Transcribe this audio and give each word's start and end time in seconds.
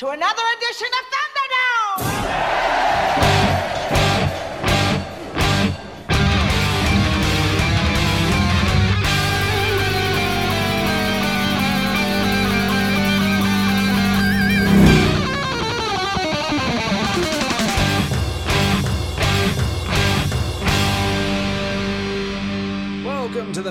to 0.00 0.08
another 0.08 0.42
edition 0.56 0.86
of 0.86 1.19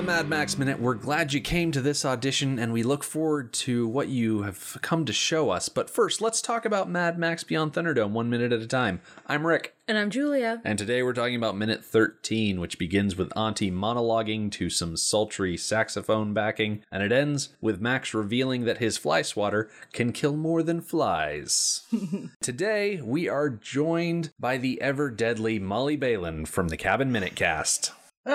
the 0.00 0.06
Mad 0.06 0.30
Max 0.30 0.56
Minute. 0.56 0.80
We're 0.80 0.94
glad 0.94 1.34
you 1.34 1.42
came 1.42 1.72
to 1.72 1.82
this 1.82 2.06
audition 2.06 2.58
and 2.58 2.72
we 2.72 2.82
look 2.82 3.04
forward 3.04 3.52
to 3.52 3.86
what 3.86 4.08
you 4.08 4.42
have 4.44 4.78
come 4.80 5.04
to 5.04 5.12
show 5.12 5.50
us. 5.50 5.68
But 5.68 5.90
first, 5.90 6.22
let's 6.22 6.40
talk 6.40 6.64
about 6.64 6.88
Mad 6.88 7.18
Max 7.18 7.44
Beyond 7.44 7.74
Thunderdome 7.74 8.12
one 8.12 8.30
minute 8.30 8.50
at 8.50 8.62
a 8.62 8.66
time. 8.66 9.02
I'm 9.26 9.46
Rick, 9.46 9.74
And 9.86 9.98
I'm 9.98 10.08
Julia. 10.08 10.62
and 10.64 10.78
today 10.78 11.02
we're 11.02 11.12
talking 11.12 11.36
about 11.36 11.54
minute 11.54 11.84
13, 11.84 12.60
which 12.60 12.78
begins 12.78 13.14
with 13.14 13.30
Auntie 13.36 13.70
monologuing 13.70 14.50
to 14.52 14.70
some 14.70 14.96
sultry 14.96 15.58
saxophone 15.58 16.32
backing, 16.32 16.82
and 16.90 17.02
it 17.02 17.12
ends 17.12 17.50
with 17.60 17.82
Max 17.82 18.14
revealing 18.14 18.64
that 18.64 18.78
his 18.78 18.96
fly 18.96 19.20
swatter 19.20 19.68
can 19.92 20.12
kill 20.12 20.34
more 20.34 20.62
than 20.62 20.80
flies. 20.80 21.82
today, 22.40 23.02
we 23.02 23.28
are 23.28 23.50
joined 23.50 24.32
by 24.40 24.56
the 24.56 24.80
ever 24.80 25.10
deadly 25.10 25.58
Molly 25.58 25.96
Balin 25.98 26.46
from 26.46 26.68
the 26.68 26.78
Cabin 26.78 27.12
Minute 27.12 27.34
Cast. 27.34 27.92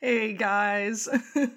hey 0.00 0.34
guys. 0.34 1.08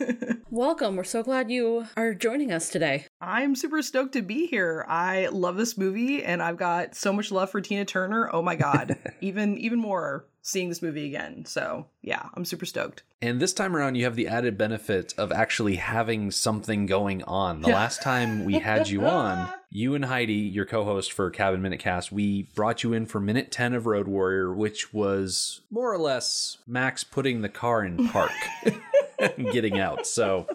Welcome. 0.50 0.96
We're 0.96 1.04
so 1.04 1.22
glad 1.22 1.52
you 1.52 1.86
are 1.96 2.16
joining 2.16 2.52
us 2.52 2.70
today. 2.70 3.06
I'm 3.22 3.56
super 3.56 3.84
stoked 3.84 4.14
to 4.14 4.24
be 4.24 4.48
here. 4.48 4.84
I 4.88 5.28
love 5.28 5.58
this 5.58 5.78
movie 5.78 6.24
and 6.24 6.42
I've 6.42 6.58
got 6.58 6.96
so 6.96 7.14
much 7.14 7.32
love 7.32 7.52
for 7.52 7.62
Tina 7.62 7.86
Turner. 7.86 8.32
Oh 8.34 8.42
my 8.42 8.56
god. 8.56 8.98
even 9.22 9.60
even 9.60 9.78
more 9.78 10.26
seeing 10.48 10.70
this 10.70 10.82
movie 10.82 11.06
again. 11.06 11.44
So, 11.44 11.88
yeah, 12.02 12.30
I'm 12.34 12.46
super 12.46 12.66
stoked. 12.66 13.04
And 13.22 13.42
this 13.42 13.52
time 13.52 13.76
around, 13.76 13.96
you 13.96 14.06
have 14.06 14.16
the 14.16 14.30
added 14.30 14.58
benefit 14.58 15.14
of 15.18 15.32
actually 15.34 15.76
having 15.76 16.32
something 16.32 16.86
going 16.86 17.22
on. 17.24 17.62
The 17.62 17.68
last 17.68 18.02
time 18.02 18.46
we 18.46 18.60
had 18.60 18.88
you 18.88 19.02
on, 19.06 19.50
you 19.70 19.94
and 19.94 20.06
Heidi, 20.06 20.34
your 20.34 20.66
co 20.66 20.86
host 20.86 21.12
for 21.12 21.30
Cabin 21.30 21.62
Minute 21.62 21.82
Cast, 21.82 22.14
we 22.14 22.44
brought 22.56 22.82
you 22.82 22.94
in 22.94 23.06
for 23.06 23.20
minute 23.20 23.52
10 23.52 23.74
of 23.74 23.86
Road 23.86 24.08
Warrior, 24.08 24.54
which 24.54 24.94
was 24.94 25.62
more 25.70 25.92
or 25.92 25.98
less 25.98 26.60
Max 26.66 27.04
putting 27.04 27.42
the 27.42 27.50
car 27.50 27.84
in 27.84 28.08
park 28.08 28.32
and 29.20 29.52
getting 29.52 29.82
out. 29.82 30.08
So 30.08 30.48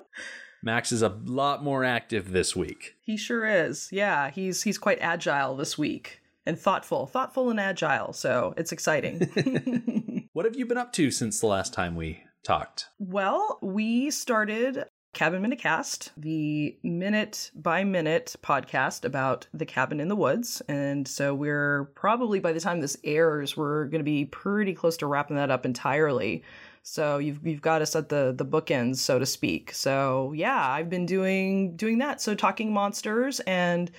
Max 0.62 0.90
is 0.90 1.02
a 1.02 1.18
lot 1.26 1.62
more 1.62 1.84
active 1.84 2.32
this 2.32 2.56
week. 2.56 2.94
He 3.02 3.18
sure 3.18 3.44
is. 3.44 3.90
Yeah, 3.92 4.30
he's 4.30 4.62
he's 4.62 4.78
quite 4.78 4.98
agile 5.02 5.54
this 5.54 5.76
week 5.76 6.21
and 6.46 6.58
thoughtful, 6.58 7.06
thoughtful 7.06 7.50
and 7.50 7.60
agile. 7.60 8.12
So, 8.12 8.54
it's 8.56 8.72
exciting. 8.72 10.20
What 10.34 10.46
have 10.46 10.56
you 10.56 10.64
been 10.64 10.78
up 10.78 10.94
to 10.94 11.10
since 11.10 11.40
the 11.40 11.46
last 11.46 11.74
time 11.74 11.94
we 11.94 12.24
talked? 12.42 12.86
Well, 12.98 13.58
we 13.60 14.10
started 14.10 14.86
Cabin 15.12 15.42
Minute 15.42 15.58
Cast, 15.58 16.10
the 16.16 16.78
minute 16.82 17.50
by 17.54 17.84
minute 17.84 18.34
podcast 18.42 19.04
about 19.04 19.46
the 19.52 19.66
cabin 19.66 20.00
in 20.00 20.08
the 20.08 20.16
woods. 20.16 20.62
And 20.68 21.06
so 21.06 21.34
we're 21.34 21.90
probably, 21.94 22.40
by 22.40 22.54
the 22.54 22.60
time 22.60 22.80
this 22.80 22.96
airs, 23.04 23.58
we're 23.58 23.84
going 23.84 24.00
to 24.00 24.04
be 24.04 24.24
pretty 24.24 24.72
close 24.72 24.96
to 24.96 25.06
wrapping 25.06 25.36
that 25.36 25.50
up 25.50 25.66
entirely. 25.66 26.42
So 26.82 27.18
you've 27.18 27.46
you've 27.46 27.60
got 27.60 27.82
us 27.82 27.94
at 27.94 28.08
the 28.08 28.34
the 28.34 28.46
bookends, 28.46 28.96
so 28.96 29.18
to 29.18 29.26
speak. 29.26 29.72
So 29.72 30.32
yeah, 30.32 30.66
I've 30.66 30.88
been 30.88 31.04
doing 31.04 31.76
doing 31.76 31.98
that. 31.98 32.22
So 32.22 32.34
talking 32.34 32.72
monsters 32.72 33.38
and 33.40 33.90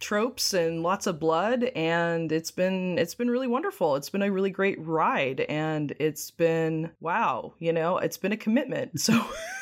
tropes 0.00 0.54
and 0.54 0.82
lots 0.82 1.06
of 1.06 1.18
blood 1.18 1.64
and 1.74 2.30
it's 2.30 2.50
been 2.50 2.98
it's 2.98 3.14
been 3.14 3.30
really 3.30 3.48
wonderful 3.48 3.96
it's 3.96 4.10
been 4.10 4.22
a 4.22 4.30
really 4.30 4.50
great 4.50 4.78
ride 4.86 5.40
and 5.48 5.94
it's 5.98 6.30
been 6.30 6.90
wow 7.00 7.52
you 7.58 7.72
know 7.72 7.98
it's 7.98 8.16
been 8.16 8.32
a 8.32 8.36
commitment 8.36 8.98
so 9.00 9.24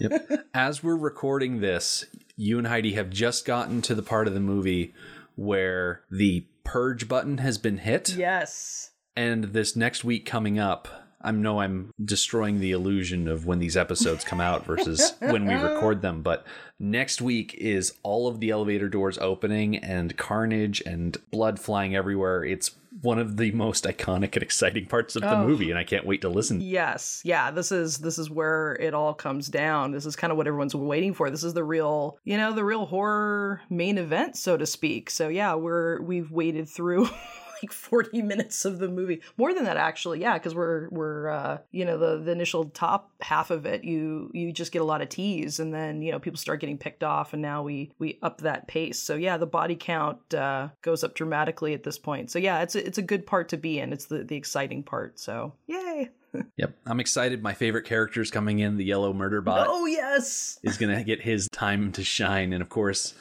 Yep. 0.00 0.48
As 0.54 0.82
we're 0.82 0.96
recording 0.96 1.60
this, 1.60 2.04
you 2.36 2.58
and 2.58 2.66
Heidi 2.66 2.94
have 2.94 3.10
just 3.10 3.44
gotten 3.44 3.82
to 3.82 3.94
the 3.94 4.02
part 4.02 4.26
of 4.26 4.34
the 4.34 4.40
movie 4.40 4.94
where 5.36 6.02
the 6.10 6.46
purge 6.64 7.08
button 7.08 7.38
has 7.38 7.58
been 7.58 7.78
hit. 7.78 8.10
yes 8.10 8.90
And 9.16 9.44
this 9.44 9.76
next 9.76 10.04
week 10.04 10.26
coming 10.26 10.58
up, 10.58 10.88
I 11.22 11.30
know 11.32 11.60
I'm 11.60 11.92
destroying 12.02 12.60
the 12.60 12.70
illusion 12.72 13.28
of 13.28 13.44
when 13.46 13.58
these 13.58 13.76
episodes 13.76 14.24
come 14.24 14.40
out 14.40 14.64
versus 14.64 15.14
when 15.20 15.46
we 15.46 15.54
record 15.54 16.00
them, 16.02 16.22
but 16.22 16.46
next 16.78 17.20
week 17.20 17.54
is 17.54 17.92
all 18.02 18.26
of 18.26 18.40
the 18.40 18.50
elevator 18.50 18.88
doors 18.88 19.18
opening 19.18 19.76
and 19.76 20.16
carnage 20.16 20.80
and 20.86 21.16
blood 21.30 21.58
flying 21.60 21.94
everywhere. 21.94 22.42
It's 22.44 22.70
one 23.02 23.18
of 23.18 23.36
the 23.36 23.52
most 23.52 23.84
iconic 23.84 24.34
and 24.34 24.42
exciting 24.42 24.86
parts 24.86 25.14
of 25.14 25.22
the 25.22 25.30
Oh. 25.36 25.46
movie, 25.46 25.70
and 25.70 25.78
I 25.78 25.84
can't 25.84 26.04
wait 26.06 26.22
to 26.22 26.28
listen. 26.28 26.60
yes 26.60 27.22
yeah 27.24 27.50
this 27.50 27.70
is 27.70 27.98
this 27.98 28.18
is 28.18 28.28
where 28.28 28.76
it 28.80 28.94
all 28.94 29.14
comes 29.14 29.48
down 29.48 29.92
this 29.92 30.04
is 30.06 30.16
kind 30.16 30.30
of 30.32 30.36
what 30.36 30.46
everyone's 30.48 30.74
waiting 30.74 31.14
for 31.14 31.30
this 31.30 31.44
is 31.44 31.54
the 31.54 31.62
real 31.64 32.18
you 32.24 32.36
know 32.36 32.52
the 32.52 32.64
real 32.64 32.86
horror 32.86 33.60
main 33.70 33.96
event 33.96 34.36
so 34.36 34.56
to 34.56 34.66
speak 34.66 35.08
so 35.08 35.28
yeah 35.28 35.54
we're 35.54 36.00
we've 36.02 36.30
waited 36.32 36.68
through 36.68 37.08
like 37.62 37.72
40 37.72 38.22
minutes 38.22 38.64
of 38.64 38.78
the 38.78 38.88
movie 38.88 39.20
more 39.36 39.54
than 39.54 39.64
that 39.64 39.76
actually 39.76 40.20
yeah 40.20 40.34
because 40.34 40.54
we're 40.54 40.88
we're 40.90 41.28
uh 41.28 41.58
you 41.70 41.84
know 41.84 41.98
the 41.98 42.22
the 42.22 42.32
initial 42.32 42.66
top 42.66 43.10
half 43.20 43.50
of 43.50 43.66
it 43.66 43.84
you 43.84 44.30
you 44.34 44.52
just 44.52 44.72
get 44.72 44.82
a 44.82 44.84
lot 44.84 45.02
of 45.02 45.08
tease 45.08 45.60
and 45.60 45.72
then 45.74 46.02
you 46.02 46.12
know 46.12 46.18
people 46.18 46.38
start 46.38 46.60
getting 46.60 46.78
picked 46.78 47.02
off 47.02 47.32
and 47.32 47.42
now 47.42 47.62
we 47.62 47.92
we 47.98 48.18
up 48.22 48.40
that 48.40 48.66
pace 48.68 48.98
so 48.98 49.14
yeah 49.14 49.36
the 49.36 49.46
body 49.46 49.76
count 49.76 50.34
uh 50.34 50.68
goes 50.82 51.04
up 51.04 51.14
dramatically 51.14 51.74
at 51.74 51.82
this 51.82 51.98
point 51.98 52.30
so 52.30 52.38
yeah 52.38 52.62
it's 52.62 52.74
a, 52.74 52.86
it's 52.86 52.98
a 52.98 53.02
good 53.02 53.26
part 53.26 53.48
to 53.48 53.56
be 53.56 53.78
in 53.78 53.92
it's 53.92 54.06
the 54.06 54.24
the 54.24 54.36
exciting 54.36 54.82
part 54.82 55.18
so 55.18 55.52
yay 55.66 56.08
Yep. 56.56 56.76
I'm 56.86 57.00
excited. 57.00 57.42
My 57.42 57.54
favorite 57.54 57.86
character's 57.86 58.30
coming 58.30 58.60
in, 58.60 58.76
the 58.76 58.84
yellow 58.84 59.12
murder 59.12 59.40
bot. 59.40 59.66
oh 59.68 59.86
yes 59.86 60.60
is 60.62 60.76
going 60.76 60.96
to 60.96 61.02
get 61.02 61.20
his 61.20 61.48
time 61.48 61.90
to 61.92 62.04
shine. 62.04 62.52
And 62.52 62.62
of 62.62 62.68
course, 62.68 63.14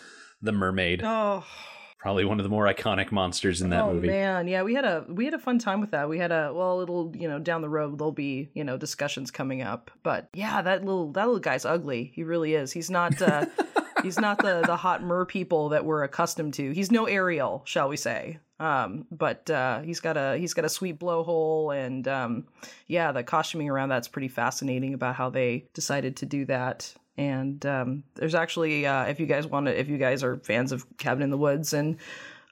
the 0.43 0.51
mermaid, 0.51 1.01
oh 1.03 1.43
probably 1.99 2.23
one 2.25 2.39
of 2.39 2.43
the 2.43 2.49
more 2.49 2.65
iconic 2.65 3.11
monsters 3.11 3.61
in 3.61 3.69
that 3.69 3.83
oh 3.83 3.93
movie. 3.93 4.07
man. 4.07 4.47
Yeah 4.47 4.63
we 4.63 4.73
had 4.73 4.85
a 4.85 5.05
we 5.07 5.25
had 5.25 5.33
a 5.33 5.39
fun 5.39 5.59
time 5.59 5.81
with 5.81 5.91
that. 5.91 6.09
We 6.09 6.17
had 6.17 6.31
a 6.31 6.51
well 6.53 6.79
it'll 6.79 7.13
you 7.15 7.27
know 7.27 7.37
down 7.37 7.61
the 7.61 7.69
road 7.69 7.99
there'll 7.99 8.11
be 8.11 8.49
you 8.53 8.63
know 8.63 8.77
discussions 8.77 9.29
coming 9.29 9.61
up. 9.61 9.91
But 10.01 10.29
yeah 10.33 10.61
that 10.61 10.83
little 10.83 11.11
that 11.11 11.25
little 11.25 11.39
guy's 11.39 11.65
ugly. 11.65 12.11
He 12.15 12.23
really 12.23 12.55
is. 12.55 12.71
He's 12.71 12.89
not 12.89 13.21
uh 13.21 13.45
he's 14.03 14.17
not 14.17 14.39
the 14.39 14.63
the 14.65 14.77
hot 14.77 15.03
mer 15.03 15.25
people 15.25 15.69
that 15.69 15.85
we're 15.85 16.03
accustomed 16.03 16.53
to. 16.55 16.71
He's 16.71 16.89
no 16.89 17.05
ariel 17.05 17.61
shall 17.65 17.89
we 17.89 17.97
say. 17.97 18.39
Um 18.61 19.05
but 19.11 19.49
uh 19.49 19.81
he's 19.81 19.99
got 19.99 20.15
a 20.15 20.37
he's 20.37 20.53
got 20.53 20.65
a 20.65 20.69
sweet 20.69 20.99
blowhole 20.99 21.75
and 21.75 22.07
um 22.07 22.47
yeah 22.87 23.11
the 23.11 23.23
costuming 23.23 23.69
around 23.69 23.89
that's 23.89 24.07
pretty 24.07 24.29
fascinating 24.29 24.93
about 24.93 25.15
how 25.15 25.29
they 25.29 25.65
decided 25.73 26.15
to 26.17 26.25
do 26.25 26.45
that 26.45 26.93
and 27.19 27.65
um, 27.65 28.03
there's 28.15 28.33
actually 28.33 28.87
uh, 28.87 29.03
if 29.03 29.19
you 29.19 29.25
guys 29.25 29.45
want 29.45 29.65
to 29.65 29.77
if 29.77 29.89
you 29.89 29.97
guys 29.97 30.23
are 30.23 30.37
fans 30.37 30.71
of 30.71 30.85
cabin 30.97 31.21
in 31.21 31.29
the 31.29 31.37
woods 31.37 31.73
and 31.73 31.97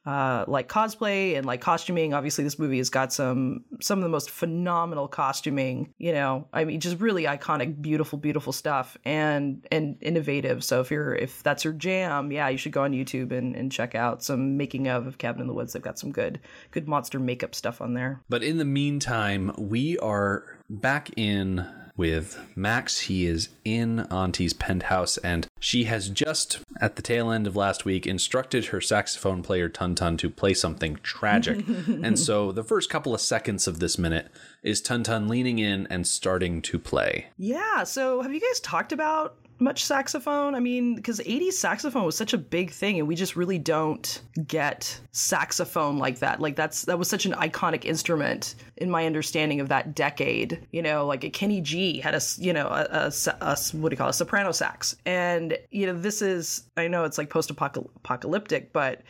uh, 0.06 0.46
like 0.48 0.70
cosplay 0.70 1.38
and 1.38 1.46
like 1.46 1.60
costuming 1.60 2.14
obviously 2.14 2.44
this 2.44 2.60
movie 2.60 2.78
has 2.78 2.90
got 2.90 3.12
some 3.14 3.64
some 3.82 4.00
of 4.00 4.04
the 4.04 4.10
most 4.10 4.30
phenomenal 4.30 5.08
costuming 5.08 5.94
you 5.98 6.12
know? 6.12 6.48
I 6.52 6.66
mean 6.66 6.82
just 6.82 7.00
really 7.00 7.24
iconic 7.24 7.82
beautiful 7.82 8.20
beautiful 8.20 8.52
stuff 8.52 8.98
and 9.06 9.66
and 9.72 9.98
innovative. 10.02 10.66
So 10.66 10.82
if 10.82 10.92
you're 10.92 11.16
if 11.16 11.44
that's 11.44 11.64
your 11.64 11.74
jam 11.74 12.32
yeah 12.34 12.50
you 12.50 12.58
should 12.58 12.74
go 12.74 12.84
on 12.84 12.92
youtube 12.92 13.32
and, 13.32 13.56
and 13.56 13.72
check 13.72 13.96
out 13.96 14.22
some 14.22 14.58
making 14.58 14.90
of 14.90 15.08
of 15.08 15.18
cabin 15.18 15.42
in 15.42 15.48
the 15.48 15.54
woods. 15.54 15.74
They've 15.74 15.82
got 15.82 15.98
some 15.98 16.12
good 16.12 16.42
good 16.72 16.90
monster 16.90 17.20
makeup 17.20 17.56
stuff 17.56 17.82
on 17.82 17.94
there. 17.94 18.22
But 18.28 18.44
in 18.44 18.58
the 18.58 18.66
meantime, 18.66 19.54
we 19.58 19.98
are 20.00 20.44
back 20.70 21.10
in 21.18 21.66
with 21.98 22.40
Max. 22.56 23.00
He 23.02 23.26
is 23.26 23.50
in 23.66 24.02
Auntie's 24.12 24.54
penthouse, 24.54 25.18
and 25.18 25.48
she 25.60 25.86
has 25.86 26.10
just, 26.10 26.60
at 26.80 26.96
the 26.96 27.02
tail 27.02 27.32
end 27.32 27.48
of 27.48 27.56
last 27.56 27.84
week, 27.84 28.06
instructed 28.06 28.68
her 28.68 28.80
saxophone 28.80 29.42
player 29.42 29.68
Tun 29.68 29.96
Tun 29.96 30.16
to 30.18 30.30
play 30.30 30.54
something 30.54 31.00
tragic. 31.04 31.66
and 31.88 32.18
so 32.18 32.52
the 32.52 32.64
first 32.64 32.90
couple 32.90 33.14
of 33.14 33.20
seconds 33.20 33.68
of 33.68 33.80
this 33.80 33.98
minute 33.98 34.32
is 34.64 34.80
Tun 34.80 35.04
Tun 35.04 35.28
leaning 35.28 35.60
in 35.60 35.88
and 35.90 36.08
starting 36.08 36.62
to 36.62 36.78
play. 36.78 37.28
Yeah. 37.38 37.84
So, 37.84 38.22
have 38.22 38.34
you 38.34 38.40
guys 38.40 38.60
talked 38.60 38.92
about 38.92 39.36
much 39.60 39.84
saxophone? 39.84 40.56
I 40.56 40.60
mean, 40.60 40.96
because 40.96 41.20
80s 41.20 41.54
saxophone 41.54 42.06
was 42.06 42.16
such 42.16 42.34
a 42.34 42.38
big 42.38 42.72
thing, 42.72 43.00
and 43.00 43.08
we 43.08 43.16
just 43.16 43.36
really 43.36 43.58
don't 43.58 44.22
get 44.48 45.00
saxophone 45.12 45.98
like 45.98 46.20
that. 46.20 46.40
Like 46.40 46.56
that's 46.56 46.84
that 46.84 47.00
was 47.00 47.10
such 47.10 47.26
an 47.26 47.34
iconic 47.34 47.86
instrument 47.86 48.56
in 48.78 48.90
my 48.90 49.06
understanding 49.06 49.60
of 49.60 49.70
that 49.70 49.96
decade. 49.96 50.66
You 50.72 50.82
know, 50.82 51.06
like 51.06 51.24
a 51.24 51.30
Kenny 51.30 51.62
G 51.62 52.00
had 52.00 52.16
a, 52.16 52.22
you 52.38 52.54
know 52.54 52.68
a, 52.68 52.88
a, 52.92 53.12
a 53.42 53.58
what 53.74 53.90
do 53.90 53.94
you 53.94 53.98
call 53.98 54.08
it, 54.08 54.12
a 54.12 54.14
soprano 54.14 54.52
sax, 54.52 54.96
and 55.06 55.58
you 55.72 55.86
know 55.86 55.94
this 55.94 56.22
is 56.22 56.64
I 56.78 56.88
know 56.88 57.04
it's 57.04 57.18
like 57.18 57.30
post 57.30 57.50
apocalyptic, 57.50 58.74
but 58.74 59.02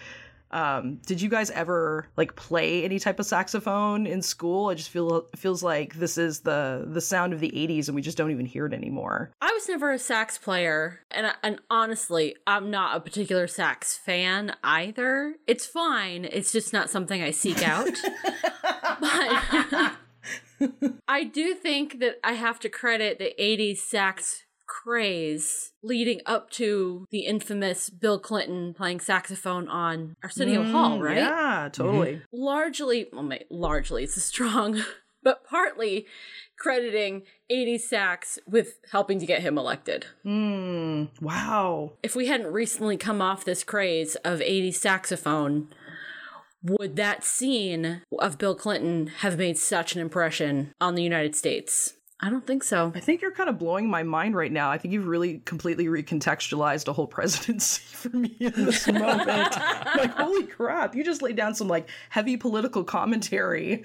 Um, 0.51 0.95
did 1.05 1.21
you 1.21 1.29
guys 1.29 1.49
ever 1.51 2.07
like 2.15 2.35
play 2.35 2.83
any 2.83 2.99
type 2.99 3.19
of 3.19 3.25
saxophone 3.25 4.07
in 4.07 4.21
school? 4.21 4.69
I 4.69 4.75
just 4.75 4.89
feel 4.89 5.27
feels 5.35 5.63
like 5.63 5.95
this 5.95 6.17
is 6.17 6.41
the 6.41 6.85
the 6.87 7.01
sound 7.01 7.33
of 7.33 7.39
the 7.39 7.51
'80s, 7.51 7.87
and 7.87 7.95
we 7.95 8.01
just 8.01 8.17
don't 8.17 8.31
even 8.31 8.45
hear 8.45 8.65
it 8.65 8.73
anymore. 8.73 9.31
I 9.41 9.51
was 9.53 9.67
never 9.67 9.91
a 9.91 9.99
sax 9.99 10.37
player, 10.37 11.01
and 11.11 11.33
and 11.43 11.59
honestly, 11.69 12.35
I'm 12.45 12.71
not 12.71 12.95
a 12.95 12.99
particular 12.99 13.47
sax 13.47 13.97
fan 13.97 14.55
either. 14.63 15.35
It's 15.47 15.65
fine. 15.65 16.25
It's 16.25 16.51
just 16.51 16.73
not 16.73 16.89
something 16.89 17.21
I 17.21 17.31
seek 17.31 17.67
out. 17.67 17.89
but 18.99 19.93
I 21.07 21.23
do 21.23 21.53
think 21.53 21.99
that 21.99 22.19
I 22.23 22.33
have 22.33 22.59
to 22.61 22.69
credit 22.69 23.19
the 23.19 23.33
80s 23.39 23.77
sax 23.77 24.43
craze 24.67 25.71
leading 25.81 26.21
up 26.25 26.49
to 26.51 27.05
the 27.09 27.21
infamous 27.21 27.89
Bill 27.89 28.19
Clinton 28.19 28.73
playing 28.73 28.99
saxophone 28.99 29.67
on 29.67 30.15
Arsenio 30.23 30.63
Hall, 30.63 31.01
right? 31.01 31.17
Yeah, 31.17 31.69
totally. 31.71 32.21
Largely, 32.31 33.07
well, 33.11 33.23
ma- 33.23 33.37
largely, 33.49 34.03
it's 34.03 34.17
a 34.17 34.21
strong, 34.21 34.83
but 35.23 35.43
partly 35.43 36.05
crediting 36.57 37.23
80s 37.51 37.81
sax 37.81 38.39
with 38.47 38.79
helping 38.91 39.19
to 39.19 39.25
get 39.25 39.41
him 39.41 39.57
elected. 39.57 40.05
Mm, 40.25 41.09
wow. 41.21 41.93
If 42.03 42.15
we 42.15 42.27
hadn't 42.27 42.51
recently 42.51 42.97
come 42.97 43.21
off 43.21 43.45
this 43.45 43.63
craze 43.63 44.15
of 44.17 44.39
80s 44.39 44.75
saxophone, 44.75 45.69
would 46.63 46.95
that 46.95 47.23
scene 47.23 48.01
of 48.19 48.37
Bill 48.37 48.55
Clinton 48.55 49.07
have 49.19 49.37
made 49.37 49.57
such 49.57 49.95
an 49.95 50.01
impression 50.01 50.73
on 50.81 50.95
the 50.95 51.03
United 51.03 51.35
States? 51.35 51.93
I 52.19 52.31
don't 52.31 52.47
think 52.47 52.63
so. 52.63 52.91
I 52.95 52.99
think 52.99 53.21
you're 53.21 53.31
kind 53.31 53.47
of 53.47 53.59
blowing 53.59 53.87
my 53.91 54.01
mind 54.01 54.35
right 54.35 54.51
now. 54.51 54.71
I 54.71 54.79
think 54.79 54.91
you've 54.91 55.05
really 55.05 55.37
completely 55.45 55.85
recontextualized 55.85 56.87
a 56.87 56.93
whole 56.93 57.05
presidency 57.17 57.83
for 57.91 58.09
me 58.09 58.35
in 58.39 58.53
this 58.53 58.87
moment. 58.91 59.55
like, 59.95 60.11
holy 60.15 60.47
crap, 60.47 60.95
you 60.95 61.03
just 61.03 61.21
laid 61.21 61.35
down 61.35 61.53
some 61.53 61.67
like 61.67 61.87
heavy 62.09 62.35
political 62.35 62.83
commentary. 62.83 63.83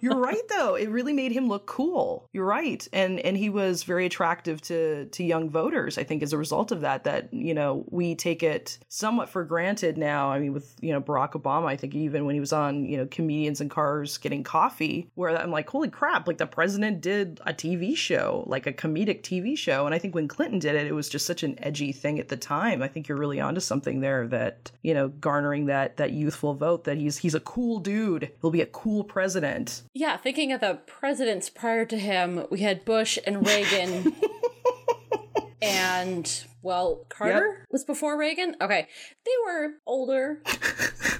you're 0.00 0.16
right 0.16 0.48
though. 0.48 0.76
It 0.76 0.88
really 0.88 1.12
made 1.12 1.32
him 1.32 1.46
look 1.48 1.66
cool. 1.66 2.26
You're 2.32 2.46
right. 2.46 2.86
And 2.94 3.20
and 3.20 3.36
he 3.36 3.50
was 3.50 3.82
very 3.82 4.06
attractive 4.06 4.62
to 4.62 5.06
to 5.06 5.22
young 5.22 5.50
voters, 5.50 5.98
I 5.98 6.04
think 6.04 6.22
as 6.22 6.32
a 6.32 6.38
result 6.38 6.72
of 6.72 6.80
that 6.80 7.04
that, 7.04 7.34
you 7.34 7.52
know, 7.52 7.84
we 7.90 8.14
take 8.14 8.42
it 8.42 8.78
somewhat 8.88 9.28
for 9.28 9.44
granted 9.44 9.98
now. 9.98 10.30
I 10.30 10.38
mean 10.38 10.54
with, 10.54 10.74
you 10.80 10.92
know, 10.92 11.02
Barack 11.02 11.32
Obama, 11.32 11.66
I 11.66 11.76
think 11.76 11.94
even 11.94 12.24
when 12.24 12.34
he 12.34 12.40
was 12.40 12.54
on, 12.54 12.86
you 12.86 12.96
know, 12.96 13.06
comedians 13.10 13.60
in 13.60 13.68
cars 13.68 14.16
getting 14.16 14.42
coffee, 14.42 15.10
where 15.16 15.36
I'm 15.36 15.49
like, 15.50 15.68
holy 15.68 15.88
crap, 15.88 16.26
like 16.26 16.38
the 16.38 16.46
president 16.46 17.00
did 17.00 17.40
a 17.46 17.52
TV 17.52 17.96
show, 17.96 18.44
like 18.46 18.66
a 18.66 18.72
comedic 18.72 19.22
TV 19.22 19.56
show. 19.56 19.86
And 19.86 19.94
I 19.94 19.98
think 19.98 20.14
when 20.14 20.28
Clinton 20.28 20.58
did 20.58 20.74
it, 20.74 20.86
it 20.86 20.92
was 20.92 21.08
just 21.08 21.26
such 21.26 21.42
an 21.42 21.56
edgy 21.62 21.92
thing 21.92 22.18
at 22.18 22.28
the 22.28 22.36
time. 22.36 22.82
I 22.82 22.88
think 22.88 23.08
you're 23.08 23.18
really 23.18 23.40
onto 23.40 23.60
something 23.60 24.00
there 24.00 24.26
that, 24.28 24.70
you 24.82 24.94
know, 24.94 25.08
garnering 25.08 25.66
that 25.66 25.96
that 25.96 26.12
youthful 26.12 26.54
vote 26.54 26.84
that 26.84 26.98
he's 26.98 27.18
he's 27.18 27.34
a 27.34 27.40
cool 27.40 27.80
dude. 27.80 28.30
He'll 28.40 28.50
be 28.50 28.60
a 28.60 28.66
cool 28.66 29.04
president. 29.04 29.82
Yeah, 29.94 30.16
thinking 30.16 30.52
of 30.52 30.60
the 30.60 30.80
presidents 30.86 31.50
prior 31.50 31.84
to 31.86 31.98
him, 31.98 32.46
we 32.50 32.60
had 32.60 32.84
Bush 32.84 33.18
and 33.26 33.46
Reagan. 33.46 34.14
and, 35.62 36.44
well, 36.62 37.04
Carter 37.08 37.66
was 37.70 37.84
before 37.84 38.18
Reagan? 38.18 38.56
Okay. 38.60 38.88
They 39.24 39.32
were 39.44 39.74
older 39.86 40.42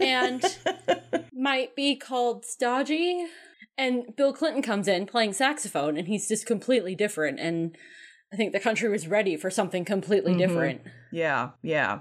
and 0.00 0.44
might 1.32 1.76
be 1.76 1.96
called 1.96 2.44
stodgy. 2.44 3.26
And 3.78 4.14
Bill 4.16 4.32
Clinton 4.32 4.62
comes 4.62 4.88
in 4.88 5.06
playing 5.06 5.32
saxophone, 5.32 5.96
and 5.96 6.06
he's 6.06 6.28
just 6.28 6.46
completely 6.46 6.94
different. 6.94 7.40
And 7.40 7.76
I 8.32 8.36
think 8.36 8.52
the 8.52 8.60
country 8.60 8.88
was 8.88 9.08
ready 9.08 9.36
for 9.36 9.50
something 9.50 9.84
completely 9.84 10.32
mm-hmm. 10.32 10.40
different. 10.40 10.82
Yeah, 11.10 11.50
yeah. 11.62 12.00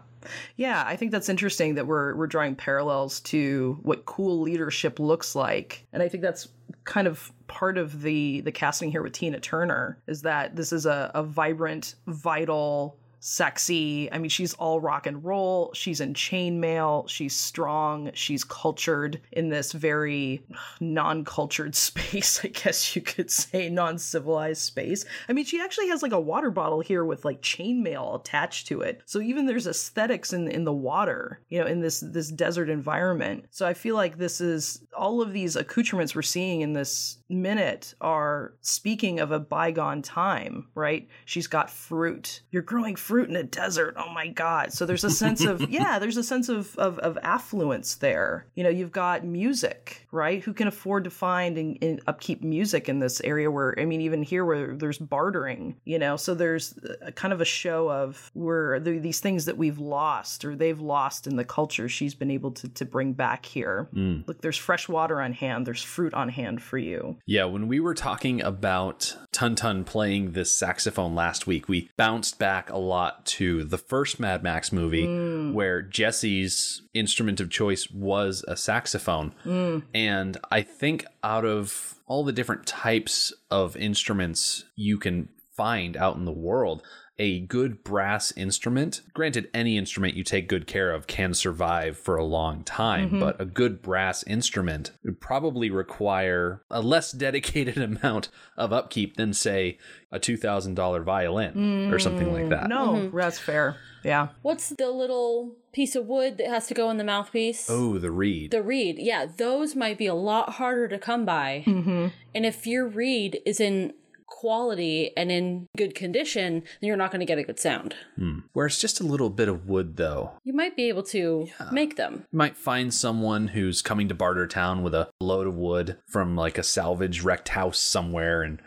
Yeah, 0.58 0.84
I 0.86 0.96
think 0.96 1.12
that's 1.12 1.30
interesting 1.30 1.76
that 1.76 1.88
we're 1.88 2.16
we're 2.16 2.28
drawing 2.28 2.56
parallels 2.56 3.22
to 3.22 3.80
what 3.82 4.06
cool 4.06 4.42
leadership 4.42 5.00
looks 5.00 5.36
like. 5.36 5.88
And 5.94 6.04
I 6.04 6.10
think 6.10 6.22
that's 6.22 6.50
kind 6.84 7.08
of 7.08 7.32
part 7.48 7.78
of 7.78 8.02
the 8.02 8.42
the 8.42 8.52
casting 8.52 8.92
here 8.92 9.02
with 9.02 9.14
Tina 9.14 9.40
Turner 9.40 10.02
is 10.08 10.24
that 10.24 10.56
this 10.56 10.74
is 10.74 10.86
a, 10.86 11.12
a 11.16 11.24
vibrant, 11.24 11.96
vital, 12.08 12.98
sexy. 13.20 14.12
I 14.12 14.18
mean, 14.18 14.30
she's 14.30 14.54
all 14.56 14.80
rock 14.80 15.08
and 15.08 15.24
roll. 15.24 15.72
She's 15.74 16.02
in 16.02 16.14
chainmail. 16.14 17.08
She's 17.10 17.36
strong. 17.36 18.12
She's 18.14 18.44
cultured 18.44 19.20
in 19.32 19.50
this 19.50 19.72
very 19.72 20.44
non-cultured 20.80 21.76
space, 21.90 22.44
I 22.44 22.50
guess 22.50 22.96
you 22.96 23.02
could 23.02 23.32
say, 23.32 23.70
non-civilized 23.70 24.62
space. 24.62 25.06
I 25.28 25.34
mean, 25.34 25.46
she 25.46 25.62
actually 25.62 25.90
has 25.90 26.02
like 26.02 26.12
a 26.12 26.20
water 26.20 26.52
bottle 26.52 26.80
here 26.80 27.06
with 27.06 27.26
like 27.26 27.42
chainmail 27.42 28.20
attached 28.20 28.68
to 28.68 28.82
it. 28.82 29.02
So 29.06 29.22
even 29.22 29.46
there's 29.46 29.68
aesthetics 29.68 30.34
in 30.34 30.48
in 30.48 30.64
the 30.64 30.74
water, 30.74 31.42
you 31.50 31.60
know, 31.60 31.68
in 31.68 31.82
this 31.82 32.00
this 32.00 32.30
desert 32.30 32.70
environment. 32.70 33.46
So 33.52 33.66
I 33.66 33.74
feel 33.74 33.96
like 33.96 34.18
this 34.18 34.42
is 34.42 34.82
all 34.96 35.22
of 35.22 35.34
these 35.34 35.56
accoutrements 35.56 36.16
we're 36.16 36.22
seeing 36.22 36.62
in 36.62 36.74
this 36.74 37.18
minute 37.30 37.94
are 38.02 38.54
speaking 38.62 39.20
of 39.20 39.32
a 39.32 39.40
bygone 39.40 40.02
time, 40.02 40.68
right? 40.76 41.08
She's 41.26 41.48
got 41.48 41.70
fruit. 41.70 42.42
You're 42.52 42.64
growing 42.64 42.96
fruit 42.96 43.09
in 43.18 43.36
a 43.36 43.44
desert. 43.44 43.96
Oh 43.98 44.10
my 44.14 44.28
god. 44.28 44.72
So 44.72 44.86
there's 44.86 45.04
a 45.04 45.10
sense 45.10 45.44
of 45.44 45.62
yeah, 45.70 45.98
there's 46.00 46.18
a 46.18 46.24
sense 46.24 46.50
of 46.50 46.76
of, 46.78 47.00
of 47.00 47.18
affluence 47.24 47.96
there. 47.96 48.46
You 48.56 48.64
know, 48.64 48.70
you've 48.70 48.92
got 48.92 49.26
music, 49.26 50.06
right? 50.12 50.44
Who 50.44 50.54
can 50.54 50.68
afford 50.68 51.06
to 51.06 51.10
find 51.10 51.58
and, 51.58 51.78
and 51.82 52.02
upkeep 52.08 52.44
music 52.44 52.88
in 52.88 53.00
this 53.00 53.22
area 53.22 53.50
where 53.50 53.74
I 53.80 53.86
mean 53.86 54.02
even 54.02 54.22
here 54.22 54.46
where 54.46 54.76
there's 54.76 55.00
bartering, 55.00 55.76
you 55.86 55.98
know. 55.98 56.16
So 56.16 56.36
there's 56.36 56.78
a, 57.02 57.12
kind 57.12 57.34
of 57.34 57.42
a 57.42 57.46
show 57.46 57.90
of 57.90 58.30
where 58.34 58.80
the, 58.80 59.00
these 59.00 59.20
things 59.20 59.46
that 59.46 59.58
we've 59.58 59.80
lost 59.80 60.46
or 60.46 60.56
they've 60.56 60.80
lost 60.80 61.26
in 61.26 61.36
the 61.36 61.46
culture 61.46 61.90
she's 61.90 62.14
been 62.14 62.32
able 62.32 62.52
to 62.52 62.70
to 62.70 62.86
bring 62.86 63.14
back 63.14 63.46
here. 63.46 63.90
Mm. 63.94 64.28
Look, 64.28 64.42
there's 64.42 64.58
fresh 64.58 64.88
water 64.88 65.22
on 65.22 65.34
hand, 65.34 65.66
there's 65.66 65.82
fruit 65.84 66.14
on 66.14 66.30
hand 66.30 66.62
for 66.62 66.78
you. 66.78 67.18
Yeah, 67.26 67.46
when 67.46 67.68
we 67.68 67.80
were 67.80 67.96
talking 67.96 68.42
about 68.42 69.16
Tun 69.32 69.56
Tun 69.56 69.84
playing 69.84 70.34
this 70.34 70.54
saxophone 70.54 71.16
last 71.16 71.48
week, 71.48 71.68
we 71.68 71.90
bounced 71.98 72.38
back 72.40 72.70
a 72.70 72.78
lot 72.78 72.99
to 73.26 73.64
the 73.64 73.78
first 73.78 74.20
Mad 74.20 74.44
Max 74.44 74.72
movie 74.72 75.08
mm. 75.08 75.54
where 75.54 75.82
Jesse's 75.82 76.82
instrument 76.94 77.40
of 77.40 77.50
choice 77.50 77.90
was 77.92 78.44
a 78.48 78.56
saxophone. 78.56 79.34
Mm. 79.46 79.84
And 79.94 80.38
I 80.52 80.62
think 80.62 81.06
out 81.24 81.46
of 81.46 81.96
all 82.08 82.24
the 82.24 82.34
different 82.34 82.66
types 82.66 83.34
of 83.52 83.76
instruments 83.78 84.66
you 84.76 84.98
can 84.98 85.30
find 85.56 85.98
out 85.98 86.16
in 86.16 86.26
the 86.26 86.32
world, 86.32 86.84
a 87.20 87.42
good 87.42 87.84
brass 87.84 88.32
instrument, 88.36 89.02
granted, 89.14 89.50
any 89.54 89.78
instrument 89.78 90.16
you 90.16 90.24
take 90.24 90.48
good 90.48 90.66
care 90.66 90.92
of 90.92 91.06
can 91.06 91.34
survive 91.34 91.98
for 91.98 92.16
a 92.16 92.24
long 92.24 92.64
time, 92.64 93.10
mm-hmm. 93.10 93.20
but 93.20 93.40
a 93.40 93.46
good 93.46 93.82
brass 93.82 94.24
instrument 94.24 94.92
would 95.04 95.20
probably 95.20 95.70
require 95.70 96.64
a 96.72 96.82
less 96.82 97.12
dedicated 97.20 97.78
amount 97.78 98.30
of 98.58 98.72
upkeep 98.72 99.18
than, 99.18 99.34
say, 99.34 99.78
a 100.12 100.20
$2,000 100.20 101.04
violin 101.04 101.94
or 101.94 102.00
something 102.00 102.32
like 102.34 102.46
mm, 102.46 102.50
that. 102.50 102.70
No, 102.70 102.94
mm-hmm. 102.94 103.18
that's 103.18 103.38
fair. 103.38 103.78
Yeah. 104.04 104.30
What's 104.42 104.70
the 104.70 104.90
little 104.90 105.56
piece 105.74 105.96
of 105.96 106.08
wood 106.08 106.38
that 106.38 106.48
has 106.48 106.68
to 106.68 106.74
go 106.74 106.90
in 106.90 106.98
the 106.98 107.04
mouthpiece? 107.04 107.70
Oh, 107.70 108.00
the 108.00 108.12
reed. 108.12 108.52
The 108.52 108.64
reed, 108.64 108.98
yeah, 108.98 109.26
those 109.26 109.76
might 109.76 109.98
be 109.98 110.08
a 110.08 110.16
lot 110.16 110.54
harder 110.54 110.88
to 110.88 110.98
come 110.98 111.26
by. 111.26 111.64
Mm-hmm. 111.68 112.08
And 112.34 112.46
if 112.46 112.66
your 112.66 112.88
reed 112.88 113.42
is 113.46 113.60
in 113.60 113.94
quality 114.30 115.12
and 115.18 115.32
in 115.32 115.68
good 115.78 115.96
condition, 115.96 116.64
then 116.80 116.88
you're 116.88 116.98
not 116.98 117.12
going 117.12 117.20
to 117.20 117.26
get 117.26 117.38
a 117.38 117.44
good 117.44 117.60
sound. 117.60 117.96
Hmm. 118.16 118.40
Where 118.54 118.66
it's 118.66 118.80
just 118.80 119.00
a 119.00 119.06
little 119.06 119.30
bit 119.30 119.50
of 119.50 119.68
wood, 119.68 119.98
though. 119.98 120.32
You 120.44 120.54
might 120.54 120.76
be 120.76 120.90
able 120.90 121.04
to 121.04 121.48
make 121.72 121.96
them. 121.96 122.26
You 122.32 122.38
might 122.38 122.58
find 122.58 122.94
someone 122.94 123.50
who's 123.50 123.82
coming 123.82 124.08
to 124.10 124.16
Bartertown 124.16 124.82
with 124.82 124.94
a 124.94 125.10
load 125.20 125.48
of 125.48 125.56
wood 125.56 125.98
from 126.08 126.36
like 126.36 126.58
a 126.58 126.64
salvage 126.64 127.22
wrecked 127.22 127.50
house 127.50 127.80
somewhere 127.80 128.42
and 128.42 128.62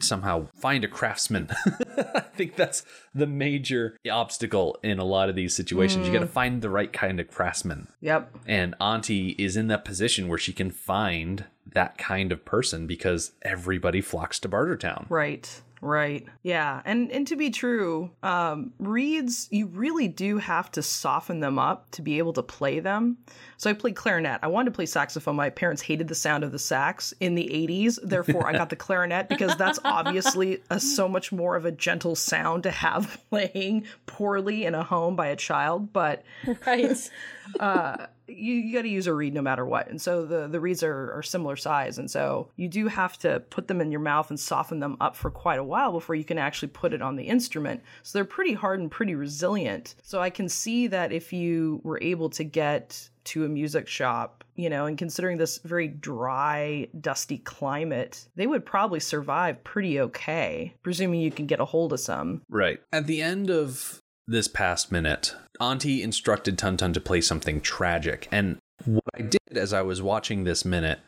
somehow 0.00 0.48
find 0.54 0.84
a 0.84 0.88
craftsman. 0.88 1.48
I 2.14 2.20
think 2.36 2.56
that's 2.56 2.84
the 3.14 3.26
major 3.26 3.96
obstacle 4.10 4.78
in 4.82 4.98
a 4.98 5.04
lot 5.04 5.28
of 5.28 5.34
these 5.34 5.54
situations. 5.54 6.06
You 6.06 6.12
hmm. 6.12 6.18
got 6.20 6.26
to 6.26 6.32
find 6.32 6.62
the 6.62 6.70
right 6.70 6.92
kind 6.92 7.20
of 7.20 7.28
craftsman. 7.28 7.88
Yep. 8.00 8.36
And 8.46 8.74
Auntie 8.80 9.30
is 9.38 9.56
in 9.56 9.68
that 9.68 9.84
position 9.84 10.28
where 10.28 10.38
she 10.38 10.52
can 10.52 10.70
find 10.70 11.44
that 11.74 11.98
kind 11.98 12.32
of 12.32 12.44
person 12.44 12.86
because 12.86 13.32
everybody 13.42 14.00
flocks 14.00 14.38
to 14.40 14.48
Bartertown. 14.48 15.06
Right. 15.08 15.60
Right. 15.80 16.26
Yeah. 16.42 16.82
And 16.84 17.10
and 17.12 17.26
to 17.28 17.36
be 17.36 17.50
true, 17.50 18.10
um, 18.22 18.72
reeds 18.78 19.48
you 19.50 19.66
really 19.66 20.08
do 20.08 20.38
have 20.38 20.70
to 20.72 20.82
soften 20.82 21.40
them 21.40 21.58
up 21.58 21.90
to 21.92 22.02
be 22.02 22.18
able 22.18 22.32
to 22.34 22.42
play 22.42 22.80
them. 22.80 23.18
So 23.58 23.70
I 23.70 23.74
played 23.74 23.96
clarinet. 23.96 24.40
I 24.42 24.48
wanted 24.48 24.70
to 24.70 24.74
play 24.74 24.86
saxophone. 24.86 25.36
My 25.36 25.50
parents 25.50 25.82
hated 25.82 26.08
the 26.08 26.14
sound 26.14 26.44
of 26.44 26.52
the 26.52 26.58
sax 26.58 27.12
in 27.20 27.34
the 27.34 27.48
80s. 27.48 27.98
Therefore, 28.02 28.46
I 28.46 28.52
got 28.52 28.70
the 28.70 28.76
clarinet 28.76 29.28
because 29.28 29.56
that's 29.56 29.78
obviously 29.84 30.62
a, 30.70 30.78
so 30.80 31.08
much 31.08 31.32
more 31.32 31.56
of 31.56 31.64
a 31.64 31.72
gentle 31.72 32.14
sound 32.14 32.64
to 32.64 32.70
have 32.70 33.20
playing 33.30 33.84
poorly 34.06 34.64
in 34.64 34.74
a 34.74 34.84
home 34.84 35.16
by 35.16 35.28
a 35.28 35.36
child. 35.36 35.92
But 35.92 36.22
Right. 36.66 37.10
Uh, 37.60 38.06
you, 38.26 38.54
you 38.54 38.74
got 38.74 38.82
to 38.82 38.88
use 38.88 39.06
a 39.06 39.14
reed 39.14 39.34
no 39.34 39.42
matter 39.42 39.64
what. 39.64 39.88
And 39.88 40.00
so 40.00 40.24
the, 40.24 40.48
the 40.48 40.60
reeds 40.60 40.82
are, 40.82 41.12
are 41.12 41.22
similar 41.22 41.56
size. 41.56 41.98
And 41.98 42.10
so 42.10 42.50
you 42.56 42.68
do 42.68 42.86
have 42.88 43.18
to 43.18 43.40
put 43.40 43.68
them 43.68 43.80
in 43.80 43.90
your 43.90 44.00
mouth 44.00 44.30
and 44.30 44.38
soften 44.38 44.80
them 44.80 44.96
up 45.00 45.16
for 45.16 45.30
quite 45.30 45.58
a 45.58 45.64
while 45.64 45.92
before 45.92 46.14
you 46.14 46.24
can 46.24 46.38
actually 46.38 46.68
put 46.68 46.92
it 46.92 47.02
on 47.02 47.16
the 47.16 47.24
instrument. 47.24 47.82
So 48.02 48.18
they're 48.18 48.24
pretty 48.24 48.52
hard 48.52 48.80
and 48.80 48.90
pretty 48.90 49.14
resilient. 49.14 49.94
So 50.02 50.20
I 50.20 50.30
can 50.30 50.48
see 50.48 50.86
that 50.88 51.12
if 51.12 51.32
you 51.32 51.80
were 51.84 51.98
able 52.02 52.30
to 52.30 52.44
get 52.44 53.08
to 53.24 53.44
a 53.44 53.48
music 53.48 53.88
shop, 53.88 54.42
you 54.56 54.70
know, 54.70 54.86
and 54.86 54.96
considering 54.96 55.36
this 55.36 55.58
very 55.58 55.88
dry, 55.88 56.88
dusty 57.00 57.38
climate, 57.38 58.26
they 58.36 58.46
would 58.46 58.64
probably 58.64 59.00
survive 59.00 59.62
pretty 59.64 60.00
okay, 60.00 60.74
presuming 60.82 61.20
you 61.20 61.30
can 61.30 61.46
get 61.46 61.60
a 61.60 61.64
hold 61.64 61.92
of 61.92 62.00
some. 62.00 62.42
Right. 62.48 62.80
At 62.92 63.06
the 63.06 63.20
end 63.20 63.50
of 63.50 64.00
this 64.26 64.48
past 64.48 64.90
minute, 64.90 65.34
Auntie 65.60 66.02
instructed 66.02 66.58
Tun 66.58 66.76
Tun 66.76 66.92
to 66.92 67.00
play 67.00 67.20
something 67.20 67.60
tragic. 67.60 68.28
And 68.30 68.58
what 68.84 69.04
I 69.14 69.22
did 69.22 69.56
as 69.56 69.72
I 69.72 69.82
was 69.82 70.02
watching 70.02 70.44
this 70.44 70.64
minute 70.64 71.00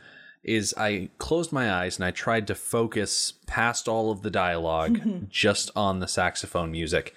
is 0.43 0.75
I 0.77 1.11
closed 1.19 1.53
my 1.53 1.73
eyes 1.73 1.97
and 1.97 2.05
I 2.05 2.11
tried 2.11 2.47
to 2.47 2.55
focus 2.55 3.35
past 3.47 3.89
all 3.89 4.11
of 4.11 4.23
the 4.23 4.31
dialogue 4.31 4.99
mm-hmm. 4.99 5.25
just 5.29 5.71
on 5.77 6.01
the 6.01 6.09
saxophone 6.09 6.71
music. 6.71 7.15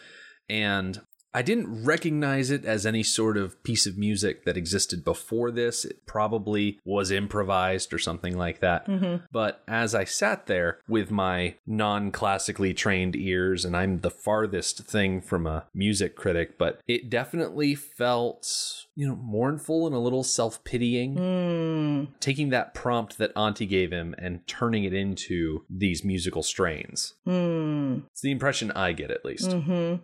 And 0.49 1.01
I 1.33 1.41
didn't 1.41 1.83
recognize 1.83 2.51
it 2.51 2.63
as 2.63 2.85
any 2.85 3.03
sort 3.03 3.37
of 3.37 3.61
piece 3.63 3.87
of 3.87 3.97
music 3.97 4.45
that 4.45 4.57
existed 4.57 5.03
before 5.03 5.49
this. 5.51 5.83
It 5.83 6.05
probably 6.05 6.79
was 6.85 7.09
improvised 7.11 7.93
or 7.93 7.99
something 7.99 8.37
like 8.37 8.59
that. 8.59 8.87
But 9.31 9.63
as 9.67 9.95
I 9.95 10.03
sat 10.03 10.45
there 10.45 10.79
with 10.87 11.09
my 11.09 11.55
non 11.65 12.11
classically 12.11 12.73
trained 12.73 13.15
ears, 13.15 13.65
and 13.65 13.75
I'm 13.75 14.01
the 14.01 14.11
farthest 14.11 14.83
thing 14.85 15.21
from 15.21 15.47
a 15.47 15.65
music 15.73 16.15
critic, 16.15 16.57
but 16.57 16.79
it 16.87 17.09
definitely 17.09 17.73
felt, 17.75 18.85
you 18.95 19.07
know, 19.07 19.15
mournful 19.15 19.87
and 19.87 19.95
a 19.95 19.99
little 19.99 20.23
self 20.23 20.63
pitying. 20.63 21.17
Hmm. 21.17 22.13
Taking 22.19 22.49
that 22.49 22.73
prompt 22.73 23.17
that 23.17 23.31
Auntie 23.35 23.65
gave 23.65 23.91
him 23.91 24.13
and 24.17 24.45
turning 24.47 24.83
it 24.83 24.93
into 24.93 25.65
these 25.69 26.03
musical 26.03 26.43
strains. 26.43 27.15
Hmm. 27.25 27.99
It's 28.11 28.21
the 28.21 28.31
impression 28.31 28.71
I 28.71 28.93
get, 28.93 29.09
at 29.11 29.25
least. 29.25 29.49
Mm-hmm. 29.49 30.03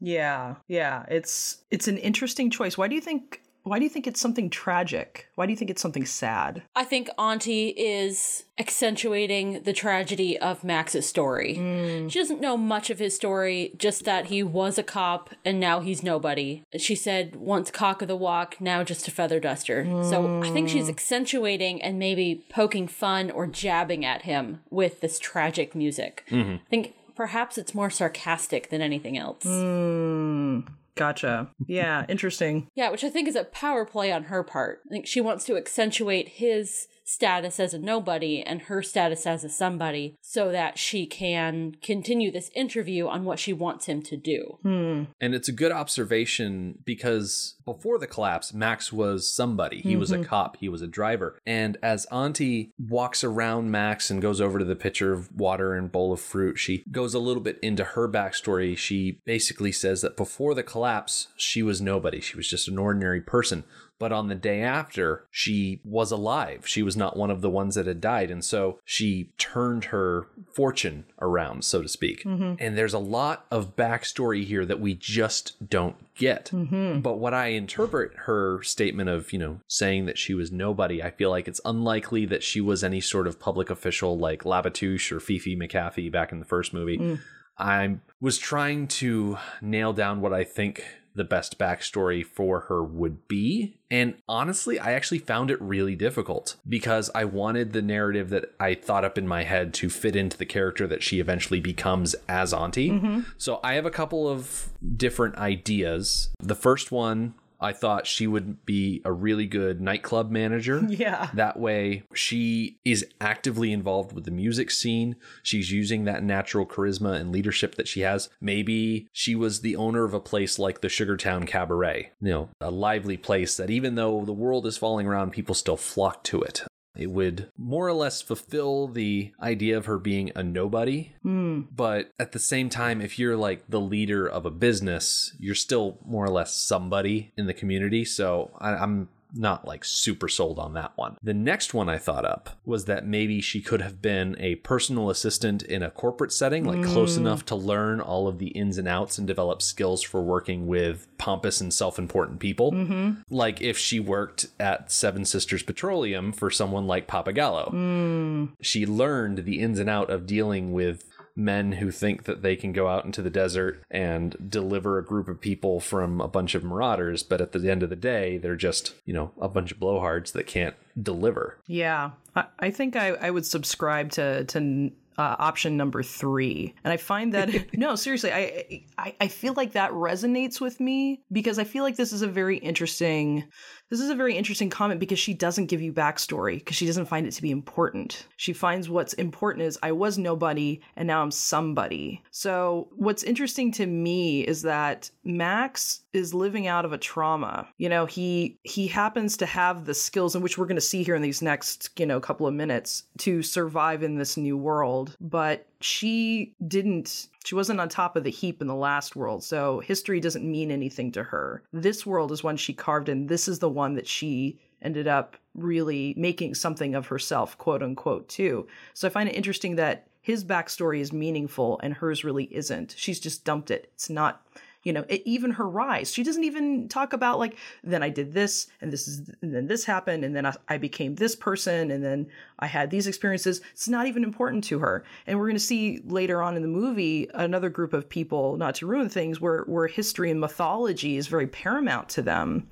Yeah, 0.00 0.56
yeah. 0.68 1.04
It's 1.08 1.58
it's 1.70 1.88
an 1.88 1.98
interesting 1.98 2.50
choice. 2.50 2.78
Why 2.78 2.88
do 2.88 2.94
you 2.94 3.00
think 3.00 3.42
why 3.62 3.78
do 3.78 3.84
you 3.84 3.90
think 3.90 4.06
it's 4.06 4.20
something 4.20 4.48
tragic? 4.48 5.28
Why 5.34 5.44
do 5.46 5.52
you 5.52 5.56
think 5.56 5.70
it's 5.70 5.82
something 5.82 6.06
sad? 6.06 6.62
I 6.74 6.84
think 6.84 7.10
Auntie 7.18 7.68
is 7.68 8.44
accentuating 8.58 9.62
the 9.64 9.72
tragedy 9.72 10.38
of 10.38 10.64
Max's 10.64 11.06
story. 11.06 11.56
Mm. 11.58 12.10
She 12.10 12.18
doesn't 12.18 12.40
know 12.40 12.56
much 12.56 12.88
of 12.90 12.98
his 12.98 13.14
story, 13.14 13.72
just 13.76 14.04
that 14.04 14.26
he 14.26 14.42
was 14.42 14.78
a 14.78 14.82
cop 14.82 15.30
and 15.44 15.60
now 15.60 15.80
he's 15.80 16.02
nobody. 16.02 16.64
She 16.78 16.94
said 16.94 17.36
once 17.36 17.70
cock 17.70 18.00
of 18.02 18.08
the 18.08 18.16
walk, 18.16 18.60
now 18.60 18.82
just 18.82 19.08
a 19.08 19.10
feather 19.10 19.40
duster. 19.40 19.84
So 20.04 20.42
I 20.42 20.50
think 20.50 20.68
she's 20.68 20.86
mm. 20.86 20.90
accentuating 20.90 21.82
and 21.82 21.98
maybe 21.98 22.46
poking 22.48 22.88
fun 22.88 23.30
or 23.30 23.46
jabbing 23.46 24.04
at 24.04 24.22
him 24.22 24.60
with 24.70 25.00
this 25.00 25.18
tragic 25.18 25.74
music. 25.74 26.24
Mm-hmm. 26.30 26.54
I 26.54 26.68
think 26.70 26.94
perhaps 27.20 27.58
it's 27.58 27.74
more 27.74 27.90
sarcastic 27.90 28.70
than 28.70 28.80
anything 28.80 29.18
else. 29.18 29.42
Hmm. 29.42 30.60
Gotcha. 30.94 31.50
Yeah, 31.66 32.06
interesting. 32.08 32.66
Yeah, 32.74 32.90
which 32.90 33.04
I 33.04 33.10
think 33.10 33.28
is 33.28 33.36
a 33.36 33.44
power 33.44 33.84
play 33.84 34.10
on 34.10 34.24
her 34.24 34.42
part. 34.42 34.80
I 34.86 34.88
think 34.88 35.06
she 35.06 35.20
wants 35.20 35.44
to 35.44 35.58
accentuate 35.58 36.28
his 36.28 36.88
status 37.10 37.58
as 37.58 37.74
a 37.74 37.78
nobody 37.78 38.40
and 38.40 38.62
her 38.62 38.82
status 38.82 39.26
as 39.26 39.42
a 39.42 39.48
somebody 39.48 40.16
so 40.20 40.52
that 40.52 40.78
she 40.78 41.06
can 41.06 41.74
continue 41.82 42.30
this 42.30 42.50
interview 42.54 43.08
on 43.08 43.24
what 43.24 43.38
she 43.38 43.52
wants 43.52 43.86
him 43.86 44.00
to 44.02 44.16
do. 44.16 44.58
Hmm. 44.62 45.04
And 45.20 45.34
it's 45.34 45.48
a 45.48 45.52
good 45.52 45.72
observation 45.72 46.78
because 46.84 47.56
before 47.64 47.98
the 47.98 48.06
collapse, 48.06 48.54
Max 48.54 48.92
was 48.92 49.28
somebody. 49.28 49.80
He 49.80 49.96
was 49.96 50.12
a 50.12 50.16
mm-hmm. 50.16 50.24
cop, 50.24 50.56
he 50.58 50.68
was 50.68 50.82
a 50.82 50.86
driver. 50.86 51.38
And 51.44 51.76
as 51.82 52.06
Auntie 52.06 52.72
walks 52.78 53.24
around 53.24 53.70
Max 53.70 54.10
and 54.10 54.22
goes 54.22 54.40
over 54.40 54.58
to 54.58 54.64
the 54.64 54.76
pitcher 54.76 55.12
of 55.12 55.34
water 55.34 55.74
and 55.74 55.90
bowl 55.90 56.12
of 56.12 56.20
fruit, 56.20 56.58
she 56.58 56.84
goes 56.90 57.14
a 57.14 57.18
little 57.18 57.42
bit 57.42 57.58
into 57.60 57.82
her 57.84 58.08
backstory. 58.08 58.76
She 58.76 59.20
basically 59.24 59.72
says 59.72 60.00
that 60.02 60.16
before 60.16 60.54
the 60.54 60.62
collapse, 60.62 61.28
she 61.36 61.62
was 61.62 61.80
nobody. 61.80 62.20
She 62.20 62.36
was 62.36 62.48
just 62.48 62.68
an 62.68 62.78
ordinary 62.78 63.20
person. 63.20 63.64
But 64.00 64.12
on 64.12 64.28
the 64.28 64.34
day 64.34 64.62
after, 64.62 65.26
she 65.30 65.80
was 65.84 66.10
alive. 66.10 66.66
She 66.66 66.82
was 66.82 66.96
not 66.96 67.18
one 67.18 67.30
of 67.30 67.42
the 67.42 67.50
ones 67.50 67.74
that 67.74 67.86
had 67.86 68.00
died. 68.00 68.30
And 68.30 68.42
so 68.42 68.80
she 68.84 69.30
turned 69.36 69.84
her 69.84 70.26
fortune 70.54 71.04
around, 71.20 71.64
so 71.66 71.82
to 71.82 71.88
speak. 71.88 72.24
Mm-hmm. 72.24 72.54
And 72.58 72.78
there's 72.78 72.94
a 72.94 72.98
lot 72.98 73.44
of 73.50 73.76
backstory 73.76 74.44
here 74.46 74.64
that 74.64 74.80
we 74.80 74.94
just 74.94 75.68
don't 75.68 75.96
get. 76.14 76.46
Mm-hmm. 76.46 77.00
But 77.00 77.18
what 77.18 77.34
I 77.34 77.48
interpret 77.48 78.12
her 78.24 78.62
statement 78.62 79.10
of, 79.10 79.34
you 79.34 79.38
know, 79.38 79.60
saying 79.68 80.06
that 80.06 80.16
she 80.16 80.32
was 80.32 80.50
nobody, 80.50 81.02
I 81.02 81.10
feel 81.10 81.28
like 81.28 81.46
it's 81.46 81.60
unlikely 81.66 82.24
that 82.24 82.42
she 82.42 82.62
was 82.62 82.82
any 82.82 83.02
sort 83.02 83.26
of 83.26 83.38
public 83.38 83.68
official 83.68 84.18
like 84.18 84.44
Labatouche 84.44 85.12
or 85.12 85.20
Fifi 85.20 85.54
Macaffee 85.54 86.10
back 86.10 86.32
in 86.32 86.38
the 86.38 86.46
first 86.46 86.72
movie. 86.72 86.96
Mm. 86.96 87.20
I 87.58 87.96
was 88.18 88.38
trying 88.38 88.88
to 88.88 89.36
nail 89.60 89.92
down 89.92 90.22
what 90.22 90.32
I 90.32 90.44
think 90.44 90.82
the 91.14 91.24
best 91.24 91.58
backstory 91.58 92.24
for 92.24 92.60
her 92.60 92.82
would 92.82 93.26
be. 93.28 93.78
And 93.90 94.14
honestly, 94.28 94.78
I 94.78 94.92
actually 94.92 95.18
found 95.18 95.50
it 95.50 95.60
really 95.60 95.96
difficult 95.96 96.56
because 96.68 97.10
I 97.14 97.24
wanted 97.24 97.72
the 97.72 97.82
narrative 97.82 98.30
that 98.30 98.54
I 98.60 98.74
thought 98.74 99.04
up 99.04 99.18
in 99.18 99.26
my 99.26 99.42
head 99.42 99.74
to 99.74 99.90
fit 99.90 100.14
into 100.14 100.38
the 100.38 100.46
character 100.46 100.86
that 100.86 101.02
she 101.02 101.18
eventually 101.18 101.60
becomes 101.60 102.14
as 102.28 102.52
Auntie. 102.52 102.90
Mm-hmm. 102.90 103.20
So 103.38 103.58
I 103.64 103.74
have 103.74 103.86
a 103.86 103.90
couple 103.90 104.28
of 104.28 104.68
different 104.96 105.36
ideas. 105.36 106.30
The 106.38 106.54
first 106.54 106.92
one, 106.92 107.34
I 107.60 107.72
thought 107.72 108.06
she 108.06 108.26
would 108.26 108.64
be 108.64 109.02
a 109.04 109.12
really 109.12 109.46
good 109.46 109.80
nightclub 109.80 110.30
manager. 110.30 110.80
Yeah. 111.00 111.30
That 111.34 111.58
way, 111.58 112.02
she 112.14 112.78
is 112.84 113.06
actively 113.20 113.72
involved 113.72 114.12
with 114.12 114.24
the 114.24 114.30
music 114.30 114.70
scene. 114.70 115.16
She's 115.42 115.70
using 115.70 116.04
that 116.04 116.22
natural 116.22 116.66
charisma 116.66 117.18
and 117.18 117.32
leadership 117.32 117.76
that 117.76 117.88
she 117.88 118.00
has. 118.00 118.28
Maybe 118.40 119.08
she 119.12 119.34
was 119.34 119.60
the 119.60 119.76
owner 119.76 120.04
of 120.04 120.12
a 120.12 120.20
place 120.20 120.58
like 120.58 120.80
the 120.80 120.88
Sugartown 120.88 121.46
Cabaret, 121.46 122.10
you 122.20 122.30
know, 122.30 122.48
a 122.60 122.70
lively 122.70 123.16
place 123.16 123.56
that 123.56 123.70
even 123.70 123.94
though 123.94 124.24
the 124.24 124.32
world 124.32 124.66
is 124.66 124.76
falling 124.76 125.06
around, 125.06 125.30
people 125.30 125.54
still 125.54 125.76
flock 125.76 126.22
to 126.24 126.42
it. 126.42 126.64
It 126.96 127.10
would 127.10 127.50
more 127.56 127.86
or 127.86 127.92
less 127.92 128.20
fulfill 128.20 128.88
the 128.88 129.32
idea 129.40 129.76
of 129.76 129.86
her 129.86 129.98
being 129.98 130.32
a 130.34 130.42
nobody. 130.42 131.12
Hmm. 131.22 131.62
But 131.74 132.12
at 132.18 132.32
the 132.32 132.38
same 132.38 132.68
time, 132.68 133.00
if 133.00 133.18
you're 133.18 133.36
like 133.36 133.64
the 133.68 133.80
leader 133.80 134.26
of 134.26 134.44
a 134.44 134.50
business, 134.50 135.34
you're 135.38 135.54
still 135.54 135.98
more 136.04 136.24
or 136.24 136.30
less 136.30 136.52
somebody 136.54 137.32
in 137.36 137.46
the 137.46 137.54
community. 137.54 138.04
So 138.04 138.50
I, 138.58 138.74
I'm 138.74 139.08
not 139.34 139.66
like 139.66 139.84
super 139.84 140.28
sold 140.28 140.58
on 140.58 140.74
that 140.74 140.92
one. 140.96 141.16
The 141.22 141.34
next 141.34 141.74
one 141.74 141.88
I 141.88 141.98
thought 141.98 142.24
up 142.24 142.50
was 142.64 142.86
that 142.86 143.06
maybe 143.06 143.40
she 143.40 143.60
could 143.60 143.80
have 143.80 144.02
been 144.02 144.36
a 144.38 144.56
personal 144.56 145.10
assistant 145.10 145.62
in 145.62 145.82
a 145.82 145.90
corporate 145.90 146.32
setting, 146.32 146.64
like 146.64 146.82
close 146.82 147.14
mm. 147.14 147.20
enough 147.20 147.44
to 147.46 147.54
learn 147.54 148.00
all 148.00 148.28
of 148.28 148.38
the 148.38 148.48
ins 148.48 148.78
and 148.78 148.88
outs 148.88 149.18
and 149.18 149.26
develop 149.26 149.62
skills 149.62 150.02
for 150.02 150.22
working 150.22 150.66
with 150.66 151.06
pompous 151.18 151.60
and 151.60 151.72
self 151.72 151.98
important 151.98 152.40
people. 152.40 152.72
Mm-hmm. 152.72 153.22
Like 153.30 153.60
if 153.60 153.78
she 153.78 154.00
worked 154.00 154.46
at 154.58 154.90
Seven 154.90 155.24
Sisters 155.24 155.62
Petroleum 155.62 156.32
for 156.32 156.50
someone 156.50 156.86
like 156.86 157.06
Pappagallo. 157.06 157.72
Mm. 157.72 158.50
She 158.60 158.86
learned 158.86 159.44
the 159.44 159.60
ins 159.60 159.78
and 159.78 159.90
out 159.90 160.10
of 160.10 160.26
dealing 160.26 160.72
with 160.72 161.04
men 161.36 161.72
who 161.72 161.90
think 161.90 162.24
that 162.24 162.42
they 162.42 162.56
can 162.56 162.72
go 162.72 162.88
out 162.88 163.04
into 163.04 163.22
the 163.22 163.30
desert 163.30 163.82
and 163.90 164.36
deliver 164.50 164.98
a 164.98 165.04
group 165.04 165.28
of 165.28 165.40
people 165.40 165.80
from 165.80 166.20
a 166.20 166.28
bunch 166.28 166.54
of 166.54 166.64
marauders, 166.64 167.22
but 167.22 167.40
at 167.40 167.52
the 167.52 167.70
end 167.70 167.82
of 167.82 167.90
the 167.90 167.96
day, 167.96 168.38
they're 168.38 168.56
just, 168.56 168.94
you 169.04 169.14
know, 169.14 169.32
a 169.40 169.48
bunch 169.48 169.72
of 169.72 169.78
blowhards 169.78 170.32
that 170.32 170.46
can't 170.46 170.74
deliver. 171.00 171.58
Yeah, 171.66 172.10
I, 172.34 172.44
I 172.58 172.70
think 172.70 172.96
I, 172.96 173.10
I 173.10 173.30
would 173.30 173.46
subscribe 173.46 174.10
to 174.12 174.44
to 174.44 174.90
uh, 175.18 175.36
option 175.38 175.76
number 175.76 176.02
three, 176.02 176.74
and 176.82 176.92
I 176.92 176.96
find 176.96 177.34
that 177.34 177.50
no, 177.76 177.94
seriously, 177.94 178.32
I, 178.32 178.84
I 178.96 179.14
I 179.20 179.28
feel 179.28 179.54
like 179.54 179.72
that 179.72 179.90
resonates 179.92 180.60
with 180.60 180.80
me 180.80 181.22
because 181.30 181.58
I 181.58 181.64
feel 181.64 181.84
like 181.84 181.96
this 181.96 182.12
is 182.12 182.22
a 182.22 182.28
very 182.28 182.58
interesting. 182.58 183.44
This 183.90 184.00
is 184.00 184.08
a 184.08 184.14
very 184.14 184.36
interesting 184.36 184.70
comment 184.70 185.00
because 185.00 185.18
she 185.18 185.34
doesn't 185.34 185.66
give 185.66 185.82
you 185.82 185.92
backstory 185.92 186.58
because 186.58 186.76
she 186.76 186.86
doesn't 186.86 187.06
find 187.06 187.26
it 187.26 187.32
to 187.32 187.42
be 187.42 187.50
important. 187.50 188.28
She 188.36 188.52
finds 188.52 188.88
what's 188.88 189.14
important 189.14 189.64
is 189.64 189.78
I 189.82 189.90
was 189.90 190.16
nobody 190.16 190.80
and 190.94 191.08
now 191.08 191.22
I'm 191.22 191.32
somebody. 191.32 192.22
So, 192.30 192.88
what's 192.94 193.24
interesting 193.24 193.72
to 193.72 193.86
me 193.86 194.42
is 194.42 194.62
that 194.62 195.10
Max 195.24 196.02
is 196.12 196.32
living 196.32 196.68
out 196.68 196.84
of 196.84 196.92
a 196.92 196.98
trauma. 196.98 197.68
You 197.78 197.88
know, 197.88 198.06
he 198.06 198.58
he 198.62 198.86
happens 198.86 199.36
to 199.38 199.46
have 199.46 199.86
the 199.86 199.94
skills 199.94 200.36
in 200.36 200.42
which 200.42 200.56
we're 200.56 200.66
going 200.66 200.76
to 200.76 200.80
see 200.80 201.02
here 201.02 201.16
in 201.16 201.22
these 201.22 201.42
next, 201.42 201.90
you 201.98 202.06
know, 202.06 202.20
couple 202.20 202.46
of 202.46 202.54
minutes 202.54 203.04
to 203.18 203.42
survive 203.42 204.04
in 204.04 204.14
this 204.14 204.36
new 204.36 204.56
world, 204.56 205.16
but 205.20 205.66
she 205.80 206.54
didn't 206.66 207.28
she 207.44 207.54
wasn't 207.54 207.80
on 207.80 207.88
top 207.88 208.14
of 208.14 208.24
the 208.24 208.30
heap 208.30 208.60
in 208.60 208.66
the 208.66 208.74
last 208.74 209.16
world 209.16 209.42
so 209.42 209.80
history 209.80 210.20
doesn't 210.20 210.50
mean 210.50 210.70
anything 210.70 211.10
to 211.12 211.22
her. 211.22 211.62
This 211.72 212.04
world 212.04 212.32
is 212.32 212.44
one 212.44 212.56
she 212.56 212.74
carved 212.74 213.08
in. 213.08 213.26
This 213.26 213.48
is 213.48 213.58
the 213.58 213.68
one 213.68 213.94
that 213.94 214.06
she 214.06 214.58
ended 214.82 215.08
up 215.08 215.36
really 215.54 216.14
making 216.16 216.54
something 216.54 216.94
of 216.94 217.06
herself 217.06 217.56
quote 217.56 217.82
unquote 217.82 218.28
too. 218.28 218.66
So 218.94 219.08
i 219.08 219.10
find 219.10 219.28
it 219.28 219.34
interesting 219.34 219.76
that 219.76 220.06
his 220.20 220.44
backstory 220.44 221.00
is 221.00 221.12
meaningful 221.12 221.80
and 221.82 221.94
hers 221.94 222.24
really 222.24 222.44
isn't. 222.54 222.94
She's 222.96 223.20
just 223.20 223.44
dumped 223.44 223.70
it. 223.70 223.90
It's 223.94 224.10
not 224.10 224.42
you 224.82 224.92
know, 224.92 225.04
e- 225.10 225.22
even 225.24 225.52
her 225.52 225.68
rise. 225.68 226.12
She 226.12 226.22
doesn't 226.22 226.44
even 226.44 226.88
talk 226.88 227.12
about 227.12 227.38
like, 227.38 227.56
then 227.84 228.02
I 228.02 228.08
did 228.08 228.32
this 228.32 228.68
and 228.80 228.92
this 228.92 229.06
is, 229.06 229.30
and 229.42 229.54
then 229.54 229.66
this 229.66 229.84
happened 229.84 230.24
and 230.24 230.34
then 230.34 230.46
I, 230.46 230.54
I 230.68 230.78
became 230.78 231.14
this 231.14 231.36
person 231.36 231.90
and 231.90 232.02
then 232.02 232.26
I 232.58 232.66
had 232.66 232.90
these 232.90 233.06
experiences. 233.06 233.60
It's 233.72 233.88
not 233.88 234.06
even 234.06 234.24
important 234.24 234.64
to 234.64 234.78
her. 234.78 235.04
And 235.26 235.38
we're 235.38 235.46
going 235.46 235.56
to 235.56 235.60
see 235.60 236.00
later 236.04 236.42
on 236.42 236.56
in 236.56 236.62
the 236.62 236.68
movie 236.68 237.28
another 237.34 237.68
group 237.68 237.92
of 237.92 238.08
people, 238.08 238.56
not 238.56 238.74
to 238.76 238.86
ruin 238.86 239.08
things, 239.08 239.40
where, 239.40 239.64
where 239.64 239.86
history 239.86 240.30
and 240.30 240.40
mythology 240.40 241.16
is 241.16 241.26
very 241.26 241.46
paramount 241.46 242.08
to 242.10 242.22
them. 242.22 242.68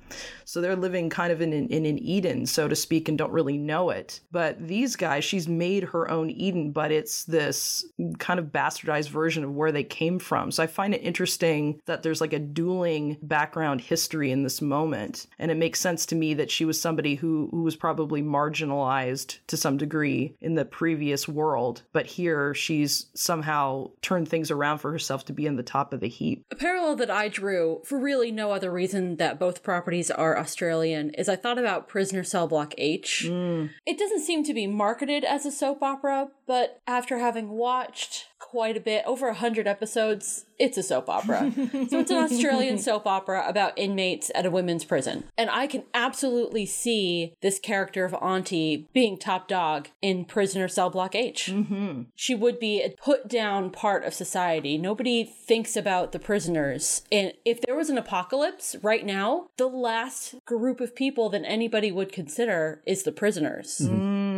So 0.49 0.61
they're 0.61 0.75
living 0.75 1.11
kind 1.11 1.31
of 1.31 1.41
in 1.41 1.53
an, 1.53 1.67
in 1.67 1.85
an 1.85 1.99
Eden, 1.99 2.47
so 2.47 2.67
to 2.67 2.75
speak, 2.75 3.07
and 3.07 3.15
don't 3.15 3.31
really 3.31 3.59
know 3.59 3.91
it. 3.91 4.19
But 4.31 4.67
these 4.67 4.95
guys, 4.95 5.23
she's 5.23 5.47
made 5.47 5.83
her 5.83 6.09
own 6.09 6.31
Eden, 6.31 6.71
but 6.71 6.91
it's 6.91 7.25
this 7.25 7.85
kind 8.17 8.39
of 8.39 8.47
bastardized 8.47 9.09
version 9.09 9.43
of 9.43 9.53
where 9.53 9.71
they 9.71 9.83
came 9.83 10.17
from. 10.17 10.49
So 10.49 10.63
I 10.63 10.65
find 10.65 10.95
it 10.95 11.03
interesting 11.03 11.79
that 11.85 12.01
there's 12.01 12.19
like 12.19 12.33
a 12.33 12.39
dueling 12.39 13.17
background 13.21 13.81
history 13.81 14.31
in 14.31 14.41
this 14.41 14.59
moment. 14.59 15.27
And 15.37 15.51
it 15.51 15.57
makes 15.57 15.79
sense 15.79 16.07
to 16.07 16.15
me 16.15 16.33
that 16.33 16.49
she 16.49 16.65
was 16.65 16.81
somebody 16.81 17.13
who, 17.13 17.49
who 17.51 17.61
was 17.61 17.75
probably 17.75 18.23
marginalized 18.23 19.37
to 19.45 19.55
some 19.55 19.77
degree 19.77 20.35
in 20.41 20.55
the 20.55 20.65
previous 20.65 21.27
world. 21.27 21.83
But 21.93 22.07
here 22.07 22.55
she's 22.55 23.05
somehow 23.13 23.91
turned 24.01 24.27
things 24.27 24.49
around 24.49 24.79
for 24.79 24.91
herself 24.91 25.25
to 25.25 25.33
be 25.33 25.45
in 25.45 25.57
the 25.57 25.61
top 25.61 25.93
of 25.93 25.99
the 25.99 26.09
heap. 26.09 26.43
A 26.49 26.55
parallel 26.55 26.95
that 26.95 27.11
I 27.11 27.27
drew 27.27 27.83
for 27.85 27.99
really 27.99 28.31
no 28.31 28.51
other 28.51 28.71
reason 28.71 29.17
that 29.17 29.37
both 29.37 29.61
properties 29.61 30.09
are 30.09 30.38
Australian 30.39 31.11
is 31.11 31.29
I 31.29 31.35
thought 31.35 31.57
about 31.57 31.87
Prisoner 31.87 32.23
Cell 32.23 32.47
Block 32.47 32.73
H. 32.77 33.25
Mm. 33.27 33.69
It 33.85 33.97
doesn't 33.97 34.21
seem 34.21 34.43
to 34.45 34.53
be 34.53 34.67
marketed 34.67 35.23
as 35.23 35.45
a 35.45 35.51
soap 35.51 35.83
opera, 35.83 36.29
but 36.47 36.79
after 36.87 37.19
having 37.19 37.49
watched 37.49 38.27
quite 38.39 38.77
a 38.77 38.79
bit, 38.79 39.03
over 39.05 39.27
a 39.27 39.33
hundred 39.33 39.67
episodes, 39.67 40.45
it's 40.57 40.77
a 40.77 40.83
soap 40.83 41.09
opera. 41.09 41.51
so 41.89 41.99
it's 41.99 42.11
an 42.11 42.17
Australian 42.17 42.77
soap 42.77 43.05
opera 43.05 43.43
about 43.47 43.77
inmates 43.77 44.31
at 44.33 44.45
a 44.45 44.51
women's 44.51 44.85
prison. 44.85 45.25
And 45.37 45.49
I 45.49 45.67
can 45.67 45.83
absolutely 45.93 46.65
see 46.65 47.33
this 47.41 47.59
character 47.59 48.05
of 48.05 48.13
Auntie 48.15 48.87
being 48.93 49.17
top 49.17 49.47
dog 49.47 49.89
in 50.01 50.25
Prisoner 50.25 50.67
Cell 50.67 50.89
Block 50.89 51.15
H. 51.15 51.49
Mm-hmm. 51.51 52.03
She 52.15 52.35
would 52.35 52.59
be 52.59 52.81
a 52.81 52.89
put 52.89 53.27
down 53.27 53.69
part 53.69 54.03
of 54.03 54.13
society. 54.13 54.77
Nobody 54.77 55.23
thinks 55.23 55.75
about 55.75 56.11
the 56.11 56.19
prisoners. 56.19 57.03
And 57.11 57.33
if 57.45 57.61
there 57.61 57.75
was 57.75 57.89
an 57.89 57.97
apocalypse 57.97 58.75
right 58.81 59.05
now, 59.05 59.47
the 59.57 59.67
last 59.67 60.35
group 60.45 60.81
of 60.81 60.95
people 60.95 61.29
that 61.29 61.43
anybody 61.45 61.91
would 61.91 62.11
consider 62.11 62.81
is 62.85 63.03
the 63.03 63.11
prisoners. 63.11 63.79
Mm. 63.83 64.28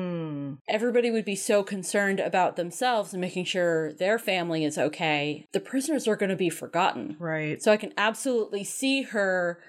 Everybody 0.71 1.11
would 1.11 1.25
be 1.25 1.35
so 1.35 1.63
concerned 1.63 2.21
about 2.21 2.55
themselves 2.55 3.11
and 3.13 3.19
making 3.19 3.43
sure 3.43 3.91
their 3.91 4.17
family 4.17 4.63
is 4.63 4.77
okay. 4.77 5.45
The 5.51 5.59
prisoners 5.59 6.07
are 6.07 6.15
going 6.15 6.29
to 6.29 6.35
be 6.37 6.49
forgotten. 6.49 7.17
Right. 7.19 7.61
So 7.61 7.73
I 7.73 7.77
can 7.77 7.91
absolutely 7.97 8.63
see 8.63 9.01
her. 9.01 9.59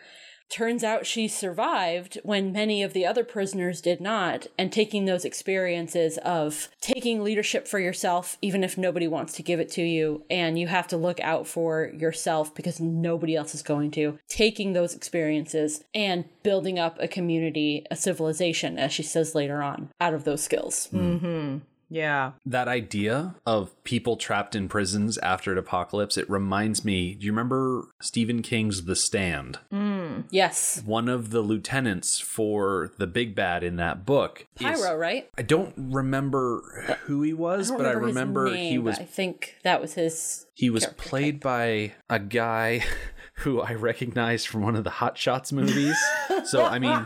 Turns 0.53 0.85
out 0.85 1.07
she 1.07 1.29
survived 1.29 2.21
when 2.25 2.53
many 2.53 2.83
of 2.83 2.93
the 2.93 3.07
other 3.07 3.25
prisoners 3.25 3.81
did 3.81 4.03
not, 4.03 4.47
and 4.59 4.71
taking 4.71 5.07
those 5.07 5.25
experiences 5.25 6.19
of 6.19 6.69
taking 6.83 7.25
leadership 7.25 7.67
for 7.67 7.79
yourself, 7.79 8.37
even 8.43 8.63
if 8.63 8.77
nobody 8.77 9.09
wants 9.09 9.33
to 9.33 9.43
give 9.43 9.61
it 9.61 9.71
to 9.71 9.83
you, 9.83 10.27
and 10.29 10.59
you 10.59 10.67
have 10.67 10.87
to 10.89 10.99
look 10.99 11.19
out 11.21 11.47
for 11.47 11.91
yourself 11.97 12.55
because 12.55 12.81
nobody 12.81 13.35
else 13.35 13.55
is 13.55 13.63
going 13.63 13.91
to. 13.93 14.19
Taking 14.29 14.75
those 14.75 14.95
experiences 14.95 15.85
and 15.95 16.27
building 16.43 16.79
up 16.79 16.99
a 17.01 17.09
community, 17.09 17.87
a 17.91 17.97
civilization, 17.97 18.79
as 18.79 18.93
she 18.93 19.03
says 19.03 19.35
later 19.35 19.63
on, 19.63 19.89
out 20.03 20.13
of 20.13 20.25
those 20.25 20.43
skills. 20.43 20.91
Mm-hmm. 20.93 21.61
Yeah. 21.93 22.33
That 22.47 22.69
idea 22.69 23.35
of 23.47 23.71
people 23.85 24.17
trapped 24.17 24.55
in 24.57 24.69
prisons 24.69 25.19
after 25.19 25.53
an 25.53 25.59
apocalypse, 25.59 26.17
it 26.17 26.29
reminds 26.31 26.85
me. 26.85 27.15
Do 27.15 27.27
you 27.27 27.33
remember 27.33 27.85
Stephen 28.01 28.41
King's 28.41 28.85
The 28.85 28.97
Stand? 28.97 29.59
Mm, 29.73 30.25
yes. 30.31 30.83
One 30.87 31.09
of 31.09 31.31
the 31.31 31.41
lieutenants 31.43 32.19
for 32.19 32.93
the 32.99 33.07
big 33.07 33.35
bad 33.35 33.63
in 33.63 33.77
that 33.77 34.07
book. 34.07 34.47
is- 34.59 34.81
Pyro, 34.81 34.97
right? 34.97 35.29
I 35.37 35.43
don't 35.43 35.75
remember 35.77 36.97
who 37.05 37.21
he 37.23 37.35
was, 37.35 37.71
I 37.71 37.77
but 37.77 37.87
I 37.87 37.91
his 37.91 37.99
remember 38.01 38.55
he 38.55 38.79
was 38.79 38.99
I 38.99 39.05
think 39.05 39.57
that 39.63 39.81
was 39.81 39.95
his. 39.95 40.47
he 40.55 40.71
was 40.71 40.87
played 40.97 41.41
by 41.41 41.93
a 42.09 42.19
guy 42.19 42.85
who 43.37 43.61
I 43.61 43.75
recognized 43.75 44.47
from 44.49 44.63
one 44.63 44.77
of 44.77 44.85
the 44.85 44.91
Hot 44.91 45.19
Shots 45.19 45.53
movies. 45.53 45.97
so 46.45 46.65
I 46.65 46.79
mean, 46.79 47.05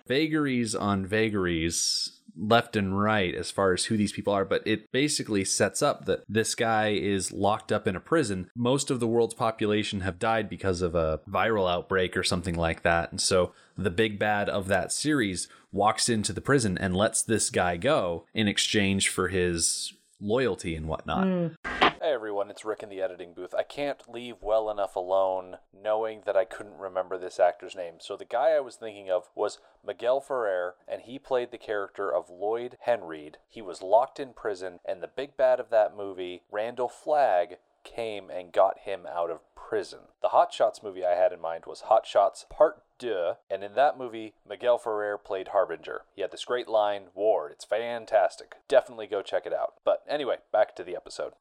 vagaries 0.08 0.74
on 0.74 1.04
vagaries 1.06 2.12
left 2.36 2.76
and 2.76 3.00
right 3.00 3.34
as 3.34 3.50
far 3.50 3.72
as 3.72 3.86
who 3.86 3.96
these 3.96 4.12
people 4.12 4.32
are 4.32 4.44
but 4.44 4.62
it 4.66 4.90
basically 4.92 5.44
sets 5.44 5.82
up 5.82 6.04
that 6.06 6.24
this 6.28 6.54
guy 6.54 6.88
is 6.90 7.32
locked 7.32 7.72
up 7.72 7.86
in 7.86 7.96
a 7.96 8.00
prison. 8.00 8.50
Most 8.56 8.90
of 8.90 9.00
the 9.00 9.06
world's 9.06 9.34
population 9.34 10.00
have 10.00 10.18
died 10.18 10.48
because 10.48 10.82
of 10.82 10.94
a 10.94 11.20
viral 11.28 11.70
outbreak 11.70 12.16
or 12.16 12.22
something 12.22 12.54
like 12.54 12.82
that. 12.82 13.10
And 13.10 13.20
so 13.20 13.52
the 13.76 13.90
big 13.90 14.18
bad 14.18 14.48
of 14.48 14.68
that 14.68 14.92
series 14.92 15.48
walks 15.72 16.08
into 16.08 16.32
the 16.32 16.40
prison 16.40 16.76
and 16.78 16.96
lets 16.96 17.22
this 17.22 17.50
guy 17.50 17.76
go 17.76 18.26
in 18.34 18.48
exchange 18.48 19.08
for 19.08 19.28
his 19.28 19.92
loyalty 20.20 20.74
and 20.74 20.86
whatnot 20.86 21.26
hmm. 21.26 21.79
Hey 22.10 22.14
everyone, 22.14 22.50
it's 22.50 22.64
Rick 22.64 22.82
in 22.82 22.88
the 22.88 23.00
editing 23.00 23.34
booth. 23.34 23.54
I 23.56 23.62
can't 23.62 24.12
leave 24.12 24.42
well 24.42 24.68
enough 24.68 24.96
alone 24.96 25.58
knowing 25.72 26.22
that 26.26 26.36
I 26.36 26.44
couldn't 26.44 26.76
remember 26.76 27.16
this 27.16 27.38
actor's 27.38 27.76
name. 27.76 27.94
So 28.00 28.16
the 28.16 28.24
guy 28.24 28.50
I 28.50 28.58
was 28.58 28.74
thinking 28.74 29.08
of 29.08 29.30
was 29.36 29.58
Miguel 29.86 30.20
Ferrer, 30.20 30.74
and 30.88 31.02
he 31.02 31.20
played 31.20 31.52
the 31.52 31.56
character 31.56 32.12
of 32.12 32.28
Lloyd 32.28 32.76
Henreid. 32.84 33.36
He 33.48 33.62
was 33.62 33.80
locked 33.80 34.18
in 34.18 34.32
prison, 34.32 34.80
and 34.84 35.00
the 35.00 35.06
big 35.06 35.36
bad 35.36 35.60
of 35.60 35.70
that 35.70 35.96
movie, 35.96 36.42
Randall 36.50 36.88
Flagg, 36.88 37.58
came 37.84 38.28
and 38.28 38.52
got 38.52 38.80
him 38.80 39.06
out 39.06 39.30
of 39.30 39.42
prison. 39.54 40.00
The 40.20 40.30
Hot 40.30 40.52
Shots 40.52 40.82
movie 40.82 41.06
I 41.06 41.14
had 41.14 41.32
in 41.32 41.40
mind 41.40 41.62
was 41.64 41.82
Hot 41.82 42.06
Shots 42.06 42.44
Part 42.50 42.82
2, 42.98 43.34
and 43.48 43.62
in 43.62 43.76
that 43.76 43.96
movie, 43.96 44.34
Miguel 44.44 44.78
Ferrer 44.78 45.16
played 45.16 45.48
Harbinger. 45.48 46.02
He 46.16 46.22
had 46.22 46.32
this 46.32 46.44
great 46.44 46.66
line, 46.66 47.04
Ward. 47.14 47.52
It's 47.52 47.64
fantastic. 47.64 48.56
Definitely 48.66 49.06
go 49.06 49.22
check 49.22 49.46
it 49.46 49.54
out. 49.54 49.74
But 49.84 50.02
anyway, 50.08 50.38
back 50.52 50.74
to 50.74 50.82
the 50.82 50.96
episode. 50.96 51.34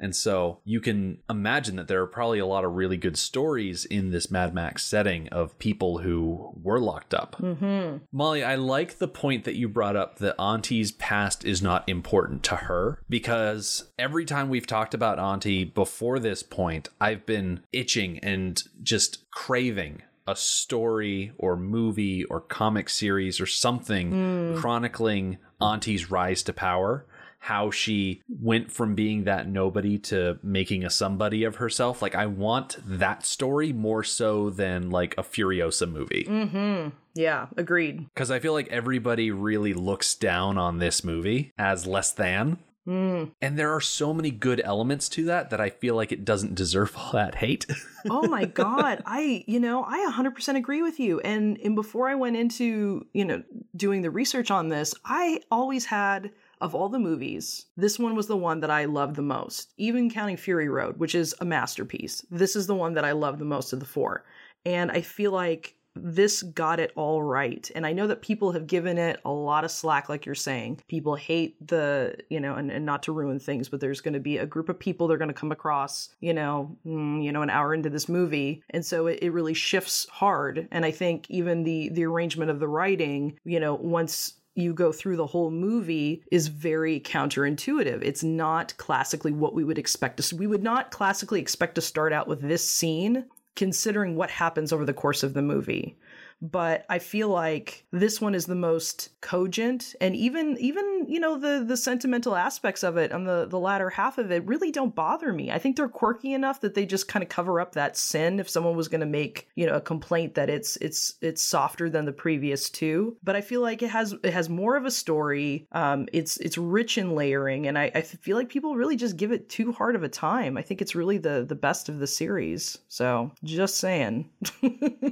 And 0.00 0.16
so 0.16 0.60
you 0.64 0.80
can 0.80 1.18
imagine 1.28 1.76
that 1.76 1.86
there 1.86 2.00
are 2.00 2.06
probably 2.06 2.38
a 2.38 2.46
lot 2.46 2.64
of 2.64 2.72
really 2.72 2.96
good 2.96 3.18
stories 3.18 3.84
in 3.84 4.10
this 4.10 4.30
Mad 4.30 4.54
Max 4.54 4.82
setting 4.84 5.28
of 5.28 5.58
people 5.58 5.98
who 5.98 6.52
were 6.60 6.80
locked 6.80 7.12
up. 7.12 7.36
Mm-hmm. 7.38 7.98
Molly, 8.10 8.42
I 8.42 8.54
like 8.54 8.98
the 8.98 9.08
point 9.08 9.44
that 9.44 9.56
you 9.56 9.68
brought 9.68 9.96
up 9.96 10.18
that 10.18 10.36
Auntie's 10.38 10.90
past 10.90 11.44
is 11.44 11.60
not 11.60 11.88
important 11.88 12.42
to 12.44 12.56
her 12.56 13.02
because 13.08 13.90
every 13.98 14.24
time 14.24 14.48
we've 14.48 14.66
talked 14.66 14.94
about 14.94 15.18
Auntie 15.18 15.64
before 15.64 16.18
this 16.18 16.42
point, 16.42 16.88
I've 17.00 17.26
been 17.26 17.60
itching 17.72 18.18
and 18.20 18.60
just 18.82 19.30
craving 19.30 20.02
a 20.26 20.36
story 20.36 21.32
or 21.38 21.56
movie 21.56 22.24
or 22.24 22.40
comic 22.40 22.88
series 22.88 23.40
or 23.40 23.46
something 23.46 24.54
chronicling 24.56 25.38
Auntie's 25.60 26.10
rise 26.10 26.42
to 26.44 26.52
power 26.52 27.04
how 27.40 27.70
she 27.70 28.22
went 28.28 28.70
from 28.70 28.94
being 28.94 29.24
that 29.24 29.48
nobody 29.48 29.98
to 29.98 30.38
making 30.42 30.84
a 30.84 30.90
somebody 30.90 31.42
of 31.44 31.56
herself. 31.56 32.02
Like 32.02 32.14
I 32.14 32.26
want 32.26 32.76
that 32.84 33.24
story 33.24 33.72
more 33.72 34.04
so 34.04 34.50
than 34.50 34.90
like 34.90 35.14
a 35.16 35.22
Furiosa 35.22 35.90
movie. 35.90 36.26
Mm-hmm. 36.28 36.90
Yeah. 37.14 37.46
Agreed. 37.56 38.06
Cuz 38.14 38.30
I 38.30 38.38
feel 38.38 38.52
like 38.52 38.68
everybody 38.68 39.30
really 39.30 39.72
looks 39.72 40.14
down 40.14 40.58
on 40.58 40.78
this 40.78 41.02
movie 41.02 41.52
as 41.58 41.86
less 41.86 42.12
than. 42.12 42.58
Mm. 42.86 43.32
And 43.40 43.58
there 43.58 43.74
are 43.74 43.80
so 43.80 44.12
many 44.12 44.30
good 44.30 44.60
elements 44.62 45.08
to 45.10 45.24
that 45.26 45.50
that 45.50 45.60
I 45.60 45.70
feel 45.70 45.94
like 45.94 46.12
it 46.12 46.24
doesn't 46.24 46.54
deserve 46.54 46.94
all 46.96 47.12
that 47.12 47.36
hate. 47.36 47.66
oh 48.10 48.26
my 48.28 48.46
god 48.46 49.02
i 49.04 49.44
you 49.46 49.60
know 49.60 49.84
i 49.84 50.10
100% 50.10 50.56
agree 50.56 50.80
with 50.80 50.98
you 50.98 51.20
and 51.20 51.58
and 51.58 51.74
before 51.74 52.08
i 52.08 52.14
went 52.14 52.34
into 52.34 53.06
you 53.12 53.26
know 53.26 53.42
doing 53.76 54.00
the 54.00 54.10
research 54.10 54.50
on 54.50 54.70
this 54.70 54.94
i 55.04 55.38
always 55.50 55.84
had 55.84 56.30
of 56.60 56.74
all 56.74 56.88
the 56.88 56.98
movies 56.98 57.66
this 57.76 57.98
one 57.98 58.14
was 58.14 58.26
the 58.26 58.36
one 58.36 58.60
that 58.60 58.70
i 58.70 58.84
loved 58.84 59.16
the 59.16 59.22
most 59.22 59.72
even 59.76 60.10
counting 60.10 60.36
fury 60.36 60.68
road 60.68 60.96
which 60.98 61.14
is 61.14 61.34
a 61.40 61.44
masterpiece 61.44 62.24
this 62.30 62.56
is 62.56 62.66
the 62.66 62.74
one 62.74 62.94
that 62.94 63.04
i 63.04 63.12
love 63.12 63.38
the 63.38 63.44
most 63.44 63.72
of 63.72 63.80
the 63.80 63.86
four 63.86 64.24
and 64.64 64.90
i 64.90 65.00
feel 65.00 65.32
like 65.32 65.76
this 65.96 66.42
got 66.42 66.78
it 66.78 66.92
all 66.94 67.22
right. 67.22 67.70
And 67.74 67.86
I 67.86 67.92
know 67.92 68.06
that 68.06 68.22
people 68.22 68.52
have 68.52 68.66
given 68.66 68.98
it 68.98 69.20
a 69.24 69.30
lot 69.30 69.64
of 69.64 69.70
slack, 69.70 70.08
like 70.08 70.24
you're 70.24 70.34
saying. 70.34 70.80
People 70.88 71.16
hate 71.16 71.66
the, 71.66 72.16
you 72.28 72.40
know, 72.40 72.54
and, 72.54 72.70
and 72.70 72.86
not 72.86 73.02
to 73.04 73.12
ruin 73.12 73.38
things, 73.38 73.68
but 73.68 73.80
there's 73.80 74.00
going 74.00 74.14
to 74.14 74.20
be 74.20 74.38
a 74.38 74.46
group 74.46 74.68
of 74.68 74.78
people 74.78 75.08
they're 75.08 75.18
going 75.18 75.28
to 75.28 75.34
come 75.34 75.52
across, 75.52 76.10
you 76.20 76.32
know, 76.32 76.76
mm, 76.86 77.22
you 77.22 77.32
know, 77.32 77.42
an 77.42 77.50
hour 77.50 77.74
into 77.74 77.90
this 77.90 78.08
movie. 78.08 78.62
And 78.70 78.84
so 78.84 79.08
it, 79.08 79.18
it 79.22 79.30
really 79.30 79.54
shifts 79.54 80.06
hard. 80.10 80.68
And 80.70 80.84
I 80.84 80.90
think 80.90 81.28
even 81.28 81.64
the 81.64 81.88
the 81.90 82.04
arrangement 82.04 82.50
of 82.50 82.60
the 82.60 82.68
writing, 82.68 83.38
you 83.44 83.58
know, 83.58 83.74
once 83.74 84.34
you 84.60 84.72
go 84.72 84.92
through 84.92 85.16
the 85.16 85.26
whole 85.26 85.50
movie 85.50 86.22
is 86.30 86.48
very 86.48 87.00
counterintuitive. 87.00 88.02
It's 88.02 88.22
not 88.22 88.76
classically 88.76 89.32
what 89.32 89.54
we 89.54 89.64
would 89.64 89.78
expect 89.78 90.20
to. 90.20 90.36
We 90.36 90.46
would 90.46 90.62
not 90.62 90.90
classically 90.90 91.40
expect 91.40 91.74
to 91.76 91.80
start 91.80 92.12
out 92.12 92.28
with 92.28 92.40
this 92.40 92.68
scene 92.68 93.24
considering 93.56 94.16
what 94.16 94.30
happens 94.30 94.72
over 94.72 94.84
the 94.84 94.92
course 94.92 95.22
of 95.22 95.34
the 95.34 95.42
movie. 95.42 95.96
But 96.42 96.84
I 96.88 96.98
feel 96.98 97.28
like 97.28 97.84
this 97.90 98.20
one 98.20 98.34
is 98.34 98.46
the 98.46 98.54
most 98.54 99.10
cogent 99.20 99.94
and 100.00 100.16
even 100.16 100.56
even 100.58 101.06
you 101.08 101.20
know 101.20 101.38
the 101.38 101.64
the 101.66 101.76
sentimental 101.76 102.34
aspects 102.34 102.82
of 102.82 102.96
it 102.96 103.12
on 103.12 103.24
the 103.24 103.46
the 103.46 103.58
latter 103.58 103.90
half 103.90 104.18
of 104.18 104.30
it 104.30 104.46
really 104.46 104.70
don't 104.70 104.94
bother 104.94 105.32
me. 105.32 105.50
I 105.50 105.58
think 105.58 105.76
they're 105.76 105.88
quirky 105.88 106.32
enough 106.32 106.60
that 106.60 106.74
they 106.74 106.86
just 106.86 107.08
kind 107.08 107.22
of 107.22 107.28
cover 107.28 107.60
up 107.60 107.72
that 107.72 107.96
sin 107.96 108.40
if 108.40 108.48
someone 108.48 108.76
was 108.76 108.88
going 108.88 109.00
to 109.00 109.06
make, 109.06 109.48
you 109.54 109.66
know, 109.66 109.74
a 109.74 109.80
complaint 109.80 110.34
that 110.34 110.48
it's 110.48 110.76
it's 110.76 111.14
it's 111.20 111.42
softer 111.42 111.90
than 111.90 112.04
the 112.04 112.12
previous 112.12 112.70
two. 112.70 113.16
But 113.22 113.36
I 113.36 113.40
feel 113.40 113.60
like 113.60 113.82
it 113.82 113.90
has 113.90 114.14
it 114.22 114.32
has 114.32 114.48
more 114.48 114.76
of 114.76 114.86
a 114.86 114.90
story. 114.90 115.66
Um 115.72 116.08
it's 116.12 116.36
it's 116.38 116.56
rich 116.58 116.98
in 116.98 117.14
layering 117.14 117.66
and 117.66 117.78
I, 117.78 117.90
I 117.94 118.00
feel 118.02 118.36
like 118.36 118.48
people 118.48 118.76
really 118.76 118.96
just 118.96 119.16
give 119.16 119.32
it 119.32 119.48
too 119.48 119.72
hard 119.72 119.94
of 119.94 120.02
a 120.02 120.08
time. 120.08 120.56
I 120.56 120.62
think 120.62 120.80
it's 120.80 120.94
really 120.94 121.18
the 121.18 121.44
the 121.46 121.54
best 121.54 121.88
of 121.88 121.98
the 121.98 122.06
series. 122.06 122.78
So, 122.88 123.30
just 123.44 123.78
saying. 123.78 124.30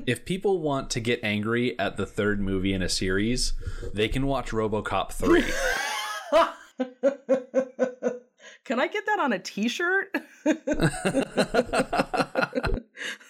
if 0.06 0.24
people 0.24 0.60
want 0.60 0.90
to 0.90 1.00
get 1.00 1.17
angry 1.22 1.78
at 1.78 1.96
the 1.96 2.06
third 2.06 2.40
movie 2.40 2.72
in 2.72 2.82
a 2.82 2.88
series, 2.88 3.52
they 3.94 4.08
can 4.08 4.26
watch 4.26 4.50
RoboCop 4.50 5.12
3. 5.12 5.44
Can 8.64 8.78
I 8.78 8.86
get 8.86 9.06
that 9.06 9.18
on 9.18 9.32
a 9.32 9.38
t-shirt? 9.38 10.14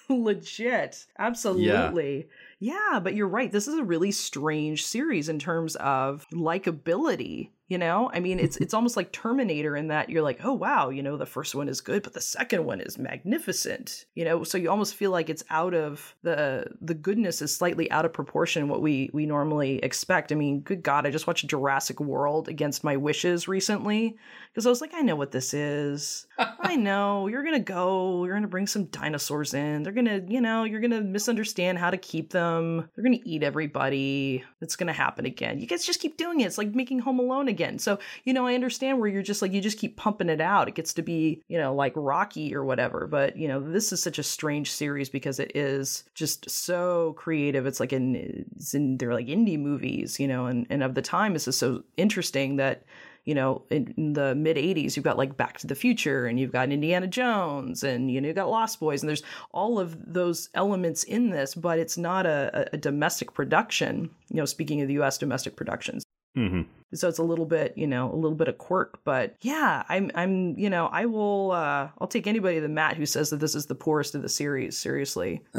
Legit. 0.08 1.06
Absolutely. 1.16 2.28
Yeah. 2.58 2.72
yeah, 2.92 3.00
but 3.00 3.14
you're 3.14 3.28
right. 3.28 3.52
This 3.52 3.68
is 3.68 3.74
a 3.74 3.84
really 3.84 4.10
strange 4.10 4.84
series 4.84 5.28
in 5.28 5.38
terms 5.38 5.76
of 5.76 6.26
likability 6.32 7.50
you 7.68 7.78
know? 7.78 8.10
I 8.12 8.20
mean 8.20 8.38
it's 8.38 8.56
mm-hmm. 8.56 8.64
it's 8.64 8.74
almost 8.74 8.96
like 8.96 9.12
terminator 9.12 9.76
in 9.76 9.88
that 9.88 10.10
you're 10.10 10.22
like 10.22 10.40
oh 10.44 10.52
wow 10.52 10.88
you 10.88 11.02
know 11.02 11.16
the 11.16 11.26
first 11.26 11.54
one 11.54 11.68
is 11.68 11.80
good 11.80 12.02
but 12.02 12.12
the 12.12 12.20
second 12.20 12.64
one 12.64 12.80
is 12.80 12.98
magnificent 12.98 14.06
you 14.14 14.24
know? 14.24 14.44
So 14.44 14.58
you 14.58 14.70
almost 14.70 14.94
feel 14.94 15.10
like 15.10 15.28
it's 15.28 15.44
out 15.50 15.74
of 15.74 16.14
the 16.22 16.66
the 16.80 16.94
goodness 16.94 17.42
is 17.42 17.54
slightly 17.54 17.90
out 17.90 18.04
of 18.04 18.12
proportion 18.12 18.68
what 18.68 18.82
we 18.82 19.10
we 19.12 19.26
normally 19.26 19.78
expect. 19.78 20.32
I 20.32 20.34
mean 20.34 20.60
good 20.60 20.82
god 20.82 21.06
i 21.06 21.10
just 21.10 21.26
watched 21.26 21.46
jurassic 21.46 22.00
world 22.00 22.48
against 22.48 22.84
my 22.84 22.96
wishes 22.96 23.48
recently 23.48 24.16
because 24.50 24.66
i 24.66 24.70
was 24.70 24.80
like 24.80 24.94
i 24.94 25.00
know 25.00 25.16
what 25.16 25.32
this 25.32 25.54
is. 25.54 26.26
I 26.38 26.76
know 26.76 27.26
you're 27.26 27.44
gonna 27.44 27.58
go 27.58 28.24
you're 28.24 28.34
gonna 28.34 28.48
bring 28.48 28.66
some 28.66 28.86
dinosaurs 28.86 29.54
in. 29.54 29.82
They're 29.82 29.92
gonna 29.92 30.22
you 30.26 30.40
know 30.40 30.64
you're 30.64 30.80
gonna 30.80 31.00
misunderstand 31.00 31.78
how 31.78 31.90
to 31.90 31.96
keep 31.96 32.30
them. 32.30 32.88
They're 32.94 33.04
gonna 33.04 33.18
eat 33.24 33.42
everybody. 33.42 34.44
It's 34.60 34.76
gonna 34.76 34.92
happen 34.92 35.26
again. 35.26 35.58
You 35.58 35.66
guys 35.66 35.84
just 35.84 36.00
keep 36.00 36.16
doing 36.16 36.40
it. 36.40 36.46
It's 36.46 36.58
like 36.58 36.74
making 36.74 37.00
home 37.00 37.18
alone 37.18 37.48
again 37.48 37.57
again. 37.58 37.78
So, 37.78 37.98
you 38.24 38.32
know, 38.32 38.46
I 38.46 38.54
understand 38.54 39.00
where 39.00 39.08
you're 39.08 39.22
just 39.22 39.42
like, 39.42 39.52
you 39.52 39.60
just 39.60 39.78
keep 39.78 39.96
pumping 39.96 40.28
it 40.28 40.40
out. 40.40 40.68
It 40.68 40.76
gets 40.76 40.94
to 40.94 41.02
be, 41.02 41.42
you 41.48 41.58
know, 41.58 41.74
like 41.74 41.92
Rocky 41.96 42.54
or 42.54 42.64
whatever. 42.64 43.08
But, 43.08 43.36
you 43.36 43.48
know, 43.48 43.60
this 43.60 43.92
is 43.92 44.00
such 44.00 44.18
a 44.18 44.22
strange 44.22 44.70
series 44.70 45.08
because 45.08 45.40
it 45.40 45.50
is 45.56 46.04
just 46.14 46.48
so 46.48 47.14
creative. 47.18 47.66
It's 47.66 47.80
like 47.80 47.92
in, 47.92 48.14
it's 48.56 48.74
in 48.74 48.96
they're 48.96 49.12
like 49.12 49.26
indie 49.26 49.58
movies, 49.58 50.20
you 50.20 50.28
know, 50.28 50.46
and, 50.46 50.66
and 50.70 50.84
of 50.84 50.94
the 50.94 51.02
time, 51.02 51.32
this 51.32 51.48
is 51.48 51.58
so 51.58 51.82
interesting 51.96 52.56
that, 52.56 52.84
you 53.24 53.34
know, 53.34 53.62
in, 53.70 53.92
in 53.96 54.12
the 54.12 54.36
mid 54.36 54.56
80s, 54.56 54.96
you've 54.96 55.04
got 55.04 55.18
like 55.18 55.36
Back 55.36 55.58
to 55.58 55.66
the 55.66 55.74
Future 55.74 56.26
and 56.26 56.38
you've 56.38 56.52
got 56.52 56.70
Indiana 56.70 57.08
Jones 57.08 57.82
and, 57.82 58.10
you 58.10 58.20
know, 58.20 58.28
you've 58.28 58.36
got 58.36 58.48
Lost 58.48 58.78
Boys 58.78 59.02
and 59.02 59.08
there's 59.08 59.24
all 59.50 59.80
of 59.80 59.96
those 60.14 60.48
elements 60.54 61.02
in 61.02 61.30
this, 61.30 61.56
but 61.56 61.80
it's 61.80 61.98
not 61.98 62.24
a, 62.24 62.68
a 62.72 62.76
domestic 62.76 63.34
production, 63.34 64.10
you 64.30 64.36
know, 64.36 64.44
speaking 64.44 64.80
of 64.80 64.88
the 64.88 64.94
US 65.00 65.18
domestic 65.18 65.56
productions. 65.56 66.04
Mm-hmm. 66.36 66.62
So 66.94 67.08
it's 67.08 67.18
a 67.18 67.22
little 67.22 67.44
bit, 67.44 67.74
you 67.76 67.86
know, 67.86 68.12
a 68.12 68.16
little 68.16 68.36
bit 68.36 68.48
of 68.48 68.56
quirk, 68.58 69.00
but 69.04 69.36
yeah, 69.40 69.82
I'm, 69.88 70.10
I'm, 70.14 70.58
you 70.58 70.70
know, 70.70 70.86
I 70.86 71.04
will, 71.06 71.50
uh, 71.50 71.88
I'll 71.98 72.08
take 72.08 72.26
anybody 72.26 72.58
the 72.60 72.68
Matt 72.68 72.96
who 72.96 73.04
says 73.04 73.30
that 73.30 73.40
this 73.40 73.54
is 73.54 73.66
the 73.66 73.74
poorest 73.74 74.14
of 74.14 74.22
the 74.22 74.28
series. 74.28 74.78
Seriously. 74.78 75.42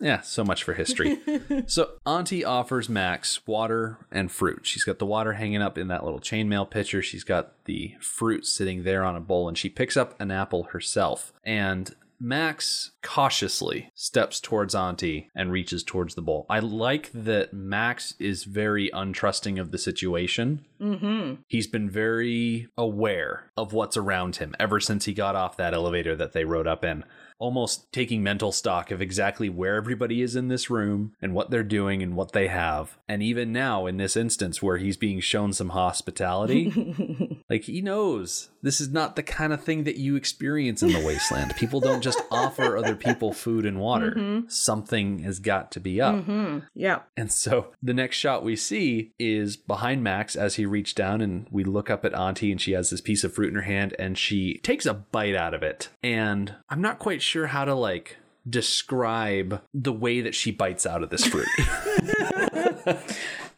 yeah, 0.00 0.20
so 0.20 0.44
much 0.44 0.62
for 0.62 0.74
history. 0.74 1.18
so 1.66 1.92
Auntie 2.06 2.44
offers 2.44 2.88
Max 2.88 3.46
water 3.46 3.98
and 4.10 4.30
fruit. 4.30 4.60
She's 4.66 4.84
got 4.84 4.98
the 4.98 5.06
water 5.06 5.32
hanging 5.34 5.62
up 5.62 5.78
in 5.78 5.88
that 5.88 6.04
little 6.04 6.20
chainmail 6.20 6.70
pitcher. 6.70 7.02
She's 7.02 7.24
got 7.24 7.64
the 7.64 7.94
fruit 8.00 8.46
sitting 8.46 8.84
there 8.84 9.04
on 9.04 9.16
a 9.16 9.20
bowl, 9.20 9.48
and 9.48 9.56
she 9.56 9.68
picks 9.68 9.96
up 9.96 10.20
an 10.20 10.30
apple 10.30 10.64
herself. 10.64 11.32
And 11.44 11.94
Max 12.20 12.92
cautiously 13.02 13.90
steps 13.94 14.40
towards 14.40 14.74
Auntie 14.74 15.30
and 15.34 15.52
reaches 15.52 15.82
towards 15.84 16.14
the 16.14 16.22
bowl. 16.22 16.46
I 16.50 16.58
like 16.58 17.10
that 17.12 17.52
Max 17.52 18.14
is 18.18 18.44
very 18.44 18.90
untrusting 18.92 19.60
of 19.60 19.70
the 19.70 19.78
situation. 19.78 20.64
Mm-hmm. 20.80 21.42
He's 21.46 21.66
been 21.66 21.88
very 21.88 22.68
aware 22.76 23.50
of 23.56 23.72
what's 23.72 23.96
around 23.96 24.36
him 24.36 24.54
ever 24.58 24.80
since 24.80 25.04
he 25.04 25.14
got 25.14 25.36
off 25.36 25.56
that 25.56 25.74
elevator 25.74 26.16
that 26.16 26.32
they 26.32 26.44
rode 26.44 26.66
up 26.66 26.84
in 26.84 27.04
almost 27.38 27.92
taking 27.92 28.22
mental 28.22 28.52
stock 28.52 28.90
of 28.90 29.00
exactly 29.00 29.48
where 29.48 29.76
everybody 29.76 30.22
is 30.22 30.36
in 30.36 30.48
this 30.48 30.68
room 30.68 31.14
and 31.22 31.34
what 31.34 31.50
they're 31.50 31.62
doing 31.62 32.02
and 32.02 32.16
what 32.16 32.32
they 32.32 32.48
have. 32.48 32.98
And 33.08 33.22
even 33.22 33.52
now, 33.52 33.86
in 33.86 33.96
this 33.96 34.16
instance 34.16 34.62
where 34.62 34.78
he's 34.78 34.96
being 34.96 35.20
shown 35.20 35.52
some 35.52 35.70
hospitality, 35.70 37.42
like 37.50 37.64
he 37.64 37.80
knows 37.80 38.50
this 38.62 38.80
is 38.80 38.90
not 38.90 39.16
the 39.16 39.22
kind 39.22 39.52
of 39.52 39.62
thing 39.62 39.84
that 39.84 39.96
you 39.96 40.16
experience 40.16 40.82
in 40.82 40.92
the 40.92 41.04
wasteland. 41.04 41.54
People 41.56 41.80
don't 41.80 42.02
just 42.02 42.20
offer 42.30 42.76
other 42.76 42.96
people 42.96 43.32
food 43.32 43.64
and 43.64 43.78
water. 43.78 44.10
Mm-hmm. 44.10 44.48
Something 44.48 45.20
has 45.20 45.38
got 45.38 45.70
to 45.72 45.80
be 45.80 46.00
up. 46.00 46.16
Mm-hmm. 46.16 46.58
Yeah. 46.74 47.00
And 47.16 47.32
so 47.32 47.72
the 47.82 47.94
next 47.94 48.16
shot 48.16 48.44
we 48.44 48.56
see 48.56 49.12
is 49.18 49.56
behind 49.56 50.02
Max 50.02 50.34
as 50.34 50.56
he 50.56 50.66
reached 50.66 50.96
down 50.96 51.20
and 51.20 51.46
we 51.50 51.64
look 51.64 51.88
up 51.88 52.04
at 52.04 52.14
Auntie 52.14 52.50
and 52.50 52.60
she 52.60 52.72
has 52.72 52.90
this 52.90 53.00
piece 53.00 53.24
of 53.24 53.32
fruit 53.32 53.50
in 53.50 53.54
her 53.54 53.62
hand 53.62 53.94
and 53.98 54.18
she 54.18 54.58
takes 54.58 54.86
a 54.86 54.94
bite 54.94 55.36
out 55.36 55.54
of 55.54 55.62
it. 55.62 55.88
And 56.02 56.54
I'm 56.68 56.82
not 56.82 56.98
quite 56.98 57.22
sure 57.22 57.27
how 57.48 57.64
to 57.64 57.74
like 57.74 58.16
describe 58.48 59.60
the 59.74 59.92
way 59.92 60.20
that 60.22 60.34
she 60.34 60.50
bites 60.50 60.86
out 60.86 61.02
of 61.02 61.10
this 61.10 61.26
fruit. 61.26 61.46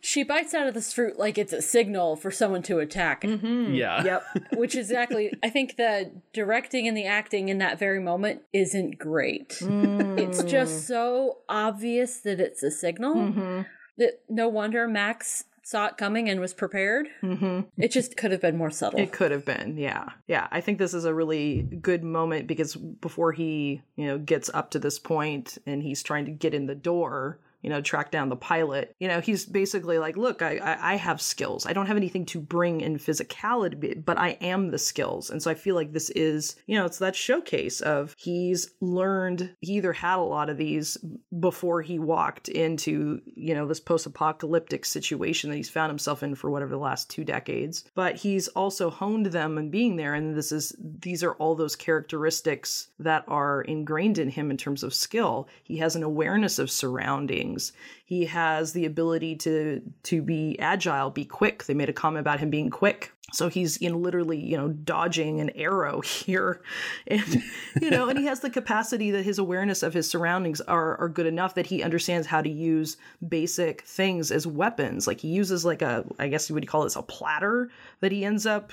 she 0.01 0.23
bites 0.23 0.55
out 0.55 0.67
of 0.67 0.75
this 0.75 0.93
fruit 0.93 1.19
like 1.19 1.39
it's 1.39 1.53
a 1.53 1.63
signal 1.63 2.17
for 2.17 2.31
someone 2.31 2.63
to 2.63 2.79
attack. 2.79 3.23
Mm-hmm. 3.23 3.75
Yeah. 3.75 4.03
Yep. 4.05 4.25
Which 4.57 4.75
exactly, 4.75 5.33
I 5.43 5.51
think 5.51 5.77
the 5.77 6.11
directing 6.33 6.89
and 6.89 6.97
the 6.97 7.07
acting 7.07 7.49
in 7.49 7.59
that 7.59 7.79
very 7.79 8.01
moment 8.01 8.43
isn't 8.53 8.99
great. 8.99 9.51
Mm. 9.61 10.19
It's 10.19 10.43
just 10.43 10.87
so 10.87 11.39
obvious 11.49 12.19
that 12.21 12.41
it's 12.41 12.63
a 12.63 12.71
signal 12.71 13.15
Mm-hmm. 13.15 13.63
that 13.99 14.21
no 14.29 14.49
wonder 14.49 14.89
Max 14.89 15.45
saw 15.71 15.87
it 15.87 15.97
coming 15.97 16.29
and 16.29 16.41
was 16.41 16.53
prepared. 16.53 17.07
Mm-hmm. 17.23 17.61
It 17.81 17.93
just 17.93 18.17
could 18.17 18.33
have 18.33 18.41
been 18.41 18.57
more 18.57 18.73
subtle. 18.73 18.99
It 18.99 19.13
could 19.13 19.31
have 19.31 19.45
been, 19.45 19.77
yeah. 19.77 20.09
Yeah, 20.27 20.49
I 20.51 20.61
think 20.61 20.79
this 20.79 20.95
is 20.95 21.05
a 21.05 21.15
really 21.15 21.63
good 21.63 22.03
moment 22.03 22.49
because 22.49 22.75
before 22.75 23.31
he, 23.31 23.81
you 23.95 24.07
know, 24.07 24.19
gets 24.19 24.51
up 24.53 24.73
to 24.73 24.81
this 24.81 24.99
point 24.99 25.59
and 25.67 25.81
he's 25.81 26.03
trying 26.03 26.25
to 26.25 26.33
get 26.33 26.55
in 26.55 26.67
the 26.67 26.75
door, 26.75 27.39
you 27.63 27.71
know, 27.71 27.81
track 27.81 28.11
down 28.11 28.29
the 28.29 28.37
pilot. 28.37 28.95
You 28.99 29.09
know, 29.09 29.21
he's 29.21 29.45
basically 29.45 29.99
like, 29.99 30.17
look, 30.17 30.43
I, 30.43 30.57
I, 30.59 30.93
I 30.93 30.95
have 30.97 31.21
skills. 31.21 31.67
I 31.67 31.73
don't 31.73 31.87
have 31.87 31.97
anything 31.97 32.25
to 32.27 32.41
bring 32.41 32.81
in 32.81 32.99
physicality, 32.99 34.03
but 34.05 34.19
I 34.19 34.31
am 34.41 34.71
the 34.71 34.79
skills. 34.79 35.31
And 35.31 35.43
so 35.43 35.51
I 35.51 35.55
feel 35.55 35.75
like 35.75 35.93
this 35.93 36.11
is, 36.11 36.57
you 36.67 36.77
know, 36.77 36.87
it's 36.87 36.99
that 36.99 37.17
showcase 37.17 37.81
of 37.81 38.15
he's 38.19 38.71
learned, 38.81 39.55
he 39.61 39.75
either 39.75 39.93
had 39.93 40.19
a 40.19 40.23
lot 40.23 40.49
of 40.49 40.57
these 40.57 40.97
before 41.39 41.83
he 41.83 41.99
walked 41.99 42.49
into, 42.49 43.21
you 43.25 43.55
know, 43.55 43.67
this 43.67 43.81
post 43.81 44.07
apocalyptic 44.07 44.85
situation 44.85 45.51
that 45.51 45.57
he's 45.57 45.69
found 45.69 45.91
himself 45.91 46.23
in 46.23 46.35
for 46.35 46.51
whatever 46.51 46.71
the 46.71 46.79
last 46.79 47.11
two 47.11 47.25
decades, 47.25 47.85
but 47.95 48.17
he's 48.17 48.49
also 48.49 48.91
honed 48.91 49.27
them 49.27 49.59
and 49.59 49.71
being 49.71 49.97
there. 49.97 50.15
And 50.15 50.35
this 50.35 50.53
is, 50.53 50.75
these 50.79 51.23
are 51.23 51.35
all 51.35 51.55
those 51.55 51.77
characteristics 51.77 52.89
that 52.99 53.25
are 53.29 53.63
ingrained 53.63 54.19
in 54.19 54.31
him 54.31 54.51
in 54.51 54.57
terms 54.57 54.83
of 54.83 54.95
skill. 54.95 55.49
He 55.63 55.77
has 55.79 55.97
an 55.97 56.03
awareness 56.03 56.59
of 56.59 56.71
surroundings 56.71 57.50
things. 57.51 57.73
He 58.05 58.25
has 58.27 58.73
the 58.73 58.87
ability 58.87 59.37
to 59.37 59.83
to 60.05 60.23
be 60.23 60.59
agile, 60.59 61.11
be 61.11 61.25
quick. 61.25 61.65
They 61.65 61.75
made 61.75 61.89
a 61.89 61.93
comment 61.93 62.21
about 62.21 62.41
him 62.41 62.51
being 62.51 62.71
quick. 62.71 63.13
So 63.33 63.49
he's 63.49 63.81
know 63.91 63.99
literally 63.99 64.39
you 64.39 64.57
know 64.57 64.69
dodging 64.69 65.41
an 65.41 65.51
arrow 65.51 66.01
here, 66.05 66.63
and 67.07 67.43
you 67.81 67.91
know, 67.91 68.09
and 68.09 68.19
he 68.19 68.27
has 68.27 68.41
the 68.41 68.51
capacity 68.51 69.11
that 69.13 69.25
his 69.25 69.39
awareness 69.39 69.83
of 69.83 69.95
his 69.95 70.11
surroundings 70.11 70.61
are 70.63 70.97
are 70.99 71.09
good 71.09 71.27
enough 71.27 71.55
that 71.55 71.67
he 71.67 71.83
understands 71.83 72.27
how 72.27 72.43
to 72.43 72.51
use 72.51 72.97
basic 73.29 73.83
things 73.83 74.31
as 74.31 74.47
weapons. 74.47 75.07
Like 75.07 75.21
he 75.21 75.29
uses 75.29 75.65
like 75.65 75.83
a 75.83 76.05
I 76.19 76.29
guess 76.29 76.49
you 76.49 76.55
would 76.55 76.67
call 76.67 76.85
this 76.85 76.97
a 76.97 77.03
platter 77.03 77.71
that 78.01 78.13
he 78.13 78.25
ends 78.25 78.47
up 78.47 78.73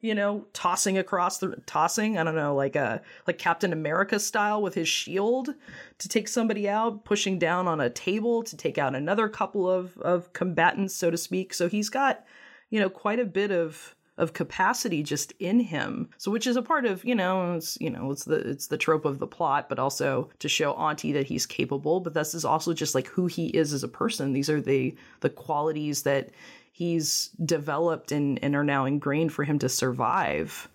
you 0.00 0.14
know, 0.14 0.46
tossing 0.52 0.98
across 0.98 1.38
the 1.38 1.56
tossing, 1.66 2.18
I 2.18 2.24
don't 2.24 2.34
know, 2.34 2.54
like 2.54 2.76
a 2.76 3.02
like 3.26 3.38
Captain 3.38 3.72
America 3.72 4.18
style 4.18 4.62
with 4.62 4.74
his 4.74 4.88
shield 4.88 5.54
to 5.98 6.08
take 6.08 6.28
somebody 6.28 6.68
out, 6.68 7.04
pushing 7.04 7.38
down 7.38 7.66
on 7.66 7.80
a 7.80 7.90
table 7.90 8.42
to 8.42 8.56
take 8.56 8.78
out 8.78 8.94
another 8.94 9.28
couple 9.28 9.68
of 9.68 9.96
of 9.98 10.32
combatants, 10.32 10.94
so 10.94 11.10
to 11.10 11.16
speak. 11.16 11.54
So 11.54 11.68
he's 11.68 11.88
got, 11.88 12.24
you 12.70 12.78
know, 12.78 12.90
quite 12.90 13.20
a 13.20 13.24
bit 13.24 13.50
of 13.50 13.94
of 14.18 14.32
capacity 14.32 15.02
just 15.02 15.32
in 15.38 15.60
him. 15.60 16.08
So 16.16 16.30
which 16.30 16.46
is 16.46 16.56
a 16.56 16.62
part 16.62 16.86
of, 16.86 17.04
you 17.04 17.14
know, 17.14 17.54
it's 17.54 17.78
you 17.80 17.90
know, 17.90 18.10
it's 18.10 18.24
the 18.24 18.36
it's 18.36 18.66
the 18.66 18.78
trope 18.78 19.04
of 19.04 19.18
the 19.18 19.26
plot, 19.26 19.68
but 19.68 19.78
also 19.78 20.30
to 20.38 20.48
show 20.48 20.72
Auntie 20.72 21.12
that 21.12 21.26
he's 21.26 21.46
capable, 21.46 22.00
but 22.00 22.14
this 22.14 22.34
is 22.34 22.44
also 22.44 22.72
just 22.72 22.94
like 22.94 23.06
who 23.08 23.26
he 23.26 23.48
is 23.48 23.72
as 23.72 23.82
a 23.82 23.88
person. 23.88 24.32
These 24.32 24.50
are 24.50 24.60
the 24.60 24.94
the 25.20 25.30
qualities 25.30 26.02
that 26.02 26.30
he's 26.76 27.30
developed 27.42 28.12
and, 28.12 28.38
and 28.44 28.54
are 28.54 28.62
now 28.62 28.84
ingrained 28.84 29.32
for 29.32 29.44
him 29.44 29.58
to 29.58 29.66
survive. 29.66 30.68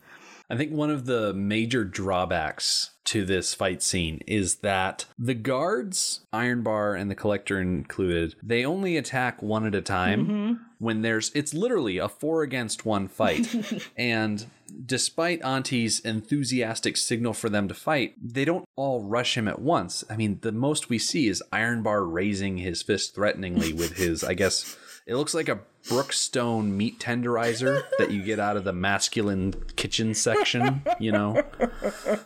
I 0.49 0.57
think 0.57 0.71
one 0.71 0.89
of 0.89 1.05
the 1.05 1.31
major 1.31 1.85
drawbacks 1.85 2.89
to 3.05 3.23
this 3.23 3.53
fight 3.53 3.83
scene 3.83 4.19
is 4.25 4.55
that 4.55 5.05
the 5.19 5.35
guards, 5.35 6.21
Iron 6.33 6.63
Bar 6.63 6.95
and 6.95 7.11
the 7.11 7.15
Collector 7.15 7.61
included, 7.61 8.33
they 8.41 8.65
only 8.65 8.97
attack 8.97 9.43
one 9.43 9.67
at 9.67 9.75
a 9.75 9.81
time 9.81 10.25
mm-hmm. 10.25 10.53
when 10.79 11.03
there's 11.03 11.31
it's 11.35 11.53
literally 11.53 11.99
a 11.99 12.09
four 12.09 12.41
against 12.41 12.83
one 12.83 13.07
fight. 13.07 13.47
and 13.95 14.47
despite 14.83 15.43
Auntie's 15.43 15.99
enthusiastic 15.99 16.97
signal 16.97 17.33
for 17.33 17.47
them 17.47 17.67
to 17.67 17.75
fight, 17.75 18.15
they 18.19 18.43
don't 18.43 18.65
all 18.75 19.03
rush 19.03 19.37
him 19.37 19.47
at 19.47 19.61
once. 19.61 20.03
I 20.09 20.15
mean, 20.15 20.39
the 20.41 20.51
most 20.51 20.89
we 20.89 20.97
see 20.97 21.27
is 21.27 21.43
Iron 21.53 21.83
Bar 21.83 22.03
raising 22.03 22.57
his 22.57 22.81
fist 22.81 23.13
threateningly 23.13 23.71
with 23.71 23.97
his, 23.97 24.23
I 24.23 24.33
guess, 24.33 24.77
it 25.07 25.15
looks 25.15 25.33
like 25.33 25.49
a 25.49 25.59
Brookstone 25.89 26.71
meat 26.71 26.99
tenderizer 26.99 27.83
that 27.97 28.11
you 28.11 28.21
get 28.21 28.39
out 28.39 28.55
of 28.55 28.63
the 28.63 28.73
masculine 28.73 29.53
kitchen 29.75 30.13
section, 30.13 30.83
you 30.99 31.11
know? 31.11 31.41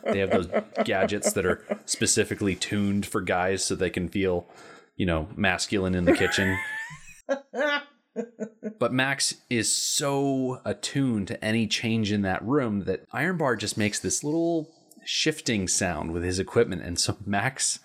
They 0.04 0.18
have 0.18 0.30
those 0.30 0.48
gadgets 0.84 1.32
that 1.32 1.46
are 1.46 1.64
specifically 1.86 2.54
tuned 2.54 3.06
for 3.06 3.22
guys 3.22 3.64
so 3.64 3.74
they 3.74 3.90
can 3.90 4.08
feel, 4.08 4.46
you 4.96 5.06
know, 5.06 5.28
masculine 5.36 5.94
in 5.94 6.04
the 6.04 6.12
kitchen. 6.12 6.58
But 8.78 8.92
Max 8.92 9.36
is 9.48 9.74
so 9.74 10.60
attuned 10.64 11.28
to 11.28 11.42
any 11.44 11.66
change 11.66 12.12
in 12.12 12.22
that 12.22 12.44
room 12.44 12.84
that 12.84 13.04
Iron 13.12 13.38
Bar 13.38 13.56
just 13.56 13.78
makes 13.78 13.98
this 13.98 14.22
little 14.22 14.70
shifting 15.04 15.66
sound 15.66 16.12
with 16.12 16.24
his 16.24 16.38
equipment. 16.38 16.82
And 16.82 16.98
so 16.98 17.16
Max, 17.24 17.78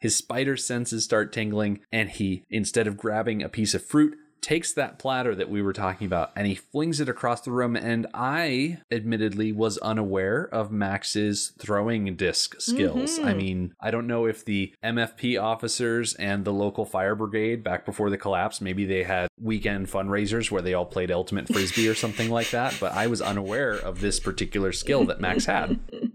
his 0.00 0.16
spider 0.16 0.56
senses 0.56 1.04
start 1.04 1.32
tingling, 1.32 1.80
and 1.90 2.10
he, 2.10 2.44
instead 2.50 2.86
of 2.86 2.98
grabbing 2.98 3.42
a 3.42 3.48
piece 3.48 3.74
of 3.74 3.84
fruit, 3.84 4.16
takes 4.44 4.74
that 4.74 4.98
platter 4.98 5.34
that 5.34 5.48
we 5.48 5.62
were 5.62 5.72
talking 5.72 6.06
about 6.06 6.30
and 6.36 6.46
he 6.46 6.54
flings 6.54 7.00
it 7.00 7.08
across 7.08 7.40
the 7.40 7.50
room. 7.50 7.76
And 7.76 8.06
I, 8.12 8.78
admittedly, 8.90 9.52
was 9.52 9.78
unaware 9.78 10.44
of 10.52 10.70
Max's 10.70 11.54
throwing 11.58 12.14
disc 12.14 12.60
skills. 12.60 13.18
I 13.18 13.30
mm-hmm. 13.30 13.38
mean, 13.38 13.74
I 13.80 13.90
don't 13.90 14.06
know 14.06 14.26
if 14.26 14.44
the 14.44 14.74
MFP 14.84 15.42
officers 15.42 16.12
and 16.14 16.44
the 16.44 16.52
local 16.52 16.84
fire 16.84 17.14
brigade 17.14 17.64
back 17.64 17.86
before 17.86 18.10
the 18.10 18.18
collapse, 18.18 18.60
maybe 18.60 18.84
they 18.84 19.04
had 19.04 19.28
weekend 19.40 19.86
fundraisers 19.86 20.50
where 20.50 20.60
they 20.60 20.74
all 20.74 20.84
played 20.84 21.10
Ultimate 21.10 21.48
Frisbee 21.48 21.88
or 21.88 21.94
something 21.94 22.30
like 22.30 22.50
that, 22.50 22.76
but 22.78 22.92
I 22.92 23.06
was 23.06 23.22
unaware 23.22 23.72
of 23.72 24.02
this 24.02 24.20
particular 24.20 24.72
skill 24.72 25.06
that 25.06 25.20
Max 25.20 25.46
had. 25.46 25.80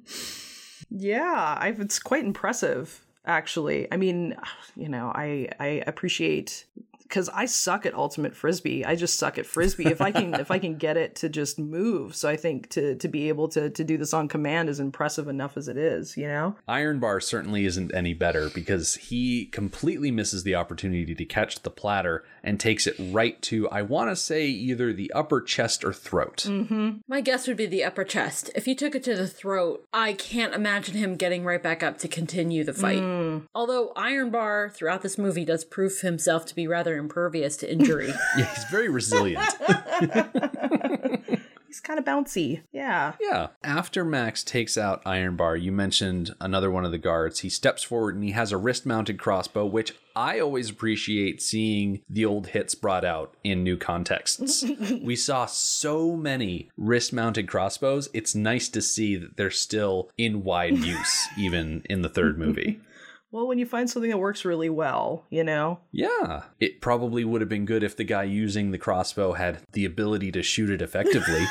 Yeah, 0.91 1.55
I've, 1.59 1.79
it's 1.79 1.99
quite 1.99 2.25
impressive, 2.25 3.05
actually. 3.23 3.87
I 3.91 3.97
mean, 3.97 4.35
you 4.75 4.89
know, 4.89 5.11
I 5.13 5.49
I 5.59 5.83
appreciate 5.85 6.65
because 7.09 7.27
I 7.29 7.45
suck 7.45 7.85
at 7.87 7.95
ultimate 7.95 8.35
frisbee. 8.35 8.85
I 8.85 8.95
just 8.95 9.17
suck 9.17 9.39
at 9.39 9.47
frisbee. 9.47 9.87
If 9.87 9.99
I 9.99 10.11
can 10.11 10.35
if 10.35 10.51
I 10.51 10.59
can 10.59 10.77
get 10.77 10.95
it 10.95 11.15
to 11.15 11.29
just 11.29 11.57
move, 11.57 12.15
so 12.15 12.29
I 12.29 12.37
think 12.37 12.69
to 12.69 12.95
to 12.95 13.07
be 13.07 13.27
able 13.29 13.47
to 13.49 13.69
to 13.69 13.83
do 13.83 13.97
this 13.97 14.13
on 14.13 14.27
command 14.27 14.69
is 14.69 14.79
impressive 14.79 15.27
enough 15.27 15.57
as 15.57 15.67
it 15.67 15.77
is. 15.77 16.15
You 16.15 16.27
know. 16.27 16.55
Iron 16.67 16.99
Bar 16.99 17.19
certainly 17.19 17.65
isn't 17.65 17.93
any 17.93 18.13
better 18.13 18.49
because 18.49 18.95
he 18.95 19.47
completely 19.47 20.11
misses 20.11 20.43
the 20.43 20.55
opportunity 20.55 21.15
to 21.15 21.25
catch 21.25 21.63
the 21.63 21.71
platter 21.71 22.23
and 22.43 22.59
takes 22.59 22.85
it 22.85 22.95
right 22.99 23.41
to, 23.43 23.67
I 23.69 23.81
want 23.81 24.11
to 24.11 24.15
say, 24.15 24.45
either 24.47 24.93
the 24.93 25.11
upper 25.13 25.41
chest 25.41 25.83
or 25.83 25.93
throat. 25.93 26.45
Mm-hmm. 26.47 26.99
My 27.07 27.21
guess 27.21 27.47
would 27.47 27.57
be 27.57 27.65
the 27.65 27.83
upper 27.83 28.03
chest. 28.03 28.51
If 28.55 28.65
he 28.65 28.75
took 28.75 28.95
it 28.95 29.03
to 29.03 29.15
the 29.15 29.27
throat, 29.27 29.85
I 29.91 30.13
can't 30.13 30.53
imagine 30.53 30.95
him 30.95 31.15
getting 31.15 31.43
right 31.43 31.61
back 31.61 31.81
up 31.81 31.97
to 31.99 32.07
continue 32.07 32.63
the 32.63 32.73
fight. 32.73 33.01
Mm. 33.01 33.47
Although 33.55 33.91
Iron 33.95 34.29
Bar 34.29 34.71
throughout 34.73 35.01
this 35.01 35.17
movie 35.17 35.45
does 35.45 35.65
prove 35.65 35.99
himself 36.01 36.45
to 36.47 36.55
be 36.55 36.67
rather 36.67 36.98
impervious 36.99 37.57
to 37.57 37.71
injury. 37.71 38.13
Yeah, 38.37 38.45
he's 38.53 38.63
very 38.65 38.89
resilient. 38.89 39.43
He's 41.69 41.79
kind 41.79 41.99
of 41.99 42.05
bouncy. 42.05 42.63
Yeah. 42.71 43.13
Yeah. 43.21 43.49
After 43.63 44.03
Max 44.03 44.43
takes 44.43 44.75
out 44.75 45.03
Iron 45.05 45.35
Bar, 45.35 45.55
you 45.55 45.71
mentioned 45.71 46.33
another 46.41 46.71
one 46.71 46.83
of 46.83 46.89
the 46.91 46.97
guards. 46.97 47.41
He 47.41 47.49
steps 47.49 47.83
forward 47.83 48.15
and 48.15 48.23
he 48.23 48.31
has 48.31 48.51
a 48.51 48.57
wrist 48.57 48.87
mounted 48.87 49.19
crossbow, 49.19 49.67
which 49.67 49.93
I 50.15 50.39
always 50.39 50.71
appreciate 50.71 51.43
seeing 51.43 52.01
the 52.09 52.25
old 52.25 52.47
hits 52.47 52.73
brought 52.73 53.05
out 53.05 53.35
in 53.43 53.63
new 53.63 53.77
contexts. 53.77 54.65
we 55.03 55.15
saw 55.15 55.45
so 55.45 56.15
many 56.15 56.71
wrist 56.75 57.13
mounted 57.13 57.47
crossbows. 57.47 58.09
It's 58.15 58.33
nice 58.33 58.67
to 58.69 58.81
see 58.81 59.15
that 59.17 59.37
they're 59.37 59.51
still 59.51 60.09
in 60.17 60.43
wide 60.43 60.79
use, 60.79 61.27
even 61.37 61.83
in 61.87 62.01
the 62.01 62.09
third 62.09 62.39
movie. 62.39 62.79
Well, 63.31 63.47
when 63.47 63.59
you 63.59 63.65
find 63.65 63.89
something 63.89 64.09
that 64.09 64.17
works 64.17 64.43
really 64.43 64.69
well, 64.69 65.25
you 65.29 65.43
know. 65.43 65.79
Yeah. 65.91 66.43
It 66.59 66.81
probably 66.81 67.23
would 67.23 67.41
have 67.41 67.49
been 67.49 67.65
good 67.65 67.83
if 67.83 67.95
the 67.95 68.03
guy 68.03 68.23
using 68.23 68.71
the 68.71 68.77
crossbow 68.77 69.33
had 69.33 69.59
the 69.73 69.85
ability 69.85 70.31
to 70.31 70.43
shoot 70.43 70.69
it 70.69 70.81
effectively. 70.81 71.45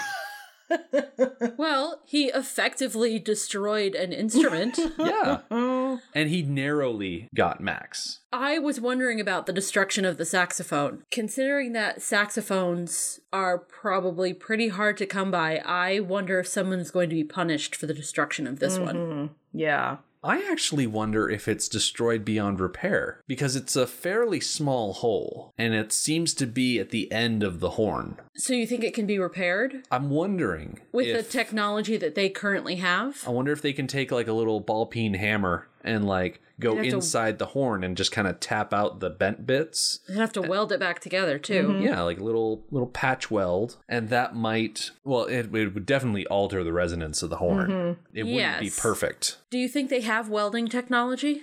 well, 1.56 2.00
he 2.04 2.26
effectively 2.26 3.18
destroyed 3.18 3.94
an 3.94 4.12
instrument. 4.12 4.78
yeah. 4.98 5.40
And 6.14 6.28
he 6.30 6.42
narrowly 6.42 7.28
got 7.34 7.60
Max. 7.60 8.20
I 8.32 8.58
was 8.58 8.80
wondering 8.80 9.20
about 9.20 9.46
the 9.46 9.52
destruction 9.52 10.04
of 10.04 10.16
the 10.16 10.24
saxophone. 10.24 11.02
Considering 11.10 11.72
that 11.72 12.02
saxophones 12.02 13.18
are 13.32 13.58
probably 13.58 14.32
pretty 14.32 14.68
hard 14.68 14.96
to 14.98 15.06
come 15.06 15.30
by, 15.30 15.58
I 15.58 16.00
wonder 16.00 16.38
if 16.38 16.46
someone's 16.46 16.90
going 16.90 17.08
to 17.08 17.16
be 17.16 17.24
punished 17.24 17.74
for 17.74 17.86
the 17.86 17.94
destruction 17.94 18.46
of 18.46 18.60
this 18.60 18.78
one. 18.78 18.96
Mm-hmm. 18.96 19.26
Yeah. 19.58 19.96
I 20.22 20.44
actually 20.50 20.86
wonder 20.86 21.30
if 21.30 21.46
it's 21.46 21.68
destroyed 21.68 22.24
beyond 22.24 22.58
repair 22.58 23.22
because 23.28 23.54
it's 23.54 23.76
a 23.76 23.86
fairly 23.86 24.40
small 24.40 24.92
hole 24.92 25.52
and 25.56 25.74
it 25.74 25.92
seems 25.92 26.34
to 26.34 26.46
be 26.46 26.80
at 26.80 26.90
the 26.90 27.10
end 27.12 27.44
of 27.44 27.60
the 27.60 27.70
horn. 27.70 28.16
So 28.36 28.52
you 28.52 28.66
think 28.66 28.82
it 28.82 28.94
can 28.94 29.06
be 29.06 29.18
repaired 29.18 29.84
I'm 29.90 30.10
wondering 30.10 30.80
with 30.90 31.06
if, 31.06 31.16
the 31.16 31.22
technology 31.22 31.96
that 31.96 32.16
they 32.16 32.28
currently 32.28 32.76
have? 32.76 33.22
I 33.26 33.30
wonder 33.30 33.52
if 33.52 33.62
they 33.62 33.72
can 33.72 33.86
take 33.86 34.10
like 34.10 34.26
a 34.26 34.32
little 34.32 34.60
ball 34.60 34.86
peen 34.86 35.14
hammer 35.14 35.67
and 35.88 36.06
like 36.06 36.40
go 36.60 36.74
You'd 36.74 36.90
to- 36.90 36.96
inside 36.96 37.38
the 37.38 37.46
horn 37.46 37.82
and 37.84 37.96
just 37.96 38.12
kind 38.12 38.28
of 38.28 38.40
tap 38.40 38.72
out 38.74 39.00
the 39.00 39.10
bent 39.10 39.46
bits. 39.46 40.00
They 40.08 40.14
have 40.14 40.32
to 40.32 40.42
weld 40.42 40.72
it 40.72 40.80
back 40.80 41.00
together 41.00 41.38
too. 41.38 41.68
Mm-hmm. 41.68 41.82
Yeah, 41.82 42.02
like 42.02 42.18
a 42.20 42.24
little 42.24 42.64
little 42.70 42.88
patch 42.88 43.30
weld, 43.30 43.76
and 43.88 44.08
that 44.10 44.34
might 44.36 44.90
well, 45.04 45.24
it, 45.24 45.54
it 45.54 45.74
would 45.74 45.86
definitely 45.86 46.26
alter 46.26 46.62
the 46.62 46.72
resonance 46.72 47.22
of 47.22 47.30
the 47.30 47.36
horn. 47.36 47.70
Mm-hmm. 47.70 48.16
It 48.16 48.22
wouldn't 48.24 48.60
be 48.60 48.70
perfect. 48.70 49.38
Do 49.50 49.58
you 49.58 49.68
think 49.68 49.90
they 49.90 50.02
have 50.02 50.28
welding 50.28 50.68
technology? 50.68 51.42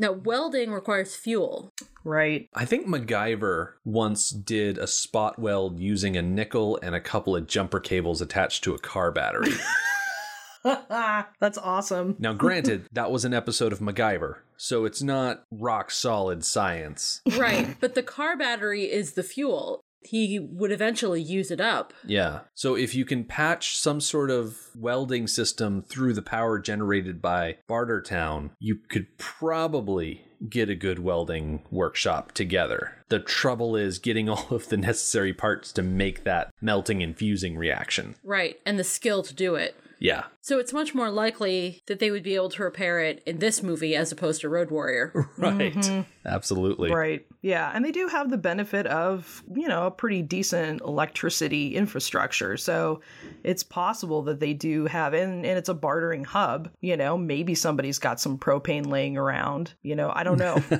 Now, 0.00 0.12
welding 0.12 0.70
requires 0.70 1.16
fuel. 1.16 1.72
Right. 2.04 2.48
I 2.54 2.64
think 2.64 2.86
MacGyver 2.86 3.72
once 3.84 4.30
did 4.30 4.78
a 4.78 4.86
spot 4.86 5.40
weld 5.40 5.80
using 5.80 6.16
a 6.16 6.22
nickel 6.22 6.78
and 6.84 6.94
a 6.94 7.00
couple 7.00 7.34
of 7.34 7.48
jumper 7.48 7.80
cables 7.80 8.20
attached 8.20 8.62
to 8.64 8.74
a 8.74 8.78
car 8.78 9.10
battery. 9.10 9.50
That's 11.40 11.58
awesome. 11.58 12.16
now, 12.18 12.32
granted, 12.32 12.86
that 12.92 13.10
was 13.10 13.24
an 13.24 13.34
episode 13.34 13.72
of 13.72 13.80
MacGyver, 13.80 14.36
so 14.56 14.84
it's 14.84 15.02
not 15.02 15.44
rock 15.50 15.90
solid 15.90 16.44
science. 16.44 17.20
Right, 17.36 17.76
but 17.80 17.94
the 17.94 18.02
car 18.02 18.36
battery 18.36 18.84
is 18.84 19.12
the 19.12 19.22
fuel. 19.22 19.80
He 20.04 20.38
would 20.38 20.70
eventually 20.70 21.20
use 21.20 21.50
it 21.50 21.60
up. 21.60 21.92
Yeah. 22.04 22.40
So 22.54 22.76
if 22.76 22.94
you 22.94 23.04
can 23.04 23.24
patch 23.24 23.76
some 23.76 24.00
sort 24.00 24.30
of 24.30 24.56
welding 24.76 25.26
system 25.26 25.82
through 25.82 26.14
the 26.14 26.22
power 26.22 26.60
generated 26.60 27.20
by 27.20 27.56
Bartertown, 27.68 28.50
you 28.60 28.78
could 28.88 29.18
probably 29.18 30.24
get 30.48 30.70
a 30.70 30.74
good 30.74 31.00
welding 31.00 31.64
workshop 31.70 32.32
together. 32.32 32.92
The 33.08 33.18
trouble 33.18 33.74
is 33.74 33.98
getting 33.98 34.28
all 34.28 34.46
of 34.50 34.68
the 34.68 34.76
necessary 34.76 35.32
parts 35.32 35.72
to 35.72 35.82
make 35.82 36.24
that 36.24 36.52
melting 36.60 37.02
and 37.02 37.16
fusing 37.16 37.56
reaction. 37.56 38.14
Right, 38.22 38.58
and 38.64 38.78
the 38.78 38.84
skill 38.84 39.22
to 39.24 39.34
do 39.34 39.56
it. 39.56 39.76
Yeah. 39.98 40.24
So 40.40 40.58
it's 40.58 40.72
much 40.72 40.94
more 40.94 41.10
likely 41.10 41.82
that 41.86 41.98
they 41.98 42.10
would 42.10 42.22
be 42.22 42.34
able 42.34 42.48
to 42.50 42.62
repair 42.62 43.00
it 43.00 43.22
in 43.26 43.38
this 43.38 43.62
movie 43.62 43.96
as 43.96 44.12
opposed 44.12 44.40
to 44.42 44.48
Road 44.48 44.70
Warrior. 44.70 45.12
Right. 45.38 46.04
Absolutely. 46.26 46.90
Right. 46.90 47.26
Yeah. 47.42 47.70
And 47.72 47.84
they 47.84 47.92
do 47.92 48.08
have 48.08 48.30
the 48.30 48.36
benefit 48.36 48.86
of, 48.86 49.42
you 49.54 49.68
know, 49.68 49.86
a 49.86 49.90
pretty 49.90 50.20
decent 50.22 50.80
electricity 50.80 51.76
infrastructure. 51.76 52.56
So 52.56 53.00
it's 53.44 53.62
possible 53.62 54.22
that 54.22 54.40
they 54.40 54.52
do 54.52 54.86
have, 54.86 55.14
and, 55.14 55.46
and 55.46 55.58
it's 55.58 55.68
a 55.68 55.74
bartering 55.74 56.24
hub, 56.24 56.70
you 56.80 56.96
know, 56.96 57.16
maybe 57.16 57.54
somebody's 57.54 57.98
got 57.98 58.20
some 58.20 58.38
propane 58.38 58.86
laying 58.86 59.16
around, 59.16 59.74
you 59.82 59.94
know, 59.94 60.12
I 60.14 60.24
don't 60.24 60.38
know. 60.38 60.62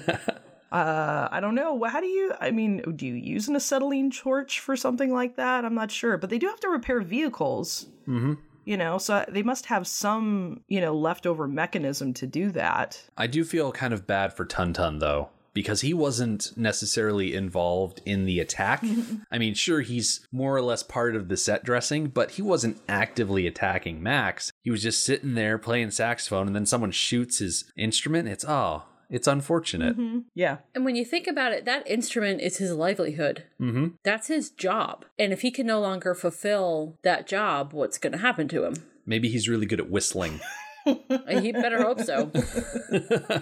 Uh, 0.71 1.29
I 1.31 1.41
don't 1.41 1.55
know. 1.55 1.83
How 1.85 2.01
do 2.01 2.07
you? 2.07 2.35
I 2.41 2.51
mean, 2.51 2.83
do 2.95 3.07
you 3.07 3.15
use 3.15 3.49
an 3.49 3.57
acetylene 3.57 4.11
torch 4.11 4.61
for 4.61 4.77
something 4.77 5.13
like 5.13 5.37
that? 5.37 5.65
I'm 5.65 5.75
not 5.75 5.91
sure, 5.91 6.19
but 6.19 6.29
they 6.29 6.39
do 6.39 6.47
have 6.47 6.61
to 6.61 6.69
repair 6.69 7.01
vehicles. 7.01 7.87
Mm-hmm. 8.07 8.35
You 8.69 8.77
know, 8.77 8.99
so 8.99 9.25
they 9.27 9.43
must 9.43 9.65
have 9.67 9.87
some, 9.87 10.61
you 10.69 10.83
know, 10.83 10.95
leftover 10.95 11.49
mechanism 11.49 12.13
to 12.13 12.27
do 12.27 12.51
that. 12.51 13.03
I 13.17 13.27
do 13.27 13.43
feel 13.43 13.73
kind 13.73 13.95
of 13.95 14.07
bad 14.07 14.35
for 14.35 14.45
Tun 14.45 14.75
Tun 14.75 14.99
though. 14.99 15.31
Because 15.55 15.81
he 15.81 15.95
wasn't 15.95 16.53
necessarily 16.55 17.35
involved 17.35 18.03
in 18.05 18.27
the 18.27 18.41
attack. 18.41 18.85
I 19.33 19.39
mean, 19.39 19.55
sure, 19.55 19.81
he's 19.81 20.21
more 20.31 20.55
or 20.55 20.61
less 20.61 20.83
part 20.83 21.17
of 21.17 21.29
the 21.29 21.37
set 21.39 21.65
dressing, 21.65 22.09
but 22.09 22.33
he 22.33 22.43
wasn't 22.43 22.79
actively 22.91 23.47
attacking 23.47 24.03
Max. 24.03 24.53
He 24.63 24.71
was 24.71 24.83
just 24.83 25.03
sitting 25.03 25.35
there 25.35 25.57
playing 25.57 25.93
saxophone, 25.93 26.47
and 26.47 26.55
then 26.55 26.67
someone 26.67 26.91
shoots 26.91 27.39
his 27.39 27.65
instrument. 27.75 28.29
It's, 28.29 28.45
oh, 28.47 28.85
It's 29.11 29.27
unfortunate. 29.27 29.97
Yeah. 30.35 30.59
And 30.75 30.85
when 30.85 30.97
you 30.97 31.05
think 31.05 31.27
about 31.27 31.53
it, 31.53 31.65
that 31.65 31.89
instrument 31.89 32.41
is 32.41 32.59
his 32.59 32.73
livelihood. 32.73 33.45
Mm-hmm. 33.61 33.89
That's 34.03 34.29
his 34.29 34.51
job. 34.51 35.05
And 35.19 35.33
if 35.33 35.41
he 35.41 35.51
can 35.51 35.67
no 35.67 35.81
longer 35.81 36.15
fulfill 36.15 36.97
that 37.03 37.27
job, 37.27 37.73
what's 37.73 37.99
going 37.99 38.13
to 38.13 38.19
happen 38.19 38.49
to 38.49 38.65
him? 38.65 38.75
Maybe 39.07 39.29
he's 39.29 39.49
really 39.49 39.67
good 39.67 39.81
at 39.81 39.91
whistling. 39.91 40.41
He 41.29 41.53
better 41.53 41.83
hope 41.83 42.01
so. 42.01 42.31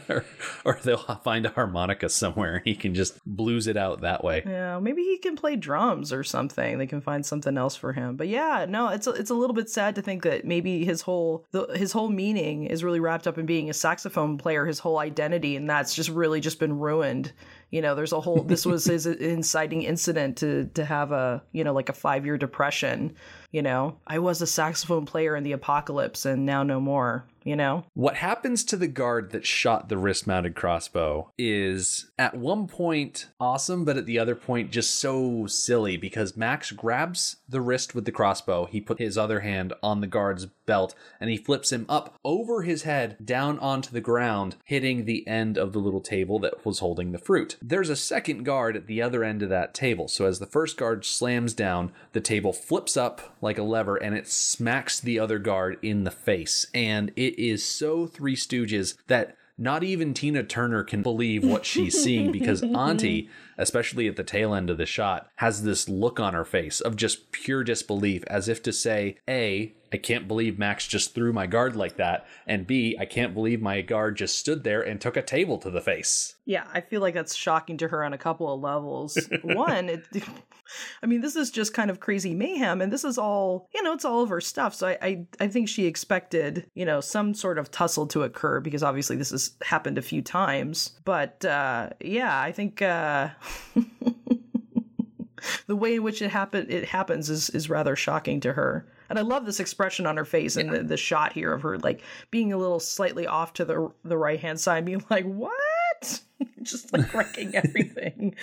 or, 0.09 0.25
or 0.65 0.79
they'll 0.83 0.99
find 0.99 1.47
a 1.47 1.51
harmonica 1.51 2.09
somewhere 2.09 2.57
and 2.57 2.65
he 2.65 2.75
can 2.75 2.95
just 2.95 3.19
blues 3.25 3.67
it 3.67 3.77
out 3.77 4.03
that 4.03 4.23
way. 4.23 4.43
Yeah, 4.45 4.79
maybe 4.79 5.03
he 5.03 5.19
can 5.19 5.37
play 5.37 5.57
drums 5.57 6.13
or 6.13 6.23
something. 6.23 6.79
They 6.79 6.87
can 6.87 7.01
find 7.01 7.25
something 7.25 7.57
else 7.57 7.75
for 7.75 7.93
him. 7.93 8.17
But 8.17 8.29
yeah, 8.29 8.67
no, 8.69 8.89
it's 8.89 9.07
a, 9.07 9.11
it's 9.11 9.31
a 9.31 9.35
little 9.35 9.55
bit 9.55 9.71
sad 9.71 9.95
to 9.95 10.03
think 10.03 10.23
that 10.25 10.45
maybe 10.45 10.85
his 10.85 11.01
whole 11.01 11.47
the, 11.53 11.67
his 11.75 11.93
whole 11.93 12.09
meaning 12.09 12.65
is 12.65 12.85
really 12.85 13.01
wrapped 13.01 13.27
up 13.27 13.39
in 13.39 13.47
being 13.47 13.71
a 13.71 13.75
saxophone 13.75 14.39
player, 14.39 14.67
his 14.67 14.79
whole 14.79 14.99
identity, 14.99 15.57
and 15.57 15.69
that's 15.69 15.95
just 15.95 16.11
really 16.11 16.41
just 16.41 16.59
been 16.59 16.79
ruined. 16.79 17.33
You 17.71 17.83
know, 17.83 17.95
there's 17.95 18.13
a 18.13 18.21
whole 18.21 18.43
this 18.43 18.67
was 18.67 18.85
his 18.85 19.07
inciting 19.07 19.83
incident 19.83 20.39
to 20.39 20.67
to 20.75 20.85
have 20.85 21.13
a, 21.13 21.43
you 21.53 21.65
know, 21.65 21.73
like 21.73 21.89
a 21.89 21.95
5-year 21.95 22.39
depression, 22.39 23.15
you 23.53 23.63
know. 23.63 23.97
I 24.07 24.19
was 24.19 24.43
a 24.43 24.47
saxophone 24.47 25.07
player 25.07 25.37
in 25.37 25.45
the 25.45 25.53
apocalypse 25.53 26.27
and 26.27 26.47
now 26.47 26.63
no 26.63 26.81
more, 26.81 27.27
you 27.47 27.55
know. 27.55 27.85
What 27.95 28.17
happens 28.17 28.65
to 28.65 28.77
the 28.77 28.89
guard 28.89 29.31
that 29.31 29.47
shot 29.47 29.89
the 29.89 29.97
wrist 29.97 30.27
mounted 30.27 30.57
crossbow 30.57 31.31
is 31.39 32.11
at 32.19 32.37
one 32.37 32.67
point 32.67 33.29
awesome, 33.39 33.85
but 33.85 33.97
at 33.97 34.05
the 34.05 34.19
other 34.19 34.35
point 34.35 34.73
just 34.73 34.99
so 34.99 35.47
silly 35.47 35.97
because 35.97 36.37
Max 36.37 36.73
grabs 36.73 37.37
the 37.49 37.61
wrist 37.61 37.95
with 37.95 38.05
the 38.05 38.13
crossbow. 38.13 38.67
He 38.67 38.81
put 38.81 38.99
his 38.99 39.17
other 39.17 39.41
hand 39.41 39.73
on 39.81 40.01
the 40.01 40.09
guard's 40.09 40.47
belt 40.67 40.97
and 41.21 41.31
he 41.31 41.37
flips 41.37 41.71
him 41.71 41.87
up 41.89 42.19
over 42.25 42.63
his 42.63 42.83
head 42.83 43.17
down 43.25 43.61
onto 43.61 43.93
the 43.93 44.01
ground, 44.01 44.57
hitting 44.65 45.05
the 45.05 45.27
end 45.29 45.57
of 45.57 45.73
the 45.73 45.79
little 45.79 46.01
table 46.01 46.41
that 46.41 46.67
was 46.67 46.81
holding 46.81 47.13
the 47.13 47.19
fruit. 47.19 47.57
There's 47.63 47.91
a 47.91 47.97
second 47.97 48.43
guard 48.43 48.77
at 48.77 48.89
the 48.89 49.01
other 49.01 49.23
end 49.23 49.43
of 49.43 49.49
that 49.51 49.73
table. 49.73 50.09
So 50.09 50.27
as 50.27 50.41
the 50.41 50.47
first 50.47 50.77
guard 50.77 51.05
slams 51.05 51.55
down, 51.55 51.93
the 52.13 52.21
table 52.21 52.53
flips 52.53 52.97
up 52.97 53.37
like 53.41 53.59
a 53.59 53.63
lever 53.63 53.95
and 53.95 54.17
it 54.17 54.27
smacks 54.27 54.99
the 54.99 55.21
other 55.21 55.39
guard 55.39 55.79
in 55.81 56.03
the 56.03 56.11
face. 56.11 56.67
And 56.75 57.13
it 57.15 57.36
is 57.37 57.65
so 57.65 58.07
Three 58.07 58.37
Stooges 58.37 58.97
that 59.07 59.37
not 59.59 59.83
even 59.83 60.13
Tina 60.13 60.43
Turner 60.43 60.85
can 60.85 61.03
believe 61.03 61.43
what 61.43 61.65
she's 61.65 62.03
seeing 62.03 62.31
because 62.31 62.63
Auntie, 62.75 63.31
especially 63.57 64.07
at 64.07 64.17
the 64.17 64.25
tail 64.25 64.55
end 64.55 64.69
of 64.69 64.77
the 64.77 64.85
shot, 64.85 65.31
has 65.37 65.63
this 65.63 65.89
look 65.89 66.21
on 66.21 66.35
her 66.35 66.45
face 66.45 66.81
of 66.81 66.97
just 66.97 67.33
pure 67.33 67.65
disbelief 67.65 68.23
as 68.27 68.49
if 68.49 68.63
to 68.65 68.73
say, 68.73 69.17
A, 69.29 69.75
I 69.93 69.97
can't 69.97 70.29
believe 70.29 70.59
Max 70.59 70.87
just 70.87 71.15
threw 71.15 71.33
my 71.33 71.47
guard 71.47 71.75
like 71.75 71.97
that, 71.97 72.27
and 72.47 72.67
B, 72.67 72.97
I 73.01 73.07
can't 73.07 73.33
believe 73.33 73.63
my 73.63 73.81
guard 73.81 74.17
just 74.17 74.39
stood 74.39 74.63
there 74.63 74.83
and 74.83 75.01
took 75.01 75.17
a 75.17 75.23
table 75.23 75.59
to 75.59 75.71
the 75.71 75.81
face. 75.81 76.35
Yeah, 76.45 76.67
I 76.75 76.81
feel 76.83 77.01
like 77.01 77.15
that's 77.15 77.35
shocking 77.35 77.79
to 77.79 77.89
her 77.89 78.05
on 78.05 78.13
a 78.13 78.19
couple 78.19 78.53
of 78.53 78.61
levels. 78.61 79.17
One, 79.43 79.89
it, 79.89 80.05
I 81.03 81.07
mean, 81.07 81.21
this 81.21 81.37
is 81.37 81.51
just 81.51 81.75
kind 81.75 81.91
of 81.91 82.01
crazy 82.01 82.35
mayhem, 82.35 82.81
and 82.81 82.93
this 82.93 83.05
is 83.05 83.19
all, 83.19 83.69
you 83.75 83.83
know, 83.83 83.93
it's 83.93 84.05
all 84.05 84.23
of 84.23 84.29
her 84.29 84.41
stuff. 84.41 84.75
So 84.75 84.89
I, 84.89 84.99
I, 85.03 85.27
I 85.41 85.49
think 85.49 85.69
she 85.69 85.87
expected, 85.87 86.67
you 86.75 86.85
know, 86.85 87.01
some 87.01 87.35
sort 87.35 87.59
of 87.59 87.71
tussle 87.71 88.07
to 88.09 88.23
occur 88.23 88.61
because 88.61 88.83
obviously 88.83 89.17
this 89.17 89.31
has 89.31 89.53
happened 89.63 89.99
a 89.99 90.03
few 90.03 90.23
times. 90.23 90.93
But 91.05 91.45
uh, 91.45 91.91
yeah, 92.01 92.41
I 92.41 92.53
think 92.53 92.83
uh, 92.83 93.31
the 95.67 95.77
way 95.77 95.97
in 95.97 96.03
which 96.03 96.23
it 96.23 96.31
happen 96.31 96.67
it 96.69 96.85
happens 96.87 97.31
is 97.31 97.51
is 97.51 97.71
rather 97.71 97.97
shocking 97.97 98.41
to 98.41 98.53
her. 98.53 98.87
And 99.09 99.19
I 99.19 99.23
love 99.23 99.47
this 99.47 99.61
expression 99.61 100.07
on 100.07 100.17
her 100.17 100.25
face 100.25 100.57
and 100.57 100.73
the, 100.73 100.83
the 100.83 100.97
shot 100.97 101.33
here 101.33 101.53
of 101.53 101.63
her 101.63 101.79
like 101.79 102.03
being 102.31 102.53
a 102.53 102.59
little 102.59 102.81
slightly 102.81 103.27
off 103.27 103.53
to 103.55 103.65
the 103.65 103.93
the 104.05 104.19
right 104.19 104.41
hand 104.41 104.61
side, 104.61 104.85
being 104.85 105.05
like, 105.11 105.25
"What?" 105.25 105.53
Just 106.63 106.93
like 106.93 107.13
wrecking 107.15 107.55
everything. 107.55 108.35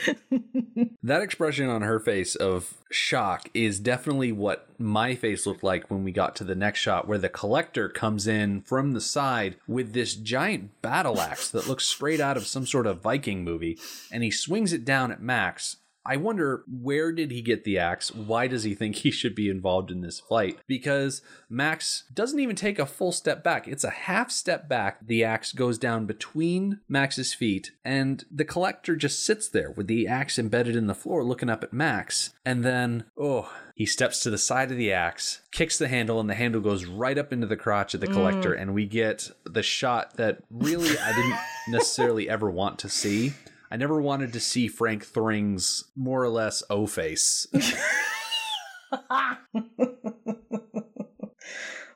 That 1.03 1.21
expression 1.21 1.69
on 1.69 1.81
her 1.81 1.99
face 1.99 2.35
of 2.35 2.73
shock 2.89 3.49
is 3.53 3.79
definitely 3.79 4.31
what 4.31 4.67
my 4.79 5.15
face 5.15 5.45
looked 5.45 5.63
like 5.63 5.91
when 5.91 6.03
we 6.03 6.11
got 6.11 6.35
to 6.37 6.43
the 6.43 6.55
next 6.55 6.79
shot, 6.79 7.07
where 7.07 7.17
the 7.17 7.29
collector 7.29 7.89
comes 7.89 8.27
in 8.27 8.61
from 8.61 8.93
the 8.93 9.01
side 9.01 9.57
with 9.67 9.93
this 9.93 10.15
giant 10.15 10.81
battle 10.81 11.19
axe 11.19 11.49
that 11.49 11.67
looks 11.67 11.85
straight 11.85 12.19
out 12.19 12.37
of 12.37 12.47
some 12.47 12.65
sort 12.65 12.87
of 12.87 13.01
Viking 13.01 13.43
movie, 13.43 13.77
and 14.11 14.23
he 14.23 14.31
swings 14.31 14.73
it 14.73 14.85
down 14.85 15.11
at 15.11 15.21
Max. 15.21 15.77
I 16.05 16.17
wonder 16.17 16.63
where 16.67 17.11
did 17.11 17.31
he 17.31 17.41
get 17.41 17.63
the 17.63 17.77
axe? 17.77 18.13
Why 18.13 18.47
does 18.47 18.63
he 18.63 18.75
think 18.75 18.97
he 18.97 19.11
should 19.11 19.35
be 19.35 19.49
involved 19.49 19.89
in 19.89 20.01
this 20.01 20.19
fight? 20.19 20.59
Because 20.67 21.21
Max 21.49 22.03
doesn't 22.13 22.39
even 22.39 22.55
take 22.55 22.77
a 22.79 22.85
full 22.85 23.11
step 23.11 23.43
back. 23.43 23.67
It's 23.67 23.83
a 23.83 23.89
half 23.89 24.29
step 24.29 24.67
back. 24.67 25.05
The 25.05 25.23
axe 25.23 25.53
goes 25.53 25.77
down 25.77 26.05
between 26.05 26.81
Max's 26.89 27.33
feet, 27.33 27.71
and 27.85 28.23
the 28.29 28.45
collector 28.45 28.95
just 28.95 29.25
sits 29.25 29.47
there 29.47 29.71
with 29.71 29.87
the 29.87 30.07
axe 30.07 30.37
embedded 30.37 30.75
in 30.75 30.87
the 30.87 30.95
floor 30.95 31.23
looking 31.23 31.49
up 31.49 31.63
at 31.63 31.73
Max. 31.73 32.33
And 32.45 32.63
then, 32.63 33.05
oh, 33.17 33.49
he 33.75 33.85
steps 33.85 34.19
to 34.21 34.29
the 34.29 34.37
side 34.37 34.71
of 34.71 34.77
the 34.77 34.91
axe, 34.91 35.41
kicks 35.51 35.77
the 35.77 35.87
handle, 35.87 36.19
and 36.19 36.29
the 36.29 36.35
handle 36.35 36.61
goes 36.61 36.85
right 36.85 37.17
up 37.17 37.31
into 37.31 37.47
the 37.47 37.55
crotch 37.55 37.93
of 37.93 38.01
the 38.01 38.07
mm. 38.07 38.13
collector. 38.13 38.53
And 38.53 38.73
we 38.73 38.85
get 38.85 39.31
the 39.45 39.63
shot 39.63 40.17
that 40.17 40.39
really 40.49 40.97
I 40.97 41.13
didn't 41.13 41.39
necessarily 41.69 42.29
ever 42.29 42.51
want 42.51 42.79
to 42.79 42.89
see. 42.89 43.33
I 43.73 43.75
never 43.75 43.99
wanted 43.99 44.33
to 44.33 44.39
see 44.39 44.67
Frank 44.67 45.03
Thring's 45.03 45.85
more 45.95 46.21
or 46.21 46.29
less 46.29 46.61
O 46.69 46.85
face. 46.85 47.47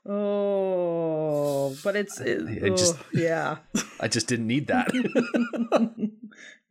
oh, 0.08 1.78
but 1.84 1.96
it's 1.96 2.20
it, 2.20 2.64
I 2.64 2.70
just- 2.70 2.96
oh, 2.98 3.06
yeah. 3.14 3.58
I 4.00 4.08
just 4.08 4.26
didn't 4.28 4.48
need 4.48 4.68
that. 4.68 4.90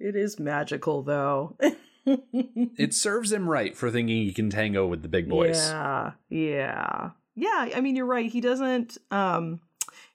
it 0.00 0.16
is 0.16 0.40
magical 0.40 1.02
though. 1.02 1.56
it 2.04 2.92
serves 2.92 3.32
him 3.32 3.48
right 3.48 3.76
for 3.76 3.92
thinking 3.92 4.16
he 4.16 4.32
can 4.32 4.50
tango 4.50 4.88
with 4.88 5.02
the 5.02 5.08
big 5.08 5.28
boys. 5.28 5.56
Yeah, 5.56 6.12
yeah, 6.30 7.10
yeah. 7.36 7.68
I 7.76 7.80
mean, 7.80 7.94
you're 7.94 8.06
right. 8.06 8.28
He 8.28 8.40
doesn't. 8.40 8.98
Um, 9.12 9.60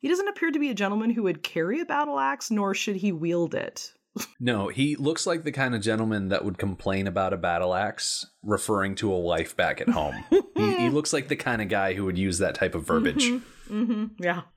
he 0.01 0.09
doesn't 0.09 0.27
appear 0.27 0.51
to 0.51 0.59
be 0.59 0.69
a 0.69 0.73
gentleman 0.73 1.11
who 1.11 1.23
would 1.23 1.43
carry 1.43 1.79
a 1.79 1.85
battle 1.85 2.19
axe, 2.19 2.51
nor 2.51 2.73
should 2.73 2.97
he 2.97 3.13
wield 3.13 3.55
it. 3.55 3.93
No, 4.39 4.67
he 4.67 4.95
looks 4.95 5.25
like 5.25 5.43
the 5.43 5.51
kind 5.51 5.73
of 5.73 5.81
gentleman 5.81 6.29
that 6.29 6.43
would 6.43 6.57
complain 6.57 7.07
about 7.07 7.33
a 7.33 7.37
battle 7.37 7.73
axe 7.73 8.25
referring 8.43 8.95
to 8.95 9.13
a 9.13 9.19
wife 9.19 9.55
back 9.55 9.79
at 9.79 9.89
home. 9.89 10.23
he, 10.55 10.75
he 10.75 10.89
looks 10.89 11.13
like 11.13 11.27
the 11.27 11.35
kind 11.35 11.61
of 11.61 11.69
guy 11.69 11.93
who 11.93 12.05
would 12.05 12.17
use 12.17 12.39
that 12.39 12.55
type 12.55 12.75
of 12.75 12.85
verbiage. 12.85 13.23
Mm-hmm. 13.69 14.05
Yeah. 14.19 14.41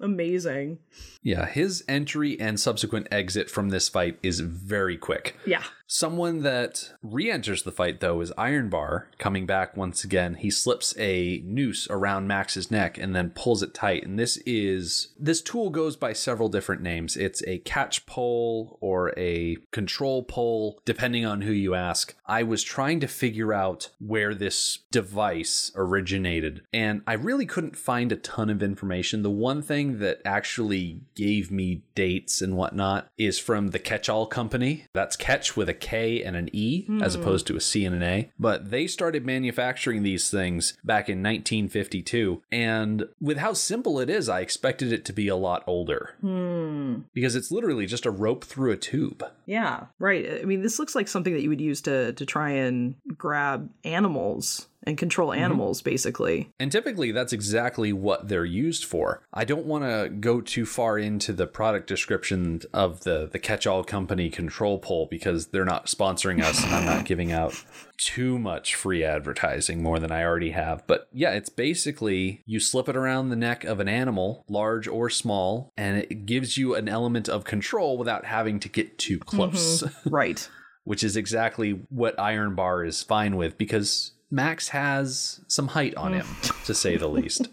Amazing. 0.00 0.78
Yeah, 1.22 1.46
his 1.46 1.84
entry 1.88 2.38
and 2.38 2.60
subsequent 2.60 3.08
exit 3.10 3.50
from 3.50 3.70
this 3.70 3.88
fight 3.88 4.18
is 4.22 4.40
very 4.40 4.96
quick. 4.96 5.36
Yeah. 5.46 5.64
Someone 5.90 6.42
that 6.42 6.92
re 7.02 7.30
enters 7.30 7.62
the 7.62 7.72
fight, 7.72 8.00
though, 8.00 8.20
is 8.20 8.30
Iron 8.36 8.68
Bar. 8.68 9.08
Coming 9.16 9.46
back 9.46 9.74
once 9.74 10.04
again, 10.04 10.34
he 10.34 10.50
slips 10.50 10.94
a 10.98 11.42
noose 11.46 11.88
around 11.88 12.28
Max's 12.28 12.70
neck 12.70 12.98
and 12.98 13.16
then 13.16 13.30
pulls 13.30 13.62
it 13.62 13.72
tight. 13.72 14.04
And 14.04 14.18
this 14.18 14.36
is. 14.44 15.14
This 15.18 15.40
tool 15.40 15.70
goes 15.70 15.96
by 15.96 16.12
several 16.12 16.50
different 16.50 16.82
names. 16.82 17.16
It's 17.16 17.42
a 17.46 17.60
catch 17.60 18.04
pole 18.04 18.76
or 18.82 19.18
a 19.18 19.56
control 19.72 20.22
pole, 20.22 20.78
depending 20.84 21.24
on 21.24 21.40
who 21.40 21.52
you 21.52 21.74
ask. 21.74 22.14
I 22.26 22.42
was 22.42 22.62
trying 22.62 23.00
to 23.00 23.08
figure 23.08 23.54
out 23.54 23.88
where 23.98 24.34
this 24.34 24.80
device 24.90 25.72
originated, 25.74 26.64
and 26.70 27.00
I 27.06 27.14
really 27.14 27.46
couldn't 27.46 27.76
find 27.76 28.12
a 28.12 28.16
ton 28.16 28.50
of 28.50 28.62
information. 28.62 29.22
The 29.22 29.30
one 29.30 29.62
thing 29.62 30.00
that 30.00 30.20
actually 30.26 31.00
gave 31.14 31.50
me 31.50 31.84
dates 31.94 32.42
and 32.42 32.58
whatnot 32.58 33.08
is 33.16 33.38
from 33.38 33.68
the 33.68 33.78
Ketch-All 33.78 34.26
Company. 34.26 34.84
That's 34.92 35.16
Ketch 35.16 35.56
with 35.56 35.70
a 35.70 35.77
K 35.80 36.22
and 36.22 36.36
an 36.36 36.48
E 36.52 36.86
as 37.02 37.14
opposed 37.14 37.46
to 37.48 37.56
a 37.56 37.60
C 37.60 37.84
and 37.84 37.94
an 37.94 38.02
A. 38.02 38.30
But 38.38 38.70
they 38.70 38.86
started 38.86 39.24
manufacturing 39.24 40.02
these 40.02 40.30
things 40.30 40.74
back 40.84 41.08
in 41.08 41.22
1952. 41.22 42.42
And 42.52 43.04
with 43.20 43.38
how 43.38 43.52
simple 43.52 43.98
it 44.00 44.10
is, 44.10 44.28
I 44.28 44.40
expected 44.40 44.92
it 44.92 45.04
to 45.06 45.12
be 45.12 45.28
a 45.28 45.36
lot 45.36 45.62
older 45.66 46.14
Hmm. 46.20 47.00
because 47.14 47.34
it's 47.36 47.50
literally 47.50 47.86
just 47.86 48.06
a 48.06 48.10
rope 48.10 48.44
through 48.44 48.72
a 48.72 48.76
tube. 48.76 49.24
Yeah. 49.46 49.86
Right. 49.98 50.40
I 50.40 50.44
mean, 50.44 50.62
this 50.62 50.78
looks 50.78 50.94
like 50.94 51.08
something 51.08 51.32
that 51.34 51.42
you 51.42 51.48
would 51.48 51.60
use 51.60 51.80
to 51.82 52.12
to 52.12 52.26
try 52.26 52.50
and 52.50 52.94
grab 53.16 53.70
animals 53.84 54.66
and 54.88 54.96
control 54.96 55.30
mm-hmm. 55.30 55.42
animals, 55.42 55.82
basically. 55.82 56.50
And 56.58 56.72
typically, 56.72 57.12
that's 57.12 57.34
exactly 57.34 57.92
what 57.92 58.28
they're 58.28 58.44
used 58.44 58.86
for. 58.86 59.22
I 59.34 59.44
don't 59.44 59.66
want 59.66 59.84
to 59.84 60.08
go 60.08 60.40
too 60.40 60.64
far 60.64 60.98
into 60.98 61.34
the 61.34 61.46
product 61.46 61.86
description 61.86 62.62
of 62.72 63.04
the, 63.04 63.28
the 63.30 63.38
Ketch-All 63.38 63.84
company 63.84 64.30
control 64.30 64.78
pole 64.78 65.06
because 65.10 65.48
they're 65.48 65.66
not 65.66 65.86
sponsoring 65.86 66.42
us 66.42 66.64
and 66.64 66.74
I'm 66.74 66.86
not 66.86 67.04
giving 67.04 67.32
out 67.32 67.62
too 67.98 68.38
much 68.38 68.74
free 68.74 69.04
advertising 69.04 69.82
more 69.82 69.98
than 69.98 70.10
I 70.10 70.24
already 70.24 70.52
have. 70.52 70.86
But 70.86 71.08
yeah, 71.12 71.32
it's 71.32 71.50
basically 71.50 72.42
you 72.46 72.58
slip 72.58 72.88
it 72.88 72.96
around 72.96 73.28
the 73.28 73.36
neck 73.36 73.64
of 73.64 73.80
an 73.80 73.88
animal, 73.88 74.46
large 74.48 74.88
or 74.88 75.10
small, 75.10 75.72
and 75.76 75.98
it 75.98 76.24
gives 76.24 76.56
you 76.56 76.74
an 76.74 76.88
element 76.88 77.28
of 77.28 77.44
control 77.44 77.98
without 77.98 78.24
having 78.24 78.58
to 78.60 78.68
get 78.70 78.98
too 78.98 79.18
mm-hmm. 79.18 79.36
close, 79.36 79.84
Right. 80.06 80.48
which 80.84 81.04
is 81.04 81.16
exactly 81.16 81.72
what 81.90 82.18
Iron 82.18 82.54
Bar 82.54 82.84
is 82.84 83.02
fine 83.02 83.36
with 83.36 83.58
because 83.58 84.12
Max 84.30 84.68
has 84.68 85.40
some 85.48 85.68
height 85.68 85.94
on 85.94 86.12
him, 86.12 86.26
to 86.64 86.74
say 86.74 86.96
the 86.96 87.08
least. 87.08 87.48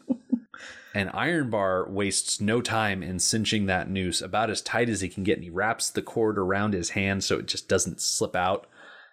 And 0.94 1.10
Iron 1.14 1.50
Bar 1.50 1.90
wastes 1.90 2.40
no 2.40 2.62
time 2.62 3.04
in 3.04 3.20
cinching 3.20 3.66
that 3.66 3.90
noose 3.90 4.22
about 4.22 4.50
as 4.50 4.62
tight 4.62 4.88
as 4.88 5.02
he 5.02 5.10
can 5.10 5.24
get, 5.24 5.38
and 5.38 5.44
he 5.44 5.50
wraps 5.50 5.90
the 5.90 6.02
cord 6.02 6.38
around 6.38 6.73
his 6.73 6.92
hand 6.92 7.23
so 7.23 7.38
it 7.38 7.48
just 7.48 7.67
doesn't 7.67 8.00
slip 8.00 8.36
out. 8.36 8.67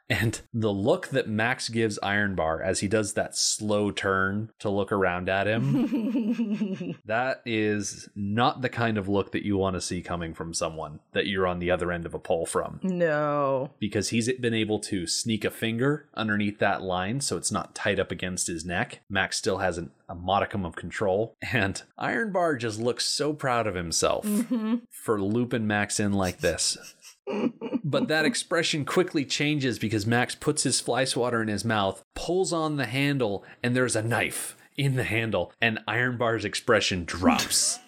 And 0.09 0.41
the 0.53 0.73
look 0.73 1.09
that 1.09 1.29
Max 1.29 1.69
gives 1.69 1.99
Ironbar 2.03 2.63
as 2.63 2.81
he 2.81 2.89
does 2.89 3.15
that 3.15 3.37
slow 3.37 3.91
turn 3.91 4.51
to 4.59 4.69
look 4.69 4.93
around 4.93 5.29
at 5.29 5.47
him, 5.47 6.97
that 7.07 7.41
is 7.47 8.09
not 8.15 8.61
the 8.61 8.69
kind 8.69 8.99
of 8.99 9.09
look 9.09 9.33
that 9.33 9.45
you 9.45 9.57
want 9.57 9.75
to 9.75 9.81
see 9.81 10.03
coming 10.03 10.35
from 10.35 10.53
someone 10.53 11.01
that 11.13 11.27
you're 11.27 11.47
on 11.47 11.61
the 11.61 11.71
other 11.71 11.91
end 11.91 12.05
of 12.05 12.15
a 12.15 12.19
pole 12.19 12.45
from. 12.45 12.81
No. 12.83 13.71
Because 13.79 14.11
he's 14.11 14.31
been 14.35 14.55
able 14.55 14.81
to 14.81 15.07
sneak 15.07 15.45
a 15.45 15.51
finger 15.51 16.09
underneath 16.15 16.59
that 16.59 16.83
line 16.83 17.21
so 17.21 17.37
it's 17.37 17.53
not 17.53 17.75
tight 17.75 17.99
up 17.99 18.11
against 18.11 18.49
his 18.49 18.65
neck. 18.65 19.01
Max 19.09 19.39
still 19.39 19.59
has 19.59 19.79
an, 19.79 19.91
a 20.09 20.15
modicum 20.15 20.65
of 20.65 20.77
control. 20.77 21.37
And 21.53 21.83
Ironbar 21.99 22.59
just 22.59 22.79
looks 22.79 23.07
so 23.07 23.33
proud 23.33 23.67
of 23.67 23.75
himself 23.75 24.27
mm-hmm. 24.27 24.77
for 24.91 25.23
looping 25.23 25.67
Max 25.67 25.99
in 25.99 26.13
like 26.13 26.41
this. 26.41 26.77
but 27.85 28.09
that 28.09 28.25
expression 28.25 28.85
quickly 28.85 29.25
changes 29.25 29.79
because 29.79 30.07
Max 30.07 30.35
puts 30.35 30.63
his 30.63 30.81
fly 30.81 31.05
swatter 31.05 31.43
in 31.43 31.49
his 31.49 31.65
mouth, 31.65 32.03
pulls 32.15 32.53
on 32.53 32.77
the 32.77 32.87
handle, 32.87 33.45
and 33.63 33.75
there's 33.75 33.97
a 33.97 34.03
knife 34.03 34.57
in 34.77 34.97
the 34.97 35.05
handle, 35.05 35.53
and 35.61 35.79
Ironbar's 35.87 36.45
expression 36.45 37.05
drops. 37.05 37.79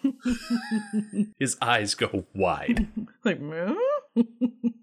his 1.39 1.57
eyes 1.61 1.95
go 1.95 2.25
wide. 2.35 2.89
Like? 3.25 3.41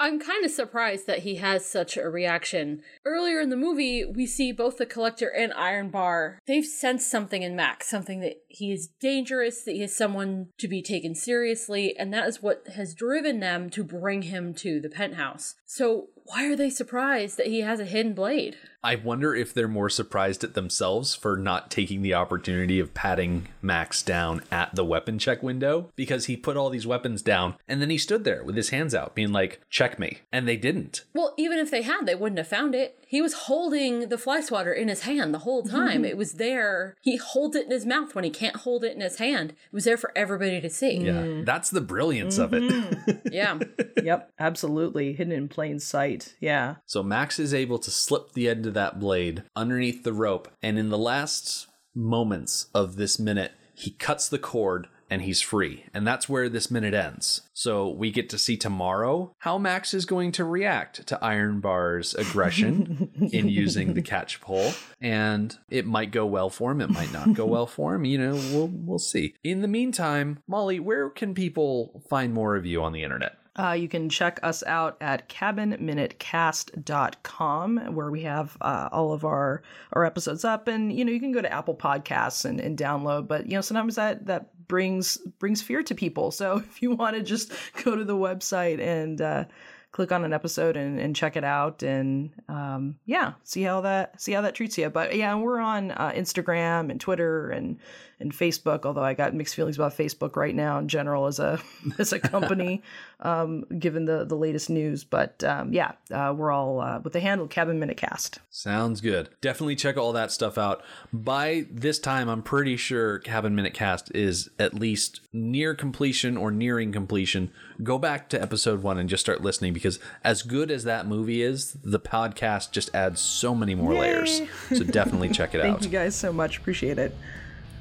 I'm 0.00 0.18
kind 0.18 0.46
of 0.46 0.50
surprised 0.50 1.06
that 1.06 1.18
he 1.20 1.34
has 1.36 1.66
such 1.66 1.98
a 1.98 2.08
reaction. 2.08 2.80
Earlier 3.04 3.38
in 3.38 3.50
the 3.50 3.56
movie, 3.56 4.02
we 4.02 4.24
see 4.24 4.50
both 4.50 4.78
the 4.78 4.86
Collector 4.86 5.28
and 5.28 5.52
Iron 5.52 5.90
Bar. 5.90 6.38
They've 6.46 6.64
sensed 6.64 7.10
something 7.10 7.42
in 7.42 7.54
Max, 7.54 7.90
something 7.90 8.20
that 8.20 8.38
he 8.48 8.72
is 8.72 8.88
dangerous, 8.98 9.62
that 9.64 9.74
he 9.74 9.82
is 9.82 9.94
someone 9.94 10.48
to 10.56 10.68
be 10.68 10.80
taken 10.80 11.14
seriously, 11.14 11.94
and 11.98 12.14
that 12.14 12.26
is 12.26 12.42
what 12.42 12.66
has 12.74 12.94
driven 12.94 13.40
them 13.40 13.68
to 13.70 13.84
bring 13.84 14.22
him 14.22 14.54
to 14.54 14.80
the 14.80 14.88
penthouse. 14.88 15.56
So, 15.66 16.08
why 16.30 16.46
are 16.46 16.54
they 16.54 16.70
surprised 16.70 17.36
that 17.38 17.48
he 17.48 17.62
has 17.62 17.80
a 17.80 17.84
hidden 17.84 18.14
blade? 18.14 18.56
I 18.82 18.94
wonder 18.94 19.34
if 19.34 19.52
they're 19.52 19.68
more 19.68 19.90
surprised 19.90 20.42
at 20.42 20.54
themselves 20.54 21.14
for 21.14 21.36
not 21.36 21.70
taking 21.70 22.00
the 22.00 22.14
opportunity 22.14 22.80
of 22.80 22.94
patting 22.94 23.48
Max 23.60 24.02
down 24.02 24.42
at 24.50 24.74
the 24.74 24.84
weapon 24.84 25.18
check 25.18 25.42
window 25.42 25.90
because 25.96 26.26
he 26.26 26.36
put 26.36 26.56
all 26.56 26.70
these 26.70 26.86
weapons 26.86 27.20
down 27.20 27.56
and 27.68 27.82
then 27.82 27.90
he 27.90 27.98
stood 27.98 28.24
there 28.24 28.42
with 28.42 28.56
his 28.56 28.70
hands 28.70 28.94
out, 28.94 29.14
being 29.14 29.32
like, 29.32 29.60
check 29.68 29.98
me. 29.98 30.18
And 30.32 30.48
they 30.48 30.56
didn't. 30.56 31.04
Well, 31.12 31.34
even 31.36 31.58
if 31.58 31.70
they 31.70 31.82
had, 31.82 32.06
they 32.06 32.14
wouldn't 32.14 32.38
have 32.38 32.48
found 32.48 32.74
it. 32.74 32.96
He 33.06 33.20
was 33.20 33.34
holding 33.34 34.08
the 34.08 34.16
fly 34.16 34.40
swatter 34.40 34.72
in 34.72 34.88
his 34.88 35.02
hand 35.02 35.34
the 35.34 35.40
whole 35.40 35.64
time. 35.64 36.02
Mm-hmm. 36.02 36.04
it 36.04 36.16
was 36.16 36.34
there. 36.34 36.94
He 37.02 37.16
holds 37.16 37.56
it 37.56 37.66
in 37.66 37.72
his 37.72 37.84
mouth 37.84 38.14
when 38.14 38.24
he 38.24 38.30
can't 38.30 38.56
hold 38.56 38.84
it 38.84 38.94
in 38.94 39.00
his 39.00 39.18
hand. 39.18 39.50
It 39.50 39.72
was 39.72 39.84
there 39.84 39.96
for 39.96 40.12
everybody 40.16 40.60
to 40.60 40.70
see. 40.70 40.98
Yeah. 40.98 41.12
Mm-hmm. 41.14 41.44
That's 41.44 41.70
the 41.70 41.80
brilliance 41.80 42.38
of 42.38 42.54
it. 42.54 42.62
Mm-hmm. 42.62 43.28
Yeah. 43.32 43.58
yep, 44.02 44.32
absolutely. 44.38 45.12
Hidden 45.12 45.32
in 45.32 45.48
plain 45.48 45.80
sight. 45.80 46.19
Yeah. 46.40 46.76
So 46.86 47.02
Max 47.02 47.38
is 47.38 47.54
able 47.54 47.78
to 47.78 47.90
slip 47.90 48.32
the 48.32 48.48
end 48.48 48.66
of 48.66 48.74
that 48.74 49.00
blade 49.00 49.44
underneath 49.56 50.04
the 50.04 50.12
rope, 50.12 50.48
and 50.62 50.78
in 50.78 50.90
the 50.90 50.98
last 50.98 51.66
moments 51.94 52.66
of 52.74 52.96
this 52.96 53.18
minute, 53.18 53.52
he 53.74 53.90
cuts 53.90 54.28
the 54.28 54.38
cord 54.38 54.86
and 55.10 55.22
he's 55.22 55.40
free. 55.40 55.84
And 55.92 56.06
that's 56.06 56.28
where 56.28 56.48
this 56.48 56.70
minute 56.70 56.94
ends. 56.94 57.42
So 57.52 57.88
we 57.88 58.12
get 58.12 58.30
to 58.30 58.38
see 58.38 58.56
tomorrow 58.56 59.34
how 59.38 59.58
Max 59.58 59.92
is 59.92 60.06
going 60.06 60.30
to 60.32 60.44
react 60.44 61.06
to 61.08 61.22
Iron 61.22 61.60
Bar's 61.60 62.14
aggression 62.14 63.10
in 63.32 63.48
using 63.48 63.94
the 63.94 64.02
catch 64.02 64.40
pole. 64.40 64.72
And 65.00 65.56
it 65.68 65.84
might 65.84 66.12
go 66.12 66.24
well 66.24 66.48
for 66.48 66.70
him, 66.70 66.80
it 66.80 66.90
might 66.90 67.12
not 67.12 67.34
go 67.34 67.44
well 67.44 67.66
for 67.66 67.94
him. 67.94 68.04
You 68.04 68.18
know, 68.18 68.34
we'll 68.34 68.70
we'll 68.72 68.98
see. 68.98 69.34
In 69.42 69.62
the 69.62 69.68
meantime, 69.68 70.38
Molly, 70.46 70.78
where 70.78 71.10
can 71.10 71.34
people 71.34 72.04
find 72.08 72.32
more 72.32 72.54
of 72.54 72.64
you 72.64 72.82
on 72.82 72.92
the 72.92 73.02
internet? 73.02 73.36
Uh, 73.56 73.72
you 73.72 73.88
can 73.88 74.08
check 74.08 74.38
us 74.42 74.62
out 74.64 74.96
at 75.00 75.28
cabinminutecast.com 75.28 77.94
where 77.94 78.10
we 78.10 78.22
have 78.22 78.56
uh, 78.60 78.88
all 78.92 79.12
of 79.12 79.24
our, 79.24 79.62
our 79.92 80.04
episodes 80.04 80.44
up. 80.44 80.68
And 80.68 80.96
you 80.96 81.04
know 81.04 81.10
you 81.12 81.20
can 81.20 81.32
go 81.32 81.42
to 81.42 81.52
apple 81.52 81.74
podcasts 81.74 82.44
and, 82.44 82.60
and 82.60 82.78
download 82.78 83.26
but 83.26 83.46
you 83.46 83.54
know 83.54 83.60
sometimes 83.60 83.96
that 83.96 84.26
that 84.26 84.68
brings 84.68 85.16
brings 85.38 85.60
fear 85.60 85.82
to 85.82 85.94
people. 85.94 86.30
So 86.30 86.56
if 86.58 86.80
you 86.80 86.92
want 86.92 87.16
to 87.16 87.22
just 87.22 87.52
go 87.84 87.96
to 87.96 88.04
the 88.04 88.16
website 88.16 88.80
and 88.80 89.20
uh, 89.20 89.44
click 89.92 90.12
on 90.12 90.24
an 90.24 90.32
episode 90.32 90.76
and, 90.76 90.98
and 90.98 91.16
check 91.16 91.36
it 91.36 91.44
out 91.44 91.82
and 91.82 92.30
um, 92.48 92.96
yeah 93.06 93.32
see 93.42 93.62
how 93.62 93.80
that 93.80 94.20
see 94.20 94.32
how 94.32 94.40
that 94.40 94.54
treats 94.54 94.78
you 94.78 94.88
but 94.88 95.16
yeah 95.16 95.34
we're 95.34 95.58
on 95.58 95.90
uh, 95.90 96.12
instagram 96.12 96.90
and 96.90 97.00
twitter 97.00 97.50
and 97.50 97.78
and 98.20 98.32
facebook 98.32 98.84
although 98.84 99.02
i 99.02 99.14
got 99.14 99.34
mixed 99.34 99.54
feelings 99.54 99.76
about 99.76 99.96
facebook 99.96 100.36
right 100.36 100.54
now 100.54 100.78
in 100.78 100.88
general 100.88 101.26
as 101.26 101.38
a 101.38 101.60
as 101.98 102.12
a 102.12 102.18
company 102.18 102.82
um, 103.20 103.64
given 103.78 104.04
the 104.04 104.24
the 104.24 104.36
latest 104.36 104.70
news 104.70 105.04
but 105.04 105.42
um, 105.44 105.72
yeah 105.72 105.92
uh, 106.12 106.32
we're 106.36 106.50
all 106.50 106.80
uh, 106.80 107.00
with 107.00 107.12
the 107.12 107.20
handle 107.20 107.46
cabin 107.46 107.78
minute 107.78 107.96
cast 107.96 108.40
Sounds 108.52 109.00
good. 109.00 109.28
Definitely 109.40 109.76
check 109.76 109.96
all 109.96 110.12
that 110.12 110.32
stuff 110.32 110.58
out. 110.58 110.82
By 111.12 111.66
this 111.70 112.00
time, 112.00 112.28
I'm 112.28 112.42
pretty 112.42 112.76
sure 112.76 113.20
Cabin 113.20 113.54
Minute 113.54 113.74
Cast 113.74 114.14
is 114.14 114.50
at 114.58 114.74
least 114.74 115.20
near 115.32 115.74
completion 115.74 116.36
or 116.36 116.50
nearing 116.50 116.90
completion. 116.90 117.52
Go 117.82 117.96
back 117.96 118.28
to 118.30 118.42
episode 118.42 118.82
one 118.82 118.98
and 118.98 119.08
just 119.08 119.20
start 119.24 119.40
listening 119.40 119.72
because, 119.72 120.00
as 120.24 120.42
good 120.42 120.70
as 120.70 120.84
that 120.84 121.06
movie 121.06 121.42
is, 121.42 121.76
the 121.82 122.00
podcast 122.00 122.72
just 122.72 122.94
adds 122.94 123.20
so 123.20 123.54
many 123.54 123.74
more 123.74 123.94
layers. 123.94 124.42
So 124.68 124.84
definitely 124.84 125.28
check 125.28 125.54
it 125.54 125.58
thank 125.62 125.74
out. 125.74 125.80
Thank 125.80 125.92
you 125.92 125.98
guys 125.98 126.16
so 126.16 126.32
much 126.32 126.58
appreciate 126.58 126.98
it 126.98 127.14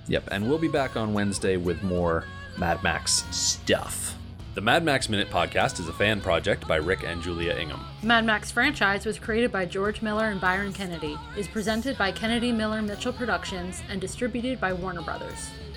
Yep, 0.10 0.30
and 0.32 0.49
we'll 0.49 0.57
be 0.57 0.68
back 0.68 0.97
on 0.97 1.14
Wednesday 1.14 1.55
with 1.55 1.84
more 1.84 2.26
Mad 2.57 2.82
Max 2.82 3.24
stuff. 3.30 4.16
The 4.55 4.62
Mad 4.62 4.84
Max 4.84 5.07
Minute 5.07 5.30
podcast 5.30 5.80
is 5.80 5.88
a 5.88 5.93
fan 5.93 6.20
project 6.20 6.68
by 6.68 6.78
Rick 6.78 7.03
and 7.03 7.22
Julia 7.22 7.53
Ingham. 7.53 7.86
The 8.01 8.07
Mad 8.07 8.26
Max 8.26 8.49
franchise 8.51 9.05
was 9.05 9.20
created 9.20 9.51
by 9.51 9.66
George 9.66 10.01
Miller 10.01 10.26
and 10.26 10.41
Byron 10.41 10.74
Kennedy, 10.74 11.16
is 11.38 11.47
presented 11.47 11.95
by 11.95 12.12
Kennedy 12.12 12.51
Miller 12.51 12.82
Mitchell 12.82 13.14
Productions, 13.14 13.84
and 13.88 14.01
distributed 14.01 14.60
by 14.60 14.74
Warner 14.74 15.03
Brothers. 15.03 15.51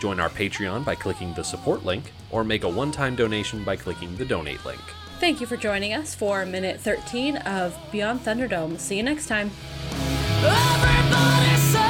join 0.00 0.20
our 0.20 0.30
Patreon 0.30 0.84
by 0.84 0.94
clicking 0.94 1.34
the 1.34 1.44
support 1.44 1.84
link, 1.84 2.12
or 2.30 2.44
make 2.44 2.64
a 2.64 2.68
one 2.68 2.92
time 2.92 3.16
donation 3.16 3.64
by 3.64 3.76
clicking 3.76 4.16
the 4.16 4.24
donate 4.24 4.64
link. 4.64 4.80
Thank 5.18 5.40
you 5.40 5.46
for 5.46 5.56
joining 5.56 5.92
us 5.92 6.14
for 6.14 6.46
minute 6.46 6.80
13 6.80 7.36
of 7.38 7.78
Beyond 7.92 8.20
Thunderdome. 8.20 8.78
See 8.78 8.96
you 8.96 9.02
next 9.02 9.26
time. 9.26 9.50
Every 10.42 11.89